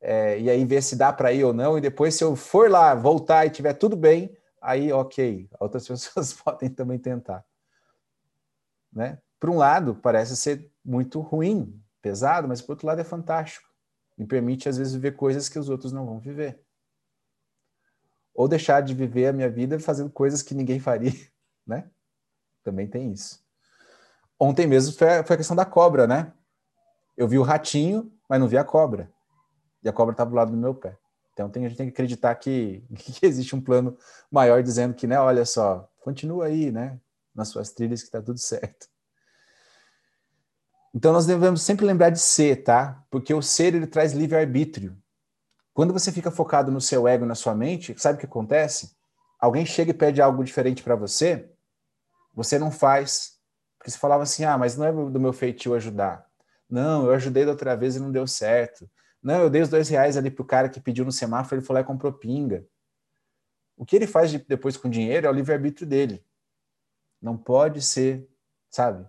é, 0.00 0.38
e 0.38 0.48
aí 0.48 0.64
ver 0.64 0.82
se 0.82 0.96
dá 0.96 1.12
para 1.12 1.32
ir 1.32 1.44
ou 1.44 1.52
não, 1.52 1.76
e 1.76 1.80
depois 1.80 2.14
se 2.14 2.22
eu 2.22 2.36
for 2.36 2.70
lá, 2.70 2.94
voltar 2.94 3.46
e 3.46 3.50
tiver 3.50 3.74
tudo 3.74 3.96
bem, 3.96 4.36
aí 4.60 4.92
ok, 4.92 5.48
outras 5.58 5.86
pessoas 5.88 6.32
podem 6.32 6.68
também 6.68 6.98
tentar. 6.98 7.44
Né? 8.92 9.18
Por 9.40 9.50
um 9.50 9.56
lado, 9.56 9.94
parece 9.94 10.36
ser 10.36 10.70
muito 10.84 11.20
ruim 11.20 11.80
pesado, 12.02 12.48
mas 12.48 12.60
por 12.60 12.72
outro 12.72 12.86
lado 12.86 13.00
é 13.00 13.04
fantástico. 13.04 13.68
Me 14.16 14.26
permite, 14.26 14.68
às 14.68 14.76
vezes, 14.76 14.94
viver 14.94 15.12
coisas 15.12 15.48
que 15.48 15.58
os 15.58 15.68
outros 15.68 15.92
não 15.92 16.04
vão 16.04 16.18
viver. 16.18 16.60
Ou 18.38 18.46
deixar 18.46 18.80
de 18.82 18.94
viver 18.94 19.26
a 19.26 19.32
minha 19.32 19.50
vida 19.50 19.80
fazendo 19.80 20.08
coisas 20.08 20.42
que 20.42 20.54
ninguém 20.54 20.78
faria, 20.78 21.12
né? 21.66 21.90
Também 22.62 22.86
tem 22.86 23.10
isso. 23.10 23.44
Ontem 24.38 24.64
mesmo 24.64 24.96
foi 24.96 25.08
a, 25.18 25.24
questão 25.24 25.56
da 25.56 25.64
cobra, 25.64 26.06
né? 26.06 26.32
Eu 27.16 27.26
vi 27.26 27.36
o 27.36 27.42
ratinho, 27.42 28.12
mas 28.28 28.38
não 28.38 28.46
vi 28.46 28.56
a 28.56 28.62
cobra. 28.62 29.10
E 29.82 29.88
a 29.88 29.92
cobra 29.92 30.12
estava 30.12 30.30
do 30.30 30.36
lado 30.36 30.52
do 30.52 30.56
meu 30.56 30.72
pé. 30.72 30.96
Então 31.32 31.50
tem, 31.50 31.66
a 31.66 31.68
gente 31.68 31.78
tem 31.78 31.88
que 31.88 31.92
acreditar 31.92 32.32
que, 32.36 32.84
que 32.94 33.26
existe 33.26 33.56
um 33.56 33.60
plano 33.60 33.98
maior 34.30 34.62
dizendo 34.62 34.94
que, 34.94 35.08
né, 35.08 35.18
olha 35.18 35.44
só, 35.44 35.90
continua 36.00 36.46
aí, 36.46 36.70
né, 36.70 36.96
nas 37.34 37.48
suas 37.48 37.72
trilhas 37.72 38.02
que 38.02 38.06
está 38.06 38.22
tudo 38.22 38.38
certo. 38.38 38.88
Então 40.94 41.12
nós 41.12 41.26
devemos 41.26 41.62
sempre 41.62 41.84
lembrar 41.84 42.10
de 42.10 42.20
ser, 42.20 42.62
tá? 42.62 43.04
Porque 43.10 43.34
o 43.34 43.42
ser 43.42 43.74
ele 43.74 43.86
traz 43.88 44.12
livre-arbítrio. 44.12 44.96
Quando 45.78 45.92
você 45.92 46.10
fica 46.10 46.28
focado 46.28 46.72
no 46.72 46.80
seu 46.80 47.06
ego, 47.06 47.24
na 47.24 47.36
sua 47.36 47.54
mente, 47.54 47.94
sabe 47.98 48.16
o 48.16 48.18
que 48.18 48.26
acontece? 48.26 48.96
Alguém 49.38 49.64
chega 49.64 49.92
e 49.92 49.94
pede 49.94 50.20
algo 50.20 50.42
diferente 50.42 50.82
para 50.82 50.96
você, 50.96 51.48
você 52.34 52.58
não 52.58 52.72
faz. 52.72 53.38
Porque 53.78 53.88
você 53.88 53.96
falava 53.96 54.24
assim: 54.24 54.42
ah, 54.42 54.58
mas 54.58 54.76
não 54.76 54.84
é 54.84 54.90
do 54.90 55.20
meu 55.20 55.32
feitio 55.32 55.74
ajudar. 55.74 56.26
Não, 56.68 57.06
eu 57.06 57.12
ajudei 57.12 57.44
da 57.44 57.52
outra 57.52 57.76
vez 57.76 57.94
e 57.94 58.00
não 58.00 58.10
deu 58.10 58.26
certo. 58.26 58.90
Não, 59.22 59.42
eu 59.42 59.48
dei 59.48 59.62
os 59.62 59.68
dois 59.68 59.88
reais 59.88 60.16
ali 60.16 60.32
pro 60.32 60.44
cara 60.44 60.68
que 60.68 60.80
pediu 60.80 61.04
no 61.04 61.12
semáforo, 61.12 61.60
ele 61.60 61.64
foi 61.64 61.74
lá 61.74 61.80
e 61.82 61.84
comprou 61.84 62.12
pinga. 62.12 62.66
O 63.76 63.86
que 63.86 63.94
ele 63.94 64.08
faz 64.08 64.32
depois 64.32 64.76
com 64.76 64.88
o 64.88 64.90
dinheiro 64.90 65.28
é 65.28 65.30
o 65.30 65.32
livre-arbítrio 65.32 65.86
dele. 65.86 66.24
Não 67.22 67.36
pode 67.36 67.82
ser, 67.82 68.28
sabe, 68.68 69.06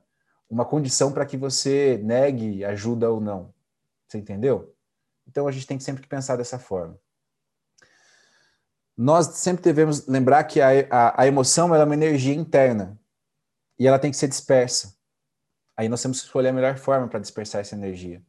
uma 0.47 0.65
condição 0.65 1.11
para 1.11 1.25
que 1.25 1.35
você 1.35 1.99
negue 2.03 2.63
ajuda 2.63 3.09
ou 3.09 3.19
não. 3.19 3.51
Você 4.07 4.19
entendeu? 4.19 4.75
Então 5.29 5.47
a 5.47 5.51
gente 5.51 5.67
tem 5.67 5.77
que 5.77 5.83
sempre 5.83 6.05
pensar 6.07 6.35
dessa 6.35 6.57
forma. 6.57 6.99
Nós 8.97 9.27
sempre 9.37 9.63
devemos 9.63 10.07
lembrar 10.07 10.43
que 10.43 10.59
a, 10.59 10.69
a, 10.89 11.21
a 11.21 11.27
emoção 11.27 11.73
é 11.73 11.83
uma 11.83 11.93
energia 11.93 12.33
interna 12.33 12.99
e 13.77 13.87
ela 13.87 13.99
tem 13.99 14.11
que 14.11 14.17
ser 14.17 14.27
dispersa. 14.27 14.97
Aí 15.77 15.87
nós 15.87 16.01
temos 16.01 16.19
que 16.19 16.25
escolher 16.25 16.49
a 16.49 16.53
melhor 16.53 16.77
forma 16.77 17.07
para 17.07 17.19
dispersar 17.19 17.61
essa 17.61 17.75
energia. 17.75 18.21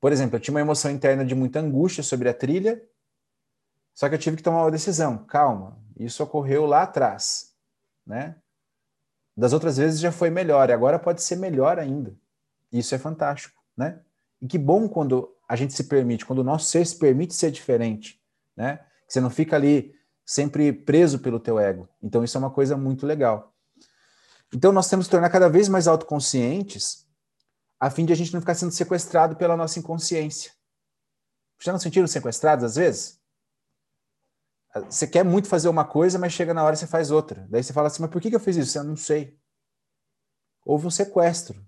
Por 0.00 0.12
exemplo, 0.12 0.36
eu 0.36 0.40
tinha 0.40 0.54
uma 0.54 0.60
emoção 0.60 0.90
interna 0.90 1.24
de 1.24 1.34
muita 1.34 1.58
angústia 1.58 2.04
sobre 2.04 2.28
a 2.28 2.34
trilha, 2.34 2.80
só 3.92 4.08
que 4.08 4.14
eu 4.14 4.18
tive 4.18 4.36
que 4.36 4.42
tomar 4.42 4.62
uma 4.62 4.70
decisão. 4.70 5.26
Calma, 5.26 5.76
isso 5.96 6.22
ocorreu 6.22 6.64
lá 6.66 6.84
atrás, 6.84 7.52
né? 8.06 8.36
Das 9.36 9.52
outras 9.52 9.76
vezes 9.76 10.00
já 10.00 10.12
foi 10.12 10.30
melhor, 10.30 10.70
e 10.70 10.72
agora 10.72 10.98
pode 10.98 11.20
ser 11.20 11.36
melhor 11.36 11.78
ainda. 11.78 12.16
Isso 12.72 12.94
é 12.94 12.98
fantástico, 12.98 13.60
né? 13.76 14.00
E 14.40 14.46
que 14.46 14.56
bom 14.56 14.88
quando 14.88 15.36
a 15.48 15.56
gente 15.56 15.72
se 15.72 15.84
permite, 15.84 16.26
quando 16.26 16.40
o 16.40 16.44
nosso 16.44 16.66
ser 16.66 16.86
se 16.86 16.98
permite 16.98 17.34
ser 17.34 17.50
diferente, 17.50 18.20
né? 18.54 18.84
Você 19.08 19.20
não 19.20 19.30
fica 19.30 19.56
ali 19.56 19.94
sempre 20.24 20.70
preso 20.70 21.18
pelo 21.18 21.40
teu 21.40 21.58
ego. 21.58 21.88
Então 22.02 22.22
isso 22.22 22.36
é 22.36 22.40
uma 22.40 22.50
coisa 22.50 22.76
muito 22.76 23.06
legal. 23.06 23.56
Então 24.54 24.70
nós 24.70 24.88
temos 24.90 25.06
que 25.06 25.10
tornar 25.10 25.30
cada 25.30 25.48
vez 25.48 25.68
mais 25.68 25.88
autoconscientes 25.88 27.08
a 27.80 27.90
fim 27.90 28.04
de 28.04 28.12
a 28.12 28.16
gente 28.16 28.34
não 28.34 28.40
ficar 28.40 28.54
sendo 28.54 28.72
sequestrado 28.72 29.36
pela 29.36 29.56
nossa 29.56 29.78
inconsciência. 29.78 30.52
Já 31.60 31.72
não 31.72 31.78
sentiram 31.78 32.06
sequestrados 32.06 32.64
às 32.64 32.76
vezes? 32.76 33.18
Você 34.88 35.06
quer 35.06 35.24
muito 35.24 35.48
fazer 35.48 35.68
uma 35.68 35.84
coisa, 35.84 36.18
mas 36.18 36.32
chega 36.32 36.52
na 36.52 36.62
hora 36.62 36.74
e 36.74 36.78
você 36.78 36.86
faz 36.86 37.10
outra. 37.10 37.46
Daí 37.48 37.62
você 37.62 37.72
fala 37.72 37.86
assim, 37.86 38.02
mas 38.02 38.10
por 38.10 38.20
que 38.20 38.34
eu 38.34 38.40
fiz 38.40 38.56
isso? 38.56 38.76
Eu 38.76 38.84
não 38.84 38.96
sei. 38.96 39.38
Houve 40.64 40.86
um 40.86 40.90
sequestro 40.90 41.67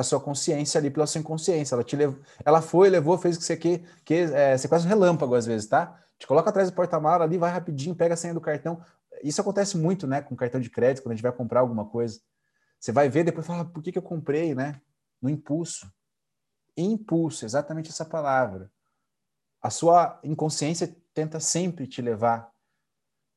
da 0.00 0.02
sua 0.02 0.18
consciência 0.18 0.78
ali 0.78 0.90
pela 0.90 1.06
sua 1.06 1.20
inconsciência. 1.20 1.74
Ela 1.74 1.84
te 1.84 1.94
levou, 1.94 2.18
ela 2.42 2.62
foi, 2.62 2.88
levou, 2.88 3.18
fez 3.18 3.36
o 3.36 3.38
que 3.38 3.44
você 3.44 3.56
quer, 3.56 3.82
que 4.02 4.14
é, 4.14 4.56
você 4.56 4.66
quase 4.66 4.86
um 4.86 4.88
relâmpago 4.88 5.34
às 5.34 5.44
vezes, 5.44 5.68
tá? 5.68 6.00
Te 6.18 6.26
coloca 6.26 6.48
atrás 6.48 6.70
do 6.70 6.74
porta-mala 6.74 7.24
ali, 7.24 7.36
vai 7.36 7.50
rapidinho, 7.50 7.94
pega 7.94 8.14
a 8.14 8.16
senha 8.16 8.32
do 8.32 8.40
cartão. 8.40 8.82
Isso 9.22 9.40
acontece 9.42 9.76
muito, 9.76 10.06
né, 10.06 10.22
com 10.22 10.34
cartão 10.34 10.58
de 10.58 10.70
crédito, 10.70 11.02
quando 11.02 11.12
a 11.12 11.16
gente 11.16 11.22
vai 11.22 11.32
comprar 11.32 11.60
alguma 11.60 11.84
coisa. 11.84 12.18
Você 12.78 12.92
vai 12.92 13.10
ver, 13.10 13.24
depois 13.24 13.46
fala, 13.46 13.62
por 13.62 13.82
que, 13.82 13.92
que 13.92 13.98
eu 13.98 14.02
comprei, 14.02 14.54
né? 14.54 14.80
No 15.20 15.28
impulso. 15.28 15.92
Impulso, 16.74 17.44
exatamente 17.44 17.90
essa 17.90 18.06
palavra. 18.06 18.70
A 19.60 19.68
sua 19.68 20.18
inconsciência 20.24 20.96
tenta 21.12 21.38
sempre 21.40 21.86
te 21.86 22.00
levar, 22.00 22.50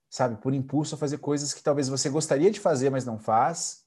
sabe, 0.10 0.38
por 0.38 0.54
impulso 0.54 0.95
a 0.95 0.97
fazer 0.97 1.17
coisas 1.17 1.54
que 1.54 1.62
talvez 1.62 1.89
você 1.89 2.10
gostaria 2.10 2.49
de 2.49 2.62
fazer, 2.62 2.89
mas 2.89 3.04
não 3.04 3.19
faz, 3.19 3.83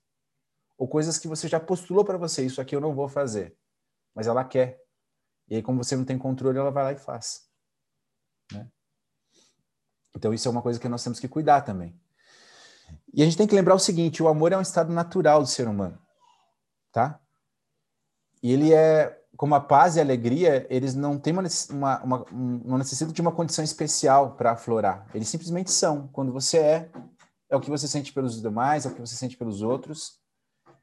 ou 0.79 0.87
coisas 0.87 1.19
que 1.19 1.29
você 1.29 1.49
já 1.49 1.59
postulou 1.59 2.05
para 2.05 2.19
você, 2.19 2.45
isso 2.45 2.61
aqui 2.61 2.77
eu 2.77 2.81
não 2.81 2.95
vou 2.95 3.09
fazer, 3.09 3.57
mas 4.15 4.27
ela 4.27 4.45
quer. 4.45 4.81
E 5.49 5.57
aí, 5.57 5.63
como 5.63 5.83
você 5.83 5.97
não 5.97 6.05
tem 6.05 6.19
controle, 6.19 6.59
ela 6.59 6.71
vai 6.71 6.85
lá 6.85 6.93
e 6.93 6.99
faz. 6.99 7.49
Né? 8.53 8.69
Então, 10.15 10.35
isso 10.35 10.49
é 10.49 10.51
uma 10.51 10.63
coisa 10.63 10.79
que 10.79 10.89
nós 10.89 11.03
temos 11.03 11.21
que 11.21 11.29
cuidar 11.29 11.63
também. 11.63 11.99
E 13.13 13.23
a 13.23 13.25
gente 13.25 13.37
tem 13.37 13.47
que 13.47 13.55
lembrar 13.55 13.75
o 13.75 13.79
seguinte: 13.79 14.23
o 14.23 14.29
amor 14.29 14.53
é 14.53 14.57
um 14.57 14.63
estado 14.63 14.93
natural 14.93 15.41
do 15.41 15.49
ser 15.49 15.67
humano, 15.67 15.99
tá? 16.93 17.21
E 18.43 18.53
ele 18.53 18.73
é, 18.73 19.19
como 19.37 19.55
a 19.55 19.61
paz 19.61 19.97
e 19.97 20.01
a 20.01 20.03
alegria, 20.03 20.67
eles 20.69 20.95
não 20.95 21.19
têm 21.19 21.33
uma, 21.33 21.43
uma, 21.71 22.03
uma 22.05 22.27
não 22.31 22.79
necessitam 22.79 23.13
de 23.13 23.21
uma 23.21 23.33
condição 23.33 23.65
especial 23.65 24.37
para 24.37 24.53
aflorar. 24.53 25.09
Eles 25.15 25.29
simplesmente 25.29 25.71
são. 25.71 26.09
Quando 26.09 26.33
você 26.33 26.59
é, 26.59 26.91
é 27.49 27.57
o 27.57 27.61
que 27.61 27.71
você 27.71 27.89
sente 27.89 28.13
pelos 28.13 28.41
demais, 28.43 28.85
é 28.85 28.89
o 28.89 28.95
que 28.95 29.01
você 29.01 29.17
sente 29.17 29.37
pelos 29.37 29.63
outros 29.63 30.21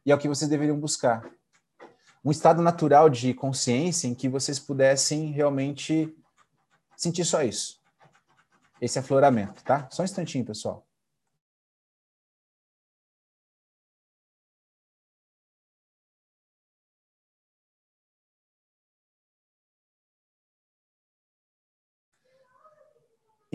e 0.05 0.11
é 0.11 0.15
o 0.15 0.17
que 0.17 0.27
vocês 0.27 0.49
deveriam 0.49 0.79
buscar. 0.79 1.23
Um 2.23 2.31
estado 2.31 2.61
natural 2.61 3.09
de 3.09 3.33
consciência 3.33 4.07
em 4.07 4.15
que 4.15 4.29
vocês 4.29 4.59
pudessem 4.59 5.31
realmente 5.31 6.15
sentir 6.95 7.25
só 7.25 7.43
isso. 7.43 7.81
Esse 8.81 8.99
afloramento, 8.99 9.63
tá? 9.63 9.87
Só 9.91 10.03
um 10.03 10.05
instantinho, 10.05 10.45
pessoal. 10.45 10.87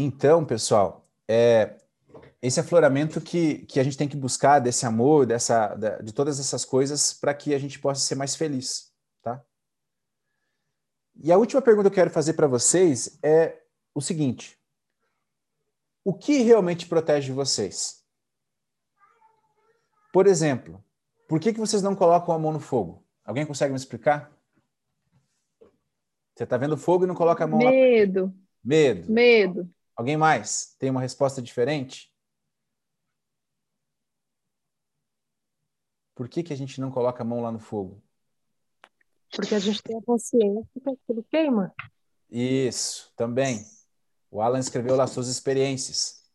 Então, 0.01 0.45
pessoal, 0.45 1.05
é, 1.27 1.77
esse 2.41 2.61
afloramento 2.61 3.21
que, 3.21 3.67
que 3.67 3.81
a 3.81 3.83
gente 3.83 3.97
tem 3.97 4.09
que 4.09 4.17
buscar 4.17 4.61
desse 4.61 4.87
amor, 4.87 5.27
dessa, 5.27 5.75
de 6.03 6.13
todas 6.13 6.39
essas 6.39 6.65
coisas, 6.65 7.13
para 7.13 7.35
que 7.35 7.55
a 7.55 7.59
gente 7.59 7.79
possa 7.79 8.01
ser 8.01 8.15
mais 8.15 8.37
feliz, 8.37 8.93
tá? 9.23 9.43
E 11.17 11.33
a 11.33 11.39
última 11.39 11.61
pergunta 11.61 11.91
que 11.91 11.95
eu 11.95 12.03
quero 12.03 12.11
fazer 12.11 12.35
para 12.35 12.47
vocês 12.47 13.19
é 13.23 13.61
o 13.93 14.01
seguinte: 14.01 14.57
o 16.05 16.15
que 16.15 16.39
realmente 16.39 16.87
protege 16.87 17.33
vocês? 17.33 18.05
Por 20.13 20.27
exemplo, 20.27 20.83
por 21.29 21.41
que, 21.41 21.53
que 21.53 21.61
vocês 21.61 21.83
não 21.83 21.95
colocam 21.95 22.35
a 22.35 22.39
mão 22.39 22.53
no 22.53 22.61
fogo? 22.61 23.05
Alguém 23.25 23.45
consegue 23.45 23.73
me 23.73 23.79
explicar? 23.79 24.33
Você 26.35 26.45
está 26.45 26.57
vendo 26.57 26.77
fogo 26.77 27.03
e 27.03 27.07
não 27.07 27.17
coloca 27.17 27.43
a 27.43 27.47
mão 27.49 27.59
Medo. 27.59 28.27
Lá... 28.27 28.33
Medo. 28.63 29.13
Medo. 29.13 29.71
Alguém 29.97 30.17
mais? 30.17 30.77
Tem 30.79 30.89
uma 30.89 31.01
resposta 31.01 31.43
diferente? 31.43 32.13
Por 36.19 36.29
que, 36.29 36.43
que 36.43 36.53
a 36.53 36.57
gente 36.57 36.81
não 36.81 36.91
coloca 36.91 37.23
a 37.23 37.25
mão 37.25 37.41
lá 37.41 37.53
no 37.53 37.61
fogo? 37.61 38.03
Porque 39.31 39.55
a 39.55 39.59
gente 39.61 39.81
tem 39.81 39.97
a 39.97 40.03
consciência 40.03 40.67
que 40.83 40.91
aquilo 40.91 41.25
queima. 41.31 41.73
Isso, 42.29 43.13
também. 43.15 43.65
O 44.29 44.43
Alan 44.43 44.59
escreveu 44.59 44.97
lá 44.97 45.07
suas 45.07 45.29
experiências. 45.29 46.29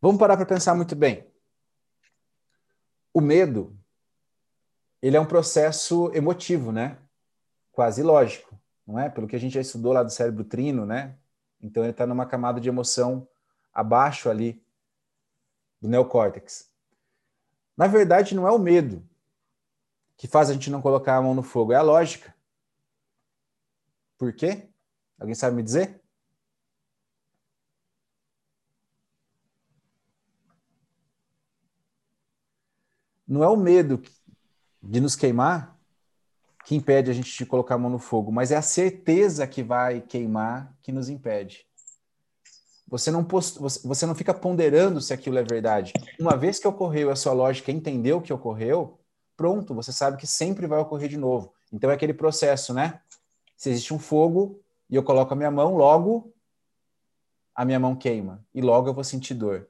Vamos 0.00 0.18
parar 0.18 0.38
para 0.38 0.46
pensar 0.46 0.74
muito 0.74 0.96
bem. 0.96 1.30
O 3.12 3.20
medo, 3.20 3.78
ele 5.02 5.18
é 5.18 5.20
um 5.20 5.28
processo 5.28 6.10
emotivo, 6.14 6.72
né? 6.72 6.96
Quase 7.72 8.02
lógico, 8.02 8.58
não 8.86 8.98
é? 8.98 9.10
Pelo 9.10 9.28
que 9.28 9.36
a 9.36 9.38
gente 9.38 9.52
já 9.52 9.60
estudou 9.60 9.92
lá 9.92 10.02
do 10.02 10.10
cérebro 10.10 10.44
trino, 10.44 10.86
né? 10.86 11.18
Então 11.60 11.82
ele 11.82 11.90
está 11.90 12.06
numa 12.06 12.24
camada 12.24 12.58
de 12.58 12.70
emoção 12.70 13.28
abaixo 13.70 14.30
ali 14.30 14.64
do 15.78 15.90
neocórtex. 15.90 16.69
Na 17.80 17.86
verdade, 17.86 18.34
não 18.34 18.46
é 18.46 18.52
o 18.52 18.58
medo 18.58 19.02
que 20.14 20.28
faz 20.28 20.50
a 20.50 20.52
gente 20.52 20.68
não 20.68 20.82
colocar 20.82 21.16
a 21.16 21.22
mão 21.22 21.34
no 21.34 21.42
fogo, 21.42 21.72
é 21.72 21.76
a 21.76 21.80
lógica. 21.80 22.36
Por 24.18 24.34
quê? 24.34 24.68
Alguém 25.18 25.34
sabe 25.34 25.56
me 25.56 25.62
dizer? 25.62 25.98
Não 33.26 33.42
é 33.42 33.48
o 33.48 33.56
medo 33.56 34.02
de 34.82 35.00
nos 35.00 35.16
queimar 35.16 35.74
que 36.66 36.74
impede 36.74 37.10
a 37.10 37.14
gente 37.14 37.34
de 37.34 37.46
colocar 37.46 37.76
a 37.76 37.78
mão 37.78 37.90
no 37.90 37.98
fogo, 37.98 38.30
mas 38.30 38.50
é 38.50 38.56
a 38.56 38.62
certeza 38.62 39.46
que 39.46 39.62
vai 39.62 40.02
queimar 40.02 40.76
que 40.82 40.92
nos 40.92 41.08
impede. 41.08 41.66
Você 42.90 43.10
não, 43.10 43.24
post... 43.24 43.58
você 43.60 44.04
não 44.04 44.14
fica 44.14 44.34
ponderando 44.34 45.00
se 45.00 45.14
aquilo 45.14 45.38
é 45.38 45.44
verdade. 45.44 45.92
Uma 46.18 46.36
vez 46.36 46.58
que 46.58 46.66
ocorreu, 46.66 47.10
a 47.10 47.16
sua 47.16 47.32
lógica 47.32 47.70
entendeu 47.70 48.18
o 48.18 48.22
que 48.22 48.32
ocorreu, 48.32 48.98
pronto, 49.36 49.72
você 49.74 49.92
sabe 49.92 50.16
que 50.16 50.26
sempre 50.26 50.66
vai 50.66 50.80
ocorrer 50.80 51.08
de 51.08 51.16
novo. 51.16 51.54
Então 51.72 51.90
é 51.90 51.94
aquele 51.94 52.12
processo, 52.12 52.74
né? 52.74 53.00
Se 53.56 53.70
existe 53.70 53.94
um 53.94 53.98
fogo 53.98 54.60
e 54.88 54.96
eu 54.96 55.04
coloco 55.04 55.32
a 55.32 55.36
minha 55.36 55.50
mão, 55.50 55.76
logo 55.76 56.34
a 57.54 57.64
minha 57.64 57.78
mão 57.78 57.94
queima 57.94 58.44
e 58.52 58.60
logo 58.60 58.88
eu 58.88 58.94
vou 58.94 59.04
sentir 59.04 59.34
dor 59.34 59.68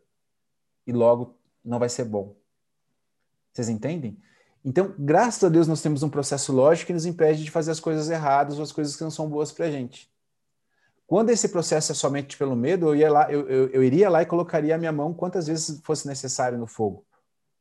e 0.87 0.93
logo 0.93 1.37
não 1.63 1.79
vai 1.79 1.89
ser 1.89 2.05
bom. 2.05 2.35
Vocês 3.53 3.69
entendem? 3.69 4.17
Então, 4.65 4.95
graças 4.99 5.43
a 5.45 5.49
Deus, 5.49 5.67
nós 5.67 5.83
temos 5.83 6.03
um 6.03 6.09
processo 6.09 6.53
lógico 6.53 6.89
que 6.89 6.93
nos 6.93 7.07
impede 7.07 7.45
de 7.45 7.51
fazer 7.51 7.71
as 7.71 7.81
coisas 7.81 8.09
erradas 8.09 8.57
ou 8.57 8.63
as 8.63 8.73
coisas 8.73 8.97
que 8.97 9.05
não 9.05 9.11
são 9.11 9.29
boas 9.29 9.53
para 9.53 9.71
gente. 9.71 10.10
Quando 11.11 11.31
esse 11.31 11.49
processo 11.49 11.91
é 11.91 11.95
somente 11.97 12.37
pelo 12.37 12.55
medo, 12.55 12.87
eu, 12.87 12.95
ia 12.95 13.11
lá, 13.11 13.33
eu, 13.33 13.49
eu, 13.49 13.69
eu, 13.71 13.83
iria 13.83 14.09
lá 14.09 14.23
e 14.23 14.27
colocaria 14.27 14.77
a 14.77 14.79
minha 14.79 14.93
mão 14.93 15.13
quantas 15.13 15.49
vezes 15.49 15.81
fosse 15.83 16.07
necessário 16.07 16.57
no 16.57 16.69
fogo. 16.69 17.05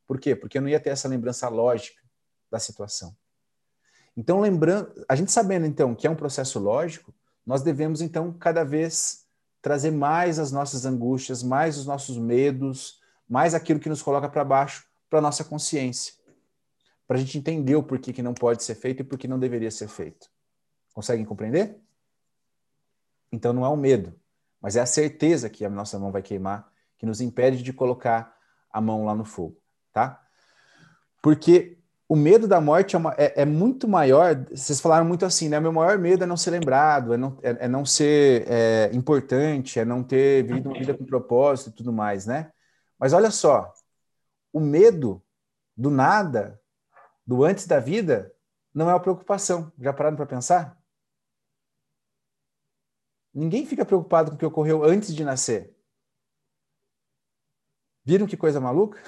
Por 0.06 0.20
quê? 0.20 0.36
Porque 0.36 0.60
eu 0.60 0.62
não 0.62 0.70
ia 0.70 0.80
ter 0.80 0.92
essa 0.92 1.08
lembrança 1.08 1.50
lógica 1.50 2.00
da 2.52 2.60
situação. 2.60 3.12
Então, 4.16 4.40
lembrando, 4.40 5.04
a 5.10 5.16
gente 5.16 5.32
sabendo 5.32 5.66
então 5.66 5.96
que 5.96 6.06
é 6.06 6.10
um 6.12 6.16
processo 6.16 6.60
lógico, 6.60 7.12
nós 7.44 7.64
devemos 7.64 8.02
então 8.02 8.32
cada 8.34 8.64
vez 8.64 9.26
trazer 9.64 9.90
mais 9.90 10.38
as 10.38 10.52
nossas 10.52 10.86
angústias, 10.86 11.42
mais 11.42 11.76
os 11.76 11.88
nossos 11.88 12.20
medos, 12.20 13.00
mais 13.28 13.56
aquilo 13.56 13.80
que 13.80 13.90
nos 13.90 14.04
coloca 14.04 14.30
para 14.30 14.44
baixo 14.44 14.86
para 15.10 15.20
nossa 15.20 15.44
consciência 15.44 16.14
para 17.08 17.18
a 17.18 17.20
gente 17.20 17.40
entender 17.40 17.76
o 17.76 17.82
porquê 17.82 18.14
que 18.14 18.22
não 18.22 18.36
pode 18.36 18.64
ser 18.64 18.76
feito 18.76 19.00
e 19.00 19.04
por 19.04 19.18
que 19.18 19.28
não 19.28 19.40
deveria 19.40 19.72
ser 19.72 19.88
feito. 19.88 20.30
Conseguem 20.94 21.26
compreender? 21.26 21.76
Então 23.32 23.54
não 23.54 23.66
é 23.66 23.70
o 23.70 23.78
medo, 23.78 24.14
mas 24.62 24.76
é 24.76 24.82
a 24.82 24.86
certeza 24.86 25.50
que 25.50 25.64
a 25.64 25.70
nossa 25.70 25.98
mão 26.00 26.12
vai 26.12 26.22
queimar 26.22 26.70
que 26.98 27.06
nos 27.06 27.22
impede 27.22 27.64
de 27.64 27.72
colocar 27.72 28.36
a 28.72 28.82
mão 28.82 29.06
lá 29.06 29.16
no 29.16 29.24
fogo, 29.24 29.58
tá? 29.94 30.22
Porque 31.22 31.80
o 32.08 32.16
medo 32.16 32.48
da 32.48 32.60
morte 32.60 32.96
é, 32.96 33.00
uma, 33.00 33.14
é, 33.18 33.42
é 33.42 33.46
muito 33.46 33.88
maior. 33.88 34.36
Vocês 34.50 34.82
falaram 34.82 35.06
muito 35.06 35.26
assim, 35.26 35.48
né? 35.48 35.60
Meu 35.60 35.72
maior 35.72 35.98
medo 36.00 36.24
é 36.24 36.28
não 36.28 36.36
ser 36.36 36.52
lembrado, 36.52 37.14
é 37.14 37.18
não, 37.18 37.38
é, 37.44 37.66
é 37.66 37.68
não 37.68 37.86
ser 37.86 38.46
é, 38.48 38.90
importante, 38.94 39.80
é 39.80 39.86
não 39.86 40.04
ter 40.04 40.44
vivido 40.44 40.70
uma 40.70 40.80
vida 40.80 40.94
com 40.94 41.06
propósito 41.06 41.70
e 41.70 41.74
tudo 41.74 41.94
mais, 41.94 42.26
né? 42.26 42.52
Mas 42.98 43.14
olha 43.14 43.30
só, 43.30 43.72
o 44.52 44.60
medo 44.60 45.24
do 45.78 45.92
nada 45.92 46.60
do 47.26 47.44
antes 47.44 47.68
da 47.68 47.80
vida 47.80 48.34
não 48.74 48.90
é 48.90 48.94
uma 48.94 49.00
preocupação. 49.00 49.72
Já 49.80 49.94
pararam 49.94 50.18
para 50.18 50.26
pensar? 50.26 50.79
Ninguém 53.34 53.66
fica 53.66 53.86
preocupado 53.86 54.32
com 54.32 54.36
o 54.36 54.40
que 54.40 54.46
ocorreu 54.46 54.84
antes 54.84 55.14
de 55.14 55.24
nascer. 55.24 55.76
Viram 58.04 58.28
que 58.28 58.38
coisa 58.38 58.60
maluca? 58.60 59.00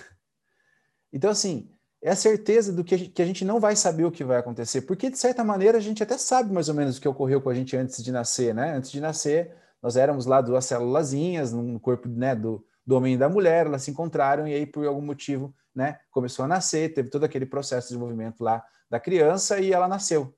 Então, 1.11 1.29
assim, 1.29 1.75
é 2.01 2.11
a 2.11 2.15
certeza 2.15 2.71
do 2.71 2.83
que 2.83 2.95
a, 2.95 2.97
gente, 2.97 3.11
que 3.11 3.21
a 3.21 3.25
gente 3.25 3.45
não 3.45 3.59
vai 3.59 3.75
saber 3.75 4.05
o 4.05 4.11
que 4.11 4.23
vai 4.23 4.37
acontecer, 4.37 4.81
porque, 4.81 5.09
de 5.09 5.17
certa 5.17 5.43
maneira, 5.43 5.77
a 5.77 5.81
gente 5.81 6.01
até 6.01 6.17
sabe 6.17 6.53
mais 6.53 6.69
ou 6.69 6.75
menos 6.75 6.97
o 6.97 7.01
que 7.01 7.07
ocorreu 7.07 7.41
com 7.41 7.49
a 7.49 7.53
gente 7.53 7.75
antes 7.75 8.03
de 8.03 8.11
nascer, 8.11 8.53
né? 8.55 8.75
Antes 8.75 8.91
de 8.91 8.99
nascer, 8.99 9.55
nós 9.81 9.97
éramos 9.97 10.25
lá 10.25 10.41
duas 10.41 10.65
célulazinhas 10.65 11.51
no 11.51 11.79
corpo 11.79 12.07
né, 12.07 12.35
do, 12.35 12.65
do 12.85 12.95
homem 12.95 13.15
e 13.15 13.17
da 13.17 13.29
mulher, 13.29 13.65
elas 13.65 13.83
se 13.83 13.91
encontraram 13.91 14.47
e 14.47 14.53
aí, 14.53 14.65
por 14.65 14.85
algum 14.85 15.01
motivo, 15.01 15.53
né? 15.75 15.99
Começou 16.11 16.45
a 16.45 16.47
nascer, 16.47 16.93
teve 16.93 17.09
todo 17.09 17.23
aquele 17.23 17.45
processo 17.45 17.87
de 17.87 17.93
desenvolvimento 17.93 18.41
lá 18.43 18.63
da 18.89 18.99
criança 18.99 19.59
e 19.59 19.71
ela 19.71 19.87
nasceu. 19.87 20.35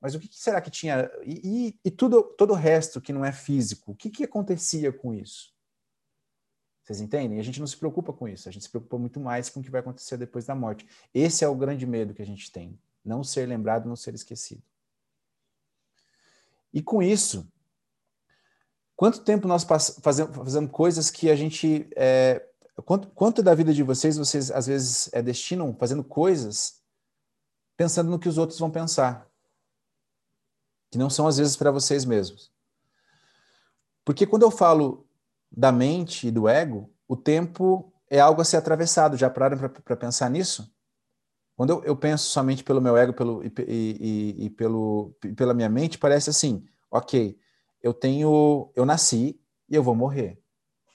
Mas 0.00 0.14
o 0.14 0.20
que 0.20 0.28
será 0.32 0.60
que 0.60 0.70
tinha? 0.70 1.10
E, 1.22 1.40
e, 1.68 1.80
e 1.84 1.90
tudo, 1.90 2.22
todo 2.22 2.52
o 2.52 2.56
resto 2.56 3.00
que 3.00 3.12
não 3.12 3.24
é 3.24 3.32
físico, 3.32 3.92
o 3.92 3.94
que, 3.94 4.08
que 4.10 4.24
acontecia 4.24 4.92
com 4.92 5.12
isso? 5.12 5.52
Vocês 6.82 7.00
entendem? 7.00 7.38
A 7.38 7.42
gente 7.42 7.60
não 7.60 7.66
se 7.66 7.76
preocupa 7.76 8.12
com 8.12 8.26
isso, 8.26 8.48
a 8.48 8.52
gente 8.52 8.62
se 8.62 8.70
preocupa 8.70 8.98
muito 8.98 9.20
mais 9.20 9.50
com 9.50 9.60
o 9.60 9.62
que 9.62 9.70
vai 9.70 9.80
acontecer 9.80 10.16
depois 10.16 10.46
da 10.46 10.54
morte. 10.54 10.86
Esse 11.12 11.44
é 11.44 11.48
o 11.48 11.54
grande 11.54 11.86
medo 11.86 12.14
que 12.14 12.22
a 12.22 12.26
gente 12.26 12.50
tem, 12.50 12.78
não 13.04 13.22
ser 13.22 13.46
lembrado, 13.46 13.88
não 13.88 13.96
ser 13.96 14.14
esquecido. 14.14 14.62
E 16.72 16.82
com 16.82 17.02
isso, 17.02 17.52
quanto 18.96 19.22
tempo 19.22 19.46
nós 19.46 19.64
fazemos, 19.64 20.34
fazemos 20.34 20.70
coisas 20.70 21.10
que 21.10 21.30
a 21.30 21.36
gente 21.36 21.88
é, 21.94 22.46
Quanto, 22.84 23.08
quanto 23.08 23.42
da 23.42 23.54
vida 23.54 23.72
de 23.72 23.82
vocês 23.82 24.16
vocês 24.16 24.50
às 24.50 24.66
vezes 24.66 25.10
é, 25.12 25.22
destinam 25.22 25.74
fazendo 25.74 26.02
coisas 26.02 26.80
pensando 27.76 28.10
no 28.10 28.18
que 28.18 28.28
os 28.28 28.36
outros 28.36 28.58
vão 28.58 28.70
pensar, 28.70 29.29
que 30.90 30.98
não 30.98 31.08
são 31.08 31.26
às 31.26 31.38
vezes 31.38 31.56
para 31.56 31.70
vocês 31.70 32.04
mesmos. 32.04 32.52
Porque 34.04 34.26
quando 34.26 34.42
eu 34.42 34.50
falo 34.50 35.06
da 35.50 35.70
mente 35.70 36.28
e 36.28 36.30
do 36.30 36.48
ego, 36.48 36.92
o 37.06 37.16
tempo 37.16 37.92
é 38.08 38.18
algo 38.18 38.40
a 38.40 38.44
ser 38.44 38.56
atravessado. 38.56 39.16
Já 39.16 39.30
pararam 39.30 39.56
para 39.56 39.96
pensar 39.96 40.28
nisso? 40.28 40.72
Quando 41.56 41.70
eu, 41.70 41.84
eu, 41.84 41.96
penso 41.96 42.24
somente 42.30 42.64
pelo 42.64 42.80
meu 42.80 42.96
ego 42.96 43.12
pelo, 43.12 43.44
e, 43.44 43.52
e, 43.68 44.44
e 44.46 44.50
pelo, 44.50 45.14
pela 45.36 45.52
minha 45.54 45.68
mente, 45.68 45.98
parece 45.98 46.30
assim: 46.30 46.64
ok, 46.90 47.38
eu 47.82 47.92
tenho, 47.92 48.72
eu 48.74 48.84
nasci 48.84 49.38
e 49.68 49.74
eu 49.74 49.82
vou 49.82 49.94
morrer. 49.94 50.40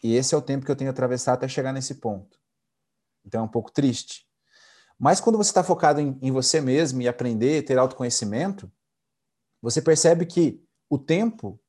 E 0.03 0.15
esse 0.15 0.33
é 0.33 0.37
o 0.37 0.41
tempo 0.41 0.65
que 0.65 0.71
eu 0.71 0.75
tenho 0.75 0.89
atravessado 0.89 1.35
até 1.35 1.47
chegar 1.47 1.71
nesse 1.71 1.95
ponto. 1.95 2.39
Então 3.25 3.41
é 3.41 3.43
um 3.43 3.47
pouco 3.47 3.71
triste. 3.71 4.25
Mas 4.97 5.19
quando 5.19 5.37
você 5.37 5.49
está 5.49 5.63
focado 5.63 5.99
em, 5.99 6.17
em 6.21 6.31
você 6.31 6.61
mesmo 6.61 7.01
e 7.01 7.07
aprender, 7.07 7.63
ter 7.63 7.77
autoconhecimento, 7.77 8.71
você 9.61 9.81
percebe 9.81 10.25
que 10.25 10.63
o 10.89 10.97
tempo 10.97 11.59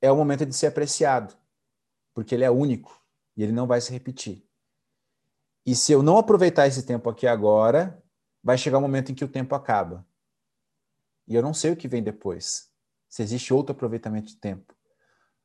é 0.00 0.10
o 0.10 0.16
momento 0.16 0.44
de 0.44 0.54
ser 0.54 0.66
apreciado, 0.66 1.34
porque 2.12 2.34
ele 2.34 2.44
é 2.44 2.50
único 2.50 3.02
e 3.36 3.42
ele 3.42 3.52
não 3.52 3.66
vai 3.66 3.80
se 3.80 3.92
repetir. 3.92 4.46
E 5.66 5.74
se 5.74 5.92
eu 5.92 6.02
não 6.02 6.18
aproveitar 6.18 6.66
esse 6.66 6.82
tempo 6.82 7.08
aqui 7.08 7.26
agora, 7.26 8.02
vai 8.42 8.58
chegar 8.58 8.78
um 8.78 8.82
momento 8.82 9.10
em 9.10 9.14
que 9.14 9.24
o 9.24 9.28
tempo 9.28 9.54
acaba. 9.54 10.06
E 11.26 11.34
eu 11.34 11.40
não 11.40 11.54
sei 11.54 11.72
o 11.72 11.76
que 11.76 11.88
vem 11.88 12.02
depois. 12.02 12.70
Se 13.08 13.22
existe 13.22 13.54
outro 13.54 13.72
aproveitamento 13.72 14.28
de 14.28 14.36
tempo. 14.36 14.74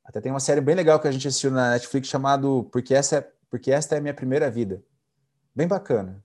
Até 0.04 0.20
tem 0.20 0.32
uma 0.32 0.40
série 0.40 0.60
bem 0.60 0.76
legal 0.76 1.00
que 1.00 1.08
a 1.08 1.12
gente 1.12 1.28
assistiu 1.28 1.52
na 1.52 1.72
Netflix 1.72 2.10
chamado 2.10 2.68
Porque 2.72 2.94
essa 2.94 3.18
é, 3.18 3.22
Porque 3.50 3.72
esta 3.72 3.96
é 3.96 4.00
a 4.00 4.02
minha 4.02 4.14
primeira 4.14 4.52
vida. 4.52 4.84
Bem 5.56 5.68
bacana. 5.68 6.24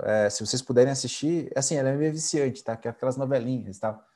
É, 0.00 0.30
se 0.30 0.46
vocês 0.46 0.62
puderem 0.62 0.92
assistir, 0.92 1.52
assim, 1.56 1.74
ela 1.74 1.90
é 1.90 1.96
meio 1.96 2.12
viciante, 2.12 2.62
tá? 2.62 2.76
Que 2.76 2.88
é 2.88 2.90
aquelas 2.90 3.16
novelinhas 3.16 3.76
e 3.76 3.80
tal. 3.80 4.07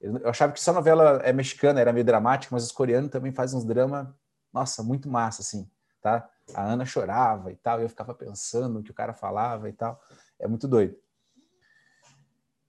Eu 0.00 0.28
achava 0.28 0.52
que 0.52 0.60
só 0.60 0.72
novela 0.72 1.20
é 1.24 1.32
mexicana, 1.32 1.80
era 1.80 1.92
meio 1.92 2.04
dramática, 2.04 2.54
mas 2.54 2.64
os 2.64 2.72
coreanos 2.72 3.10
também 3.10 3.32
fazem 3.32 3.58
uns 3.58 3.64
drama, 3.64 4.14
nossa, 4.52 4.82
muito 4.82 5.08
massa, 5.08 5.42
assim, 5.42 5.68
tá? 6.00 6.28
A 6.54 6.62
Ana 6.62 6.84
chorava 6.84 7.50
e 7.50 7.56
tal, 7.56 7.80
e 7.80 7.84
eu 7.84 7.88
ficava 7.88 8.14
pensando 8.14 8.78
o 8.78 8.82
que 8.82 8.90
o 8.90 8.94
cara 8.94 9.12
falava 9.12 9.68
e 9.68 9.72
tal. 9.72 10.00
É 10.38 10.46
muito 10.46 10.68
doido. 10.68 10.96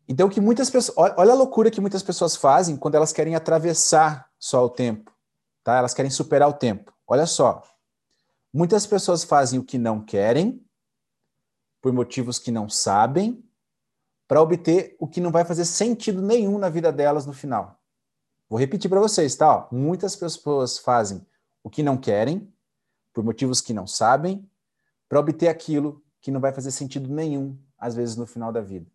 Então, 0.08 0.30
que 0.30 0.40
muitas 0.40 0.70
pessoas. 0.70 1.14
Olha 1.18 1.34
a 1.34 1.36
loucura 1.36 1.70
que 1.70 1.82
muitas 1.82 2.02
pessoas 2.02 2.36
fazem 2.36 2.78
quando 2.78 2.96
elas 2.96 3.12
querem 3.12 3.36
atravessar 3.36 4.30
só 4.40 4.64
o 4.66 4.70
tempo 4.70 5.12
tá? 5.68 5.76
Elas 5.76 5.94
querem 5.94 6.10
superar 6.10 6.48
o 6.48 6.54
tempo. 6.54 6.94
Olha 7.06 7.26
só. 7.26 7.62
Muitas 8.54 8.88
pessoas 8.88 9.26
fazem 9.26 9.60
o 9.60 9.66
que 9.66 9.78
não 9.78 10.00
querem, 10.00 10.66
por 11.82 11.92
motivos 11.92 12.40
que 12.40 12.52
não 12.52 12.70
sabem, 12.70 13.44
para 14.28 14.42
obter 14.42 14.96
o 15.00 15.08
que 15.08 15.22
não 15.22 15.32
vai 15.32 15.46
fazer 15.46 15.66
sentido 15.66 16.22
nenhum 16.22 16.58
na 16.58 16.70
vida 16.70 16.92
delas 16.92 17.26
no 17.26 17.34
final. 17.34 17.80
Vou 18.50 18.60
repetir 18.60 18.90
para 18.90 19.00
vocês, 19.00 19.36
tá? 19.36 19.68
Muitas 19.72 20.16
pessoas 20.16 20.78
fazem 20.78 21.26
o 21.64 21.70
que 21.70 21.84
não 21.84 21.98
querem, 21.98 22.52
por 23.14 23.24
motivos 23.24 23.62
que 23.62 23.74
não 23.74 23.88
sabem, 23.88 24.50
para 25.10 25.20
obter 25.20 25.48
aquilo 25.48 26.04
que 26.22 26.32
não 26.32 26.40
vai 26.40 26.54
fazer 26.54 26.72
sentido 26.72 27.10
nenhum, 27.10 27.58
às 27.78 27.96
vezes, 27.96 28.16
no 28.16 28.26
final 28.26 28.52
da 28.52 28.62
vida. 28.62 28.90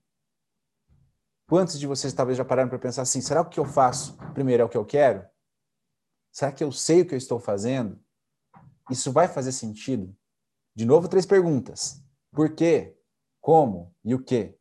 Quantos 1.47 1.78
de 1.78 1.87
vocês 1.87 2.12
talvez 2.12 2.39
já 2.39 2.45
pararam 2.45 2.68
para 2.68 2.78
pensar 2.78 3.03
assim: 3.03 3.20
será 3.20 3.43
que 3.43 3.49
o 3.49 3.51
que 3.51 3.61
eu 3.61 3.64
faço 3.64 4.16
primeiro 4.33 4.62
é 4.62 4.66
o 4.66 4.68
que 4.68 4.76
eu 4.76 4.85
quero? 4.85 5.26
Será 6.30 6.51
que 6.51 6.64
eu 6.64 6.72
sei 6.72 7.03
o 7.03 7.07
que 7.07 7.14
eu 7.14 7.18
estou 7.18 7.39
fazendo? 7.39 8.01
Isso 8.91 9.12
vai 9.12 9.28
fazer 9.28 9.53
sentido? 9.53 10.16
De 10.74 10.87
novo, 10.87 11.09
três 11.09 11.26
perguntas: 11.26 12.03
por 12.30 12.55
quê? 12.55 12.97
Como 13.41 13.95
e 14.03 14.14
o 14.14 14.22
quê? 14.22 14.59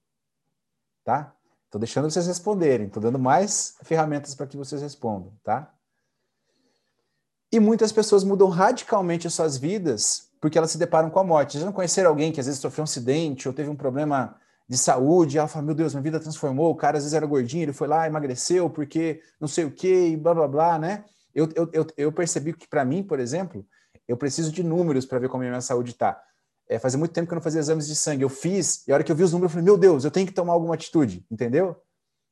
Tá? 1.04 1.34
Estou 1.66 1.80
deixando 1.80 2.10
vocês 2.10 2.28
responderem, 2.28 2.88
estou 2.88 3.02
dando 3.02 3.18
mais 3.18 3.76
ferramentas 3.84 4.36
para 4.36 4.46
que 4.46 4.58
vocês 4.58 4.82
respondam, 4.82 5.34
tá? 5.44 5.74
E 7.52 7.60
muitas 7.60 7.92
pessoas 7.92 8.24
mudam 8.24 8.50
radicalmente 8.50 9.28
as 9.28 9.34
suas 9.34 9.58
vidas 9.58 10.30
porque 10.42 10.58
elas 10.58 10.72
se 10.72 10.78
deparam 10.78 11.10
com 11.10 11.20
a 11.20 11.24
morte. 11.24 11.60
Já 11.60 11.66
não 11.66 11.72
conheceram 11.72 12.10
alguém 12.10 12.32
que 12.32 12.40
às 12.40 12.48
vezes 12.48 12.60
sofreu 12.60 12.82
um 12.82 12.86
acidente 12.86 13.48
ou 13.48 13.54
teve 13.54 13.70
um 13.70 13.76
problema 13.76 14.36
de 14.68 14.78
saúde, 14.78 15.38
ela 15.38 15.48
fala, 15.48 15.66
meu 15.66 15.76
Deus, 15.76 15.94
minha 15.94 16.02
vida 16.02 16.20
transformou, 16.20 16.72
o 16.72 16.76
cara 16.76 16.98
às 16.98 17.04
vezes 17.04 17.14
era 17.14 17.26
gordinho, 17.26 17.64
ele 17.64 17.74
foi 17.74 17.88
lá, 17.88 18.08
emagreceu 18.08 18.70
porque 18.70 19.22
não 19.40 19.48
sei 19.48 19.66
o 19.66 19.72
quê, 19.72 20.08
e 20.08 20.18
blá 20.18 20.34
blá 20.34 20.48
blá, 20.48 20.80
né? 20.80 21.04
Eu, 21.36 21.50
eu, 21.56 21.70
eu, 21.74 21.88
eu 21.98 22.12
percebi 22.12 22.54
que, 22.54 22.68
para 22.68 22.84
mim, 22.84 23.04
por 23.04 23.20
exemplo, 23.20 23.66
eu 24.08 24.18
preciso 24.18 24.52
de 24.52 24.64
números 24.64 25.06
para 25.06 25.20
ver 25.20 25.30
como 25.30 25.44
a 25.44 25.48
minha 25.48 25.62
saúde 25.62 25.92
está. 25.92 26.22
É, 26.72 26.80
fazia 26.80 26.98
muito 26.98 27.12
tempo 27.12 27.28
que 27.28 27.34
eu 27.34 27.36
não 27.36 27.44
fazia 27.44 27.60
exames 27.60 27.86
de 27.86 27.96
sangue. 27.96 28.24
Eu 28.24 28.30
fiz, 28.30 28.88
e 28.88 28.94
a 28.94 28.96
hora 28.96 29.04
que 29.04 29.12
eu 29.12 29.16
vi 29.16 29.24
os 29.24 29.34
números, 29.34 29.52
eu 29.52 29.54
falei, 29.56 29.66
meu 29.66 29.78
Deus, 29.78 30.06
eu 30.06 30.10
tenho 30.10 30.26
que 30.26 30.32
tomar 30.32 30.54
alguma 30.54 30.74
atitude, 30.74 31.26
entendeu? 31.30 31.76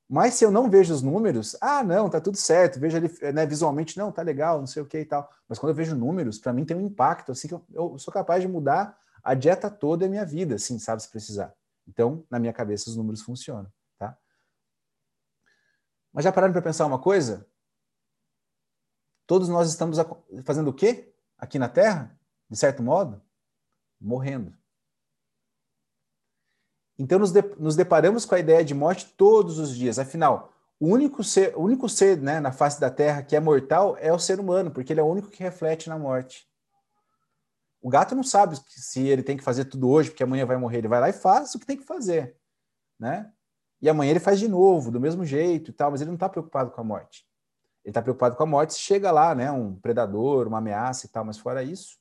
Mas 0.10 0.36
se 0.36 0.46
eu 0.46 0.50
não 0.50 0.70
vejo 0.70 0.94
os 0.94 1.02
números, 1.02 1.58
ah, 1.60 1.84
não, 1.84 2.10
tá 2.10 2.22
tudo 2.22 2.38
certo, 2.38 2.80
vejo 2.80 2.96
ali 2.96 3.12
né, 3.34 3.46
visualmente, 3.46 3.98
não, 3.98 4.14
tá 4.14 4.22
legal, 4.22 4.60
não 4.60 4.66
sei 4.66 4.82
o 4.82 4.86
que 4.86 4.98
e 4.98 5.06
tal. 5.06 5.30
Mas 5.46 5.60
quando 5.60 5.72
eu 5.72 5.76
vejo 5.76 5.94
números, 5.94 6.40
para 6.40 6.54
mim 6.54 6.64
tem 6.64 6.78
um 6.78 6.82
impacto, 6.82 7.34
assim, 7.34 7.50
que 7.50 7.54
eu, 7.54 7.66
eu, 7.74 8.00
sou 8.00 8.14
capaz 8.14 8.42
de 8.42 8.48
mudar 8.48 8.98
a 9.22 9.34
dieta 9.34 9.70
toda 9.70 10.06
da 10.06 10.10
minha 10.10 10.26
vida, 10.26 10.56
assim, 10.56 10.80
sabe, 10.80 11.04
se 11.04 11.10
precisar. 11.10 11.54
Então, 11.86 12.24
na 12.30 12.40
minha 12.40 12.54
cabeça, 12.54 12.90
os 12.90 12.96
números 12.96 13.22
funcionam, 13.22 13.70
tá? 13.98 14.18
Mas 16.14 16.24
já 16.24 16.32
pararam 16.32 16.54
para 16.54 16.62
pensar 16.62 16.86
uma 16.86 17.00
coisa? 17.00 17.46
todos 19.28 19.48
nós 19.48 19.70
estamos 19.70 19.98
fazendo 20.44 20.70
o 20.70 20.74
quê 20.74 21.14
aqui 21.38 21.60
na 21.60 21.70
Terra? 21.70 22.18
De 22.50 22.58
certo 22.58 22.82
modo, 22.82 23.22
morrendo. 24.00 24.54
Então 26.98 27.18
nos, 27.18 27.32
de, 27.32 27.42
nos 27.58 27.76
deparamos 27.76 28.26
com 28.26 28.36
a 28.36 28.40
ideia 28.40 28.64
de 28.64 28.74
morte 28.74 29.14
todos 29.16 29.58
os 29.58 29.76
dias. 29.76 29.98
Afinal, 29.98 30.52
o 30.80 30.88
único 30.88 31.24
ser, 31.24 31.56
o 31.58 31.62
único 31.62 31.88
ser 31.88 32.18
né, 32.18 32.40
na 32.40 32.52
face 32.52 32.80
da 32.80 32.90
Terra 32.90 33.24
que 33.24 33.36
é 33.36 33.40
mortal 33.40 33.98
é 34.00 34.12
o 34.12 34.20
ser 34.20 34.40
humano, 34.40 34.72
porque 34.72 34.94
ele 34.94 35.00
é 35.00 35.04
o 35.04 35.08
único 35.08 35.30
que 35.30 35.44
reflete 35.44 35.90
na 35.90 35.98
morte. 35.98 36.48
O 37.82 37.90
gato 37.90 38.14
não 38.14 38.24
sabe 38.24 38.58
se 38.68 39.08
ele 39.08 39.24
tem 39.24 39.38
que 39.38 39.44
fazer 39.44 39.66
tudo 39.66 39.90
hoje, 39.90 40.10
porque 40.10 40.24
amanhã 40.24 40.46
vai 40.46 40.58
morrer. 40.58 40.80
Ele 40.80 40.88
vai 40.90 41.00
lá 41.00 41.10
e 41.10 41.14
faz 41.14 41.56
o 41.56 41.60
que 41.60 41.66
tem 41.66 41.78
que 41.78 41.86
fazer, 41.86 42.36
né? 43.00 43.32
E 43.82 43.90
amanhã 43.90 44.12
ele 44.12 44.20
faz 44.20 44.38
de 44.38 44.50
novo, 44.50 44.92
do 44.92 45.00
mesmo 45.00 45.24
jeito 45.24 45.72
e 45.72 45.74
tal, 45.74 45.92
mas 45.92 46.02
ele 46.02 46.10
não 46.10 46.16
está 46.16 46.28
preocupado 46.28 46.72
com 46.72 46.82
a 46.82 46.84
morte. 46.84 47.26
Ele 47.86 47.92
está 47.92 48.02
preocupado 48.02 48.36
com 48.36 48.44
a 48.44 48.46
morte 48.46 48.74
se 48.74 48.80
chega 48.80 49.10
lá, 49.10 49.34
né? 49.34 49.50
Um 49.50 49.76
predador, 49.80 50.48
uma 50.48 50.58
ameaça 50.58 51.06
e 51.06 51.10
tal, 51.10 51.24
mas 51.24 51.38
fora 51.38 51.64
isso, 51.64 51.98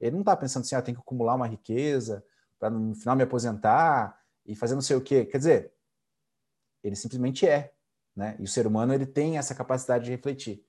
ele 0.00 0.12
não 0.12 0.20
está 0.20 0.36
pensando 0.36 0.62
assim, 0.62 0.74
ah, 0.74 0.82
tem 0.82 0.94
que 0.94 1.00
acumular 1.00 1.34
uma 1.34 1.46
riqueza 1.46 2.24
para 2.58 2.70
no 2.70 2.94
final 2.94 3.16
me 3.16 3.22
aposentar 3.22 4.18
e 4.44 4.54
fazer 4.54 4.74
não 4.74 4.82
sei 4.82 4.96
o 4.96 5.00
quê. 5.00 5.24
Quer 5.24 5.38
dizer, 5.38 5.72
ele 6.82 6.96
simplesmente 6.96 7.46
é, 7.46 7.72
né? 8.14 8.36
E 8.38 8.44
o 8.44 8.48
ser 8.48 8.66
humano 8.66 8.94
ele 8.94 9.06
tem 9.06 9.38
essa 9.38 9.54
capacidade 9.54 10.04
de 10.04 10.10
refletir. 10.10 10.64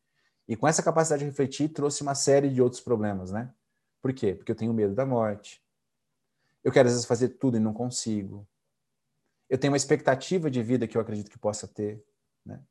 E 0.48 0.56
com 0.56 0.68
essa 0.68 0.82
capacidade 0.82 1.22
de 1.22 1.30
refletir 1.30 1.70
trouxe 1.70 2.02
uma 2.02 2.16
série 2.16 2.50
de 2.50 2.62
outros 2.62 2.82
problemas, 2.82 3.32
né? 3.32 3.54
Por 4.02 4.14
quê? 4.14 4.34
Porque 4.34 4.52
eu 4.52 4.56
tenho 4.56 4.74
medo 4.74 4.96
da 4.96 5.06
morte. 5.06 5.62
Eu 6.64 6.72
quero 6.72 6.88
às 6.88 6.94
vezes 6.94 7.08
fazer 7.08 7.30
tudo 7.30 7.58
e 7.58 7.60
não 7.60 7.74
consigo. 7.74 8.48
Eu 9.50 9.58
tenho 9.58 9.72
uma 9.72 9.78
expectativa 9.78 10.50
de 10.52 10.62
vida 10.62 10.88
que 10.88 10.98
eu 10.98 11.02
acredito 11.02 11.32
que 11.32 11.40
possa 11.40 11.68
ter, 11.68 12.04
né? 12.46 12.62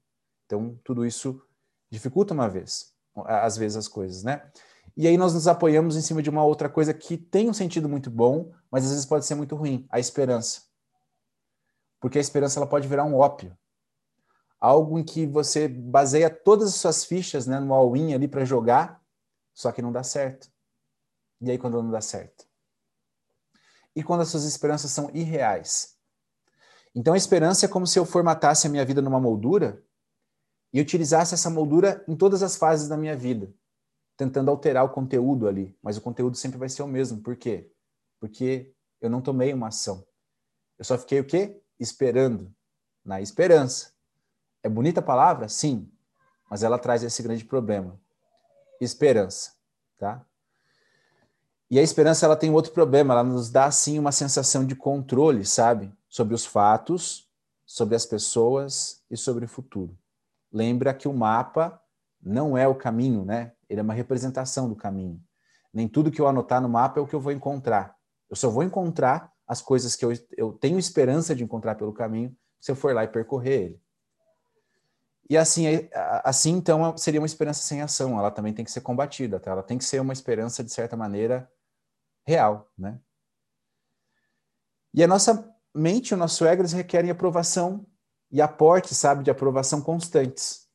Então, 0.44 0.78
tudo 0.84 1.04
isso 1.04 1.42
dificulta 1.90 2.34
uma 2.34 2.48
vez, 2.48 2.94
às 3.24 3.56
vezes 3.56 3.76
as 3.76 3.88
coisas, 3.88 4.22
né? 4.22 4.50
E 4.96 5.06
aí 5.06 5.18
nós 5.18 5.34
nos 5.34 5.46
apoiamos 5.46 5.94
em 5.94 6.00
cima 6.00 6.22
de 6.22 6.30
uma 6.30 6.42
outra 6.42 6.68
coisa 6.68 6.94
que 6.94 7.18
tem 7.18 7.50
um 7.50 7.52
sentido 7.52 7.88
muito 7.88 8.10
bom, 8.10 8.52
mas 8.70 8.84
às 8.84 8.90
vezes 8.90 9.04
pode 9.04 9.26
ser 9.26 9.34
muito 9.34 9.54
ruim, 9.54 9.86
a 9.90 10.00
esperança. 10.00 10.62
Porque 12.00 12.16
a 12.16 12.20
esperança 12.20 12.58
ela 12.58 12.66
pode 12.66 12.88
virar 12.88 13.04
um 13.04 13.14
ópio. 13.14 13.56
Algo 14.58 14.98
em 14.98 15.04
que 15.04 15.26
você 15.26 15.68
baseia 15.68 16.30
todas 16.30 16.68
as 16.68 16.76
suas 16.76 17.04
fichas 17.04 17.46
né, 17.46 17.60
no 17.60 17.74
all-in 17.74 18.14
ali 18.14 18.26
para 18.26 18.44
jogar, 18.44 19.02
só 19.52 19.70
que 19.70 19.82
não 19.82 19.92
dá 19.92 20.02
certo. 20.02 20.50
E 21.42 21.50
aí 21.50 21.58
quando 21.58 21.82
não 21.82 21.90
dá 21.90 22.00
certo? 22.00 22.46
E 23.94 24.02
quando 24.02 24.22
as 24.22 24.28
suas 24.28 24.44
esperanças 24.44 24.90
são 24.90 25.10
irreais? 25.12 25.94
Então 26.94 27.12
a 27.12 27.18
esperança 27.18 27.66
é 27.66 27.68
como 27.68 27.86
se 27.86 27.98
eu 27.98 28.06
formatasse 28.06 28.66
a 28.66 28.70
minha 28.70 28.84
vida 28.84 29.02
numa 29.02 29.20
moldura 29.20 29.84
e 30.72 30.80
utilizasse 30.80 31.34
essa 31.34 31.50
moldura 31.50 32.02
em 32.08 32.16
todas 32.16 32.42
as 32.42 32.56
fases 32.56 32.88
da 32.88 32.96
minha 32.96 33.14
vida, 33.14 33.52
tentando 34.16 34.50
alterar 34.50 34.84
o 34.84 34.90
conteúdo 34.90 35.46
ali, 35.46 35.76
mas 35.82 35.96
o 35.96 36.00
conteúdo 36.00 36.36
sempre 36.36 36.58
vai 36.58 36.68
ser 36.68 36.82
o 36.82 36.88
mesmo. 36.88 37.20
Por 37.20 37.36
quê? 37.36 37.70
Porque 38.18 38.72
eu 39.00 39.10
não 39.10 39.20
tomei 39.20 39.52
uma 39.52 39.68
ação. 39.68 40.06
Eu 40.78 40.84
só 40.84 40.96
fiquei 40.96 41.20
o 41.20 41.24
quê? 41.24 41.60
Esperando, 41.78 42.52
na 43.04 43.20
esperança. 43.20 43.92
É 44.62 44.68
bonita 44.68 45.00
a 45.00 45.02
palavra? 45.02 45.48
Sim, 45.48 45.90
mas 46.50 46.62
ela 46.62 46.78
traz 46.78 47.02
esse 47.02 47.22
grande 47.22 47.44
problema. 47.44 48.00
Esperança, 48.80 49.52
tá? 49.98 50.24
E 51.68 51.78
a 51.78 51.82
esperança 51.82 52.24
ela 52.24 52.36
tem 52.36 52.50
outro 52.50 52.72
problema, 52.72 53.12
ela 53.12 53.24
nos 53.24 53.50
dá 53.50 53.64
assim 53.64 53.98
uma 53.98 54.12
sensação 54.12 54.64
de 54.64 54.76
controle, 54.76 55.44
sabe? 55.44 55.92
Sobre 56.08 56.34
os 56.34 56.46
fatos, 56.46 57.28
sobre 57.66 57.96
as 57.96 58.06
pessoas 58.06 59.02
e 59.10 59.16
sobre 59.16 59.44
o 59.44 59.48
futuro. 59.48 59.98
Lembra 60.52 60.94
que 60.94 61.08
o 61.08 61.12
mapa 61.12 61.82
não 62.22 62.56
é 62.56 62.68
o 62.68 62.74
caminho, 62.74 63.24
né? 63.24 63.52
Ele 63.68 63.80
é 63.80 63.82
uma 63.82 63.94
representação 63.94 64.68
do 64.68 64.76
caminho. 64.76 65.20
Nem 65.72 65.88
tudo 65.88 66.10
que 66.10 66.20
eu 66.20 66.26
anotar 66.26 66.60
no 66.60 66.68
mapa 66.68 67.00
é 67.00 67.02
o 67.02 67.06
que 67.06 67.14
eu 67.14 67.20
vou 67.20 67.32
encontrar. 67.32 67.96
Eu 68.30 68.36
só 68.36 68.48
vou 68.48 68.62
encontrar 68.62 69.32
as 69.46 69.60
coisas 69.62 69.94
que 69.94 70.04
eu, 70.04 70.12
eu 70.36 70.52
tenho 70.52 70.78
esperança 70.78 71.34
de 71.34 71.44
encontrar 71.44 71.74
pelo 71.76 71.92
caminho 71.92 72.36
se 72.60 72.70
eu 72.70 72.76
for 72.76 72.94
lá 72.94 73.04
e 73.04 73.08
percorrer 73.08 73.62
ele. 73.62 73.82
E 75.28 75.36
assim, 75.36 75.64
assim 76.24 76.52
então 76.52 76.96
seria 76.96 77.20
uma 77.20 77.26
esperança 77.26 77.62
sem 77.62 77.82
ação. 77.82 78.18
Ela 78.18 78.30
também 78.30 78.52
tem 78.52 78.64
que 78.64 78.70
ser 78.70 78.80
combatida, 78.80 79.40
tá? 79.40 79.50
Ela 79.50 79.62
tem 79.62 79.76
que 79.76 79.84
ser 79.84 80.00
uma 80.00 80.12
esperança 80.12 80.62
de 80.62 80.72
certa 80.72 80.96
maneira 80.96 81.50
real, 82.24 82.70
né? 82.76 83.00
E 84.94 85.02
a 85.02 85.06
nossa 85.06 85.54
mente, 85.74 86.14
o 86.14 86.16
nosso 86.16 86.44
ego, 86.46 86.62
requerem 86.62 87.10
aprovação 87.10 87.86
e 88.30 88.40
aporte, 88.40 88.94
sabe, 88.94 89.22
de 89.22 89.30
aprovação 89.30 89.80
constantes. 89.82 90.65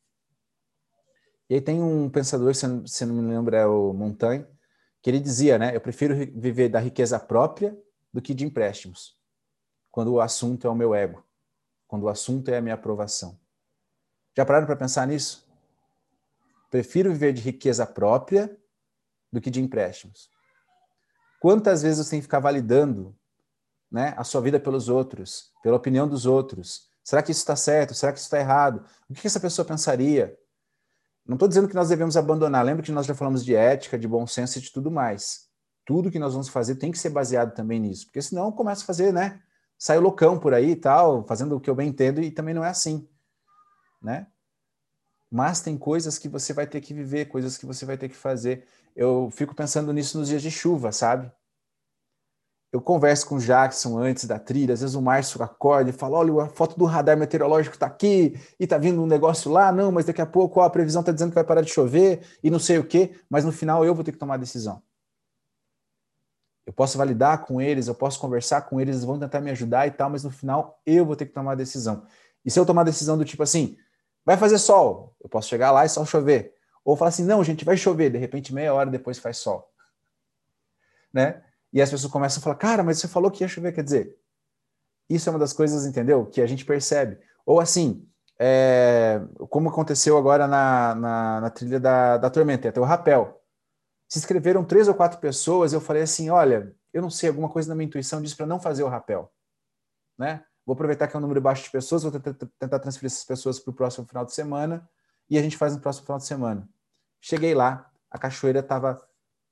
E 1.48 1.54
aí 1.54 1.60
tem 1.60 1.82
um 1.82 2.08
pensador, 2.08 2.54
se 2.54 2.66
não, 2.66 2.86
se 2.86 3.04
não 3.04 3.14
me 3.14 3.30
lembro, 3.30 3.54
é 3.54 3.66
o 3.66 3.92
Montaigne, 3.92 4.46
que 5.02 5.10
ele 5.10 5.18
dizia, 5.18 5.58
né, 5.58 5.74
eu 5.74 5.80
prefiro 5.80 6.14
viver 6.14 6.68
da 6.68 6.78
riqueza 6.78 7.18
própria 7.18 7.76
do 8.12 8.22
que 8.22 8.32
de 8.32 8.44
empréstimos, 8.44 9.16
quando 9.90 10.12
o 10.12 10.20
assunto 10.20 10.66
é 10.66 10.70
o 10.70 10.74
meu 10.74 10.94
ego, 10.94 11.24
quando 11.86 12.04
o 12.04 12.08
assunto 12.08 12.48
é 12.48 12.58
a 12.58 12.60
minha 12.62 12.74
aprovação. 12.74 13.38
Já 14.36 14.46
pararam 14.46 14.66
para 14.66 14.76
pensar 14.76 15.06
nisso? 15.06 15.46
Prefiro 16.70 17.12
viver 17.12 17.32
de 17.32 17.42
riqueza 17.42 17.84
própria 17.84 18.56
do 19.30 19.40
que 19.40 19.50
de 19.50 19.60
empréstimos. 19.60 20.30
Quantas 21.40 21.82
vezes 21.82 22.04
você 22.06 22.12
tem 22.12 22.20
que 22.20 22.24
ficar 22.24 22.38
validando 22.38 23.14
né, 23.90 24.14
a 24.16 24.24
sua 24.24 24.40
vida 24.40 24.60
pelos 24.60 24.88
outros, 24.88 25.52
pela 25.62 25.76
opinião 25.76 26.08
dos 26.08 26.24
outros? 26.24 26.88
Será 27.02 27.22
que 27.22 27.32
isso 27.32 27.40
está 27.40 27.56
certo? 27.56 27.94
Será 27.94 28.12
que 28.12 28.18
isso 28.18 28.26
está 28.26 28.38
errado? 28.38 28.84
O 29.10 29.14
que 29.14 29.26
essa 29.26 29.40
pessoa 29.40 29.66
pensaria? 29.66 30.38
Não 31.26 31.34
estou 31.34 31.48
dizendo 31.48 31.68
que 31.68 31.74
nós 31.74 31.88
devemos 31.88 32.16
abandonar. 32.16 32.64
Lembra 32.64 32.82
que 32.82 32.92
nós 32.92 33.06
já 33.06 33.14
falamos 33.14 33.44
de 33.44 33.54
ética, 33.54 33.98
de 33.98 34.08
bom 34.08 34.26
senso 34.26 34.58
e 34.58 34.62
de 34.62 34.72
tudo 34.72 34.90
mais. 34.90 35.48
Tudo 35.84 36.10
que 36.10 36.18
nós 36.18 36.32
vamos 36.32 36.48
fazer 36.48 36.76
tem 36.76 36.90
que 36.90 36.98
ser 36.98 37.10
baseado 37.10 37.54
também 37.54 37.80
nisso, 37.80 38.06
porque 38.06 38.22
senão 38.22 38.52
começa 38.52 38.82
a 38.82 38.86
fazer, 38.86 39.12
né? 39.12 39.40
Sai 39.78 39.98
loucão 39.98 40.38
por 40.38 40.54
aí 40.54 40.70
e 40.70 40.76
tal, 40.76 41.26
fazendo 41.26 41.56
o 41.56 41.60
que 41.60 41.68
eu 41.68 41.74
bem 41.74 41.88
entendo 41.88 42.20
e 42.20 42.30
também 42.30 42.54
não 42.54 42.64
é 42.64 42.68
assim, 42.68 43.08
né? 44.00 44.28
Mas 45.30 45.60
tem 45.60 45.76
coisas 45.76 46.18
que 46.18 46.28
você 46.28 46.52
vai 46.52 46.66
ter 46.66 46.80
que 46.80 46.94
viver, 46.94 47.26
coisas 47.26 47.58
que 47.58 47.66
você 47.66 47.84
vai 47.84 47.96
ter 47.96 48.08
que 48.08 48.16
fazer 48.16 48.64
eu 48.94 49.30
fico 49.30 49.54
pensando 49.54 49.92
nisso 49.92 50.18
nos 50.18 50.28
dias 50.28 50.42
de 50.42 50.50
chuva, 50.50 50.92
sabe? 50.92 51.30
Eu 52.72 52.80
converso 52.80 53.26
com 53.28 53.34
o 53.34 53.38
Jackson 53.38 53.98
antes 53.98 54.24
da 54.24 54.38
trilha, 54.38 54.72
às 54.72 54.80
vezes 54.80 54.96
o 54.96 55.02
Márcio 55.02 55.42
acorda 55.42 55.90
e 55.90 55.92
fala: 55.92 56.16
olha, 56.18 56.44
a 56.44 56.48
foto 56.48 56.78
do 56.78 56.86
radar 56.86 57.18
meteorológico 57.18 57.76
está 57.76 57.86
aqui 57.86 58.40
e 58.58 58.64
está 58.64 58.78
vindo 58.78 59.02
um 59.02 59.06
negócio 59.06 59.50
lá, 59.50 59.70
não, 59.70 59.92
mas 59.92 60.06
daqui 60.06 60.22
a 60.22 60.26
pouco 60.26 60.58
ó, 60.58 60.64
a 60.64 60.70
previsão 60.70 61.00
está 61.00 61.12
dizendo 61.12 61.28
que 61.28 61.34
vai 61.34 61.44
parar 61.44 61.60
de 61.60 61.70
chover 61.70 62.22
e 62.42 62.50
não 62.50 62.58
sei 62.58 62.78
o 62.78 62.84
quê, 62.84 63.14
mas 63.28 63.44
no 63.44 63.52
final 63.52 63.84
eu 63.84 63.94
vou 63.94 64.02
ter 64.02 64.12
que 64.12 64.18
tomar 64.18 64.34
a 64.34 64.38
decisão. 64.38 64.82
Eu 66.64 66.72
posso 66.72 66.96
validar 66.96 67.44
com 67.44 67.60
eles, 67.60 67.88
eu 67.88 67.94
posso 67.94 68.18
conversar 68.18 68.62
com 68.62 68.80
eles, 68.80 68.96
eles 68.96 69.04
vão 69.04 69.18
tentar 69.18 69.40
me 69.40 69.50
ajudar 69.50 69.86
e 69.86 69.90
tal, 69.90 70.08
mas 70.08 70.24
no 70.24 70.30
final 70.30 70.80
eu 70.86 71.04
vou 71.04 71.14
ter 71.14 71.26
que 71.26 71.32
tomar 71.32 71.52
a 71.52 71.56
decisão. 71.56 72.06
E 72.42 72.50
se 72.50 72.58
eu 72.58 72.64
tomar 72.64 72.82
a 72.82 72.84
decisão 72.84 73.18
do 73.18 73.24
tipo 73.24 73.42
assim, 73.42 73.76
vai 74.24 74.38
fazer 74.38 74.58
sol, 74.58 75.14
eu 75.20 75.28
posso 75.28 75.48
chegar 75.48 75.72
lá 75.72 75.84
e 75.84 75.90
só 75.90 76.06
chover. 76.06 76.54
Ou 76.82 76.96
fala 76.96 77.10
assim, 77.10 77.24
não, 77.24 77.44
gente, 77.44 77.66
vai 77.66 77.76
chover, 77.76 78.10
de 78.10 78.18
repente 78.18 78.54
meia 78.54 78.72
hora 78.72 78.90
depois 78.90 79.18
faz 79.18 79.36
sol. 79.36 79.70
Né? 81.12 81.42
E 81.72 81.80
as 81.80 81.90
pessoas 81.90 82.12
começam 82.12 82.40
a 82.40 82.42
falar, 82.42 82.56
cara, 82.56 82.82
mas 82.82 82.98
você 82.98 83.08
falou 83.08 83.30
que 83.30 83.42
ia 83.42 83.48
chover, 83.48 83.72
quer 83.72 83.82
dizer, 83.82 84.16
isso 85.08 85.28
é 85.28 85.32
uma 85.32 85.38
das 85.38 85.52
coisas, 85.52 85.86
entendeu, 85.86 86.26
que 86.26 86.40
a 86.40 86.46
gente 86.46 86.64
percebe. 86.64 87.18
Ou 87.46 87.60
assim, 87.60 88.06
é, 88.38 89.20
como 89.48 89.68
aconteceu 89.68 90.16
agora 90.18 90.46
na, 90.46 90.94
na, 90.94 91.40
na 91.42 91.50
trilha 91.50 91.80
da, 91.80 92.18
da 92.18 92.30
Tormenta, 92.30 92.68
até 92.68 92.80
o 92.80 92.84
rapel. 92.84 93.40
Se 94.08 94.18
inscreveram 94.18 94.64
três 94.64 94.88
ou 94.88 94.94
quatro 94.94 95.18
pessoas, 95.18 95.72
eu 95.72 95.80
falei 95.80 96.02
assim, 96.02 96.28
olha, 96.28 96.74
eu 96.92 97.00
não 97.00 97.10
sei, 97.10 97.28
alguma 97.28 97.48
coisa 97.48 97.68
na 97.68 97.74
minha 97.74 97.86
intuição 97.86 98.20
diz 98.20 98.34
para 98.34 98.46
não 98.46 98.60
fazer 98.60 98.82
o 98.82 98.88
rapel. 98.88 99.32
Né? 100.18 100.44
Vou 100.66 100.74
aproveitar 100.74 101.08
que 101.08 101.16
é 101.16 101.18
um 101.18 101.22
número 101.22 101.40
baixo 101.40 101.64
de 101.64 101.70
pessoas, 101.70 102.02
vou 102.02 102.12
tentar 102.12 102.78
transferir 102.78 103.06
essas 103.06 103.24
pessoas 103.24 103.58
para 103.58 103.70
o 103.70 103.74
próximo 103.74 104.06
final 104.06 104.24
de 104.24 104.34
semana 104.34 104.88
e 105.28 105.38
a 105.38 105.42
gente 105.42 105.56
faz 105.56 105.74
no 105.74 105.80
próximo 105.80 106.04
final 106.04 106.18
de 106.18 106.26
semana. 106.26 106.68
Cheguei 107.20 107.54
lá, 107.54 107.90
a 108.10 108.18
cachoeira 108.18 108.60
estava 108.60 109.00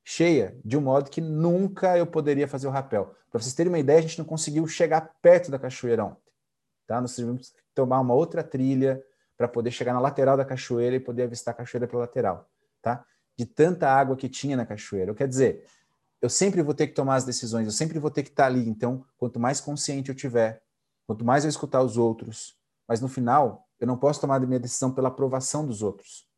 cheia, 0.05 0.59
de 0.65 0.77
um 0.77 0.81
modo 0.81 1.11
que 1.11 1.21
nunca 1.21 1.97
eu 1.97 2.07
poderia 2.07 2.49
fazer 2.49 2.67
o 2.67 2.71
rapel. 2.71 3.15
Para 3.31 3.41
vocês 3.41 3.55
terem 3.55 3.71
uma 3.71 3.79
ideia, 3.79 3.99
a 3.99 4.03
gente 4.03 4.19
não 4.19 4.25
conseguiu 4.25 4.67
chegar 4.67 5.13
perto 5.23 5.51
da 5.51 5.59
cachoeira 5.59 6.05
ontem. 6.05 6.33
Tá? 6.87 7.01
Nós 7.01 7.15
tivemos 7.15 7.51
que 7.51 7.61
tomar 7.75 8.01
uma 8.01 8.15
outra 8.15 8.43
trilha 8.43 9.03
para 9.37 9.47
poder 9.47 9.71
chegar 9.71 9.93
na 9.93 10.01
lateral 10.01 10.37
da 10.37 10.45
cachoeira 10.45 10.97
e 10.97 11.01
poder 11.01 11.23
avistar 11.23 11.55
a 11.55 11.57
cachoeira 11.57 11.87
pela 11.87 12.01
lateral. 12.01 12.49
Tá? 12.83 13.05
De 13.37 13.47
tanta 13.47 13.89
água 13.89 14.17
que 14.17 14.29
tinha 14.29 14.57
na 14.57 14.67
cachoeira. 14.67 15.15
Quer 15.15 15.29
dizer, 15.29 15.65
eu 16.21 16.29
sempre 16.29 16.63
vou 16.63 16.75
ter 16.75 16.89
que 16.89 16.95
tomar 16.95 17.15
as 17.15 17.25
decisões, 17.25 17.67
eu 17.67 17.73
sempre 17.73 17.99
vou 17.99 18.11
ter 18.11 18.23
que 18.23 18.31
estar 18.31 18.47
ali. 18.47 18.69
Então, 18.69 19.05
quanto 19.17 19.39
mais 19.39 19.61
consciente 19.61 20.11
eu 20.11 20.15
tiver, 20.15 20.63
quanto 21.07 21.25
mais 21.25 21.45
eu 21.45 21.49
escutar 21.49 21.83
os 21.83 21.97
outros, 21.97 22.57
mas 22.87 23.01
no 23.01 23.09
final, 23.09 23.67
eu 23.79 23.87
não 23.87 23.97
posso 23.97 24.21
tomar 24.21 24.37
a 24.37 24.47
minha 24.47 24.61
decisão 24.61 24.93
pela 24.93 25.09
aprovação 25.09 25.65
dos 25.65 25.83
outros. 25.83 26.29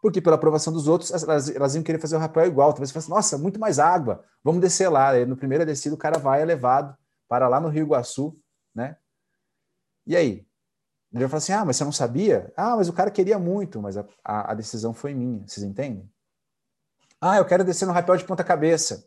Porque 0.00 0.20
pela 0.20 0.36
aprovação 0.36 0.72
dos 0.72 0.86
outros, 0.88 1.10
elas, 1.10 1.48
elas 1.54 1.74
iam 1.74 1.82
querer 1.82 1.98
fazer 1.98 2.16
o 2.16 2.18
rapel 2.18 2.46
igual. 2.46 2.72
Talvez 2.72 2.90
você 2.90 2.98
assim, 2.98 3.10
nossa, 3.10 3.38
muito 3.38 3.58
mais 3.58 3.78
água, 3.78 4.24
vamos 4.44 4.60
descer 4.60 4.88
lá. 4.88 5.10
Aí, 5.10 5.24
no 5.24 5.36
primeiro 5.36 5.64
descido, 5.64 5.94
o 5.94 5.98
cara 5.98 6.18
vai, 6.18 6.42
é 6.42 6.44
levado 6.44 6.96
para 7.28 7.48
lá 7.48 7.60
no 7.60 7.68
Rio 7.68 7.84
Iguaçu, 7.86 8.38
né? 8.74 8.96
E 10.06 10.16
aí? 10.16 10.46
Ele 11.12 11.24
vai 11.24 11.28
falar 11.28 11.38
assim: 11.38 11.52
ah, 11.52 11.64
mas 11.64 11.76
você 11.76 11.84
não 11.84 11.92
sabia? 11.92 12.52
Ah, 12.56 12.76
mas 12.76 12.88
o 12.88 12.92
cara 12.92 13.10
queria 13.10 13.38
muito, 13.38 13.80
mas 13.80 13.96
a, 13.96 14.04
a, 14.24 14.52
a 14.52 14.54
decisão 14.54 14.92
foi 14.92 15.14
minha. 15.14 15.46
Vocês 15.46 15.64
entendem? 15.64 16.08
Ah, 17.20 17.38
eu 17.38 17.44
quero 17.46 17.64
descer 17.64 17.86
no 17.86 17.92
rapel 17.92 18.16
de 18.16 18.24
ponta-cabeça. 18.24 19.06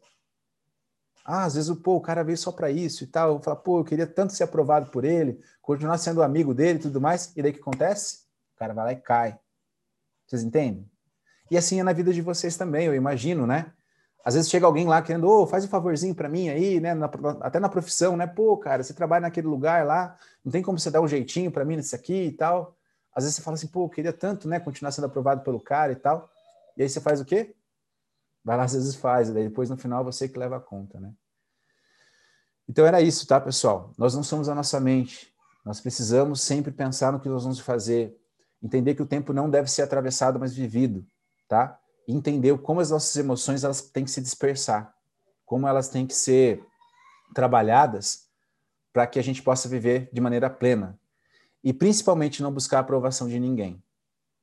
Ah, 1.23 1.43
às 1.43 1.53
vezes 1.53 1.71
pô, 1.77 1.95
o 1.95 2.01
cara 2.01 2.23
veio 2.23 2.37
só 2.37 2.51
para 2.51 2.71
isso 2.71 3.03
e 3.03 3.07
tal. 3.07 3.33
Eu 3.33 3.39
falo, 3.39 3.57
pô, 3.57 3.79
eu 3.79 3.83
queria 3.83 4.07
tanto 4.07 4.33
ser 4.33 4.43
aprovado 4.43 4.89
por 4.89 5.05
ele, 5.05 5.39
continuar 5.61 5.99
sendo 5.99 6.23
amigo 6.23 6.53
dele 6.53 6.79
e 6.79 6.81
tudo 6.81 6.99
mais. 6.99 7.31
E 7.35 7.41
daí 7.41 7.51
o 7.51 7.53
que 7.53 7.59
acontece? 7.59 8.23
O 8.55 8.59
cara 8.59 8.73
vai 8.73 8.85
lá 8.85 8.91
e 8.93 8.95
cai. 8.95 9.39
Vocês 10.29 10.43
entendem? 10.43 10.87
E 11.49 11.57
assim 11.57 11.79
é 11.79 11.83
na 11.83 11.91
vida 11.91 12.13
de 12.13 12.21
vocês 12.21 12.55
também, 12.55 12.85
eu 12.85 12.93
imagino, 12.93 13.47
né? 13.47 13.73
Às 14.23 14.35
vezes 14.35 14.49
chega 14.49 14.67
alguém 14.67 14.85
lá 14.85 15.01
querendo, 15.01 15.27
ô, 15.27 15.41
oh, 15.41 15.47
faz 15.47 15.65
um 15.65 15.67
favorzinho 15.67 16.13
para 16.13 16.29
mim 16.29 16.49
aí, 16.49 16.79
né? 16.79 16.93
Na, 16.93 17.09
até 17.41 17.59
na 17.59 17.67
profissão, 17.67 18.15
né? 18.15 18.27
Pô, 18.27 18.55
cara, 18.57 18.83
você 18.83 18.93
trabalha 18.93 19.21
naquele 19.21 19.47
lugar 19.47 19.85
lá, 19.87 20.15
não 20.45 20.51
tem 20.51 20.61
como 20.61 20.77
você 20.77 20.91
dar 20.91 21.01
um 21.01 21.07
jeitinho 21.07 21.51
para 21.51 21.65
mim 21.65 21.77
nisso 21.77 21.95
aqui 21.95 22.25
e 22.25 22.31
tal. 22.31 22.77
Às 23.15 23.23
vezes 23.23 23.37
você 23.37 23.41
fala 23.41 23.55
assim, 23.55 23.67
pô, 23.67 23.85
eu 23.85 23.89
queria 23.89 24.13
tanto, 24.13 24.47
né? 24.47 24.59
Continuar 24.59 24.91
sendo 24.91 25.05
aprovado 25.05 25.41
pelo 25.41 25.59
cara 25.59 25.91
e 25.91 25.95
tal. 25.95 26.29
E 26.77 26.83
aí 26.83 26.89
você 26.89 27.01
faz 27.01 27.19
o 27.19 27.25
quê? 27.25 27.55
Vai 28.43 28.55
lá, 28.55 28.63
às 28.63 28.73
vezes 28.73 28.93
faz, 28.95 29.29
e 29.29 29.33
daí 29.33 29.49
depois 29.49 29.69
no 29.69 29.77
final 29.77 30.03
você 30.03 30.29
que 30.29 30.37
leva 30.37 30.57
a 30.57 30.59
conta, 30.59 30.99
né? 30.99 31.11
Então 32.67 32.85
era 32.85 33.01
isso, 33.01 33.25
tá, 33.25 33.41
pessoal? 33.41 33.93
Nós 33.97 34.13
não 34.13 34.21
somos 34.21 34.47
a 34.47 34.53
nossa 34.53 34.79
mente. 34.79 35.33
Nós 35.65 35.81
precisamos 35.81 36.41
sempre 36.41 36.71
pensar 36.71 37.11
no 37.11 37.19
que 37.19 37.27
nós 37.27 37.43
vamos 37.43 37.59
fazer, 37.59 38.15
entender 38.61 38.95
que 38.95 39.01
o 39.01 39.05
tempo 39.05 39.33
não 39.33 39.49
deve 39.49 39.69
ser 39.69 39.81
atravessado, 39.81 40.39
mas 40.39 40.55
vivido, 40.55 41.05
tá? 41.47 41.79
E 42.07 42.13
entender 42.13 42.57
como 42.59 42.79
as 42.79 42.91
nossas 42.91 43.15
emoções 43.15 43.63
elas 43.63 43.81
têm 43.81 44.03
que 44.03 44.11
se 44.11 44.21
dispersar, 44.21 44.93
como 45.45 45.67
elas 45.67 45.89
têm 45.89 46.05
que 46.05 46.13
ser 46.13 46.63
trabalhadas 47.33 48.29
para 48.91 49.07
que 49.07 49.19
a 49.19 49.23
gente 49.23 49.41
possa 49.41 49.69
viver 49.69 50.09
de 50.11 50.19
maneira 50.19 50.49
plena. 50.49 50.99
E 51.63 51.73
principalmente 51.73 52.41
não 52.41 52.53
buscar 52.53 52.77
a 52.77 52.81
aprovação 52.81 53.27
de 53.27 53.39
ninguém. 53.39 53.83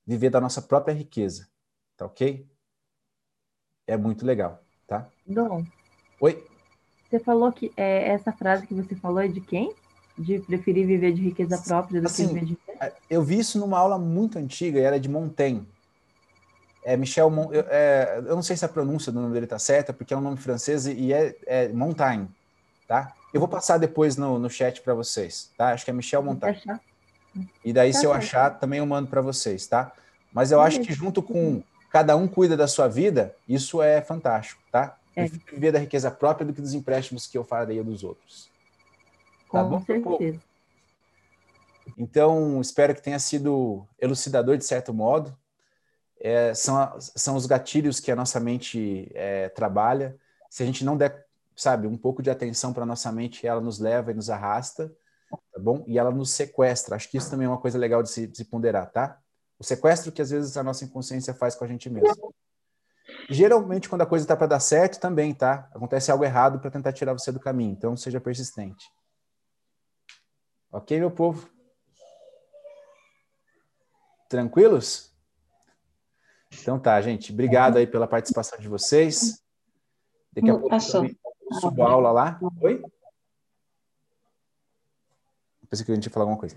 Viver 0.06 0.30
da 0.30 0.40
nossa 0.40 0.62
própria 0.62 0.94
riqueza. 0.94 1.48
Tá 1.96 2.06
ok? 2.06 2.46
É 3.86 3.96
muito 3.96 4.24
legal, 4.24 4.62
tá? 4.86 5.08
Dom. 5.26 5.64
Oi? 6.20 6.46
Você 7.08 7.18
falou 7.18 7.52
que 7.52 7.72
é, 7.76 8.08
essa 8.08 8.32
frase 8.32 8.66
que 8.66 8.74
você 8.74 8.94
falou 8.96 9.20
é 9.20 9.28
de 9.28 9.40
quem? 9.40 9.74
De 10.18 10.38
preferir 10.40 10.86
viver 10.86 11.12
de 11.12 11.22
riqueza 11.22 11.58
própria 11.58 12.00
do 12.00 12.06
assim, 12.06 12.28
que 12.28 12.34
viver 12.34 12.46
de 12.46 12.58
é, 12.80 12.92
Eu 13.10 13.22
vi 13.22 13.38
isso 13.38 13.58
numa 13.58 13.78
aula 13.78 13.98
muito 13.98 14.38
antiga, 14.38 14.78
e 14.78 14.82
era 14.82 14.98
de 14.98 15.08
Montaigne. 15.08 15.66
É 16.84 16.96
Michel, 16.96 17.28
Mon, 17.28 17.52
eu, 17.52 17.64
é, 17.68 18.22
eu 18.24 18.36
não 18.36 18.42
sei 18.42 18.56
se 18.56 18.64
a 18.64 18.68
pronúncia 18.68 19.10
do 19.10 19.20
nome 19.20 19.34
dele 19.34 19.46
está 19.46 19.58
certa, 19.58 19.92
porque 19.92 20.14
é 20.14 20.16
um 20.16 20.20
nome 20.20 20.36
francês 20.36 20.86
e 20.86 21.12
é, 21.12 21.34
é 21.44 21.68
Montaigne, 21.68 22.28
tá? 22.86 23.12
Eu 23.34 23.40
vou 23.40 23.48
passar 23.48 23.76
depois 23.76 24.16
no, 24.16 24.38
no 24.38 24.48
chat 24.48 24.80
para 24.80 24.94
vocês, 24.94 25.50
tá? 25.58 25.72
Acho 25.72 25.84
que 25.84 25.90
é 25.90 25.94
Michel 25.94 26.22
Montaigne. 26.22 26.62
E 27.64 27.72
daí, 27.72 27.92
tá 27.92 27.98
se 27.98 28.06
eu 28.06 28.12
achar, 28.12 28.50
também 28.58 28.78
eu 28.78 28.86
mando 28.86 29.08
para 29.08 29.20
vocês, 29.20 29.66
tá? 29.66 29.92
Mas 30.32 30.52
eu 30.52 30.60
acho 30.60 30.80
que 30.80 30.92
junto 30.92 31.22
com 31.22 31.62
cada 31.90 32.16
um 32.16 32.28
cuida 32.28 32.56
da 32.56 32.66
sua 32.66 32.88
vida, 32.88 33.34
isso 33.48 33.82
é 33.82 34.00
fantástico, 34.00 34.62
tá? 34.70 34.96
É. 35.14 35.26
Viver 35.26 35.72
da 35.72 35.78
riqueza 35.78 36.10
própria 36.10 36.46
do 36.46 36.52
que 36.52 36.60
dos 36.60 36.74
empréstimos 36.74 37.26
que 37.26 37.36
eu 37.36 37.44
faria 37.44 37.82
dos 37.82 38.04
outros. 38.04 38.48
Tá 39.50 39.62
com 39.62 39.70
bom? 39.70 39.84
certeza. 39.84 40.40
Então, 41.96 42.60
espero 42.60 42.94
que 42.94 43.02
tenha 43.02 43.18
sido 43.18 43.86
elucidador 43.98 44.56
de 44.56 44.64
certo 44.64 44.92
modo. 44.92 45.36
É, 46.20 46.54
são, 46.54 46.96
são 46.98 47.36
os 47.36 47.46
gatilhos 47.46 48.00
que 48.00 48.10
a 48.10 48.16
nossa 48.16 48.40
mente 48.40 49.10
é, 49.14 49.48
trabalha. 49.50 50.16
Se 50.50 50.62
a 50.62 50.66
gente 50.66 50.84
não 50.84 50.96
der, 50.96 51.26
sabe, 51.54 51.86
um 51.86 51.96
pouco 51.96 52.22
de 52.22 52.30
atenção 52.30 52.72
para 52.72 52.82
a 52.82 52.86
nossa 52.86 53.12
mente, 53.12 53.46
ela 53.46 53.60
nos 53.60 53.78
leva 53.78 54.10
e 54.10 54.14
nos 54.14 54.30
arrasta, 54.30 54.92
tá 55.30 55.60
bom? 55.60 55.84
E 55.86 55.98
ela 55.98 56.10
nos 56.10 56.30
sequestra. 56.30 56.96
Acho 56.96 57.10
que 57.10 57.18
isso 57.18 57.30
também 57.30 57.46
é 57.46 57.48
uma 57.48 57.60
coisa 57.60 57.78
legal 57.78 58.02
de 58.02 58.10
se, 58.10 58.26
de 58.26 58.36
se 58.36 58.44
ponderar, 58.44 58.90
tá? 58.90 59.18
O 59.58 59.64
sequestro 59.64 60.12
que 60.12 60.20
às 60.20 60.30
vezes 60.30 60.56
a 60.56 60.62
nossa 60.62 60.84
inconsciência 60.84 61.32
faz 61.34 61.54
com 61.54 61.64
a 61.64 61.68
gente 61.68 61.88
mesmo. 61.88 62.34
Geralmente, 63.30 63.88
quando 63.88 64.02
a 64.02 64.06
coisa 64.06 64.24
está 64.24 64.36
para 64.36 64.46
dar 64.46 64.60
certo, 64.60 65.00
também, 65.00 65.32
tá? 65.32 65.68
Acontece 65.72 66.10
algo 66.10 66.24
errado 66.24 66.58
para 66.58 66.70
tentar 66.70 66.92
tirar 66.92 67.12
você 67.12 67.32
do 67.32 67.40
caminho. 67.40 67.72
Então, 67.72 67.96
seja 67.96 68.20
persistente. 68.20 68.90
Ok, 70.70 70.98
meu 70.98 71.10
povo? 71.10 71.48
Tranquilos? 74.28 75.14
Então 76.60 76.78
tá, 76.78 77.00
gente. 77.00 77.32
Obrigado 77.32 77.76
aí 77.76 77.86
pela 77.86 78.06
participação 78.06 78.58
de 78.58 78.68
vocês. 78.68 79.42
Daqui 80.32 80.50
a 80.50 80.54
pouco 80.54 80.68
Passou. 80.68 81.06
subo 81.60 81.82
a 81.82 81.90
aula 81.90 82.12
lá. 82.12 82.38
Oi? 82.60 82.82
Pensei 85.68 85.84
que 85.84 85.92
a 85.92 85.94
gente 85.94 86.06
ia 86.06 86.12
falar 86.12 86.24
alguma 86.24 86.38
coisa. 86.38 86.56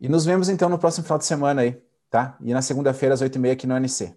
E 0.00 0.08
nos 0.08 0.24
vemos 0.24 0.48
então 0.48 0.68
no 0.68 0.78
próximo 0.78 1.04
final 1.04 1.18
de 1.18 1.24
semana 1.24 1.62
aí, 1.62 1.82
tá? 2.08 2.36
E 2.40 2.52
na 2.52 2.62
segunda-feira 2.62 3.14
às 3.14 3.20
oito 3.20 3.36
e 3.36 3.38
meia 3.38 3.54
aqui 3.54 3.66
no 3.66 3.74
ANC. 3.74 4.16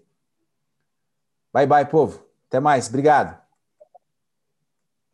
Bye, 1.52 1.66
bye, 1.66 1.84
povo. 1.84 2.24
Até 2.48 2.60
mais. 2.60 2.88
Obrigado. 2.88 3.41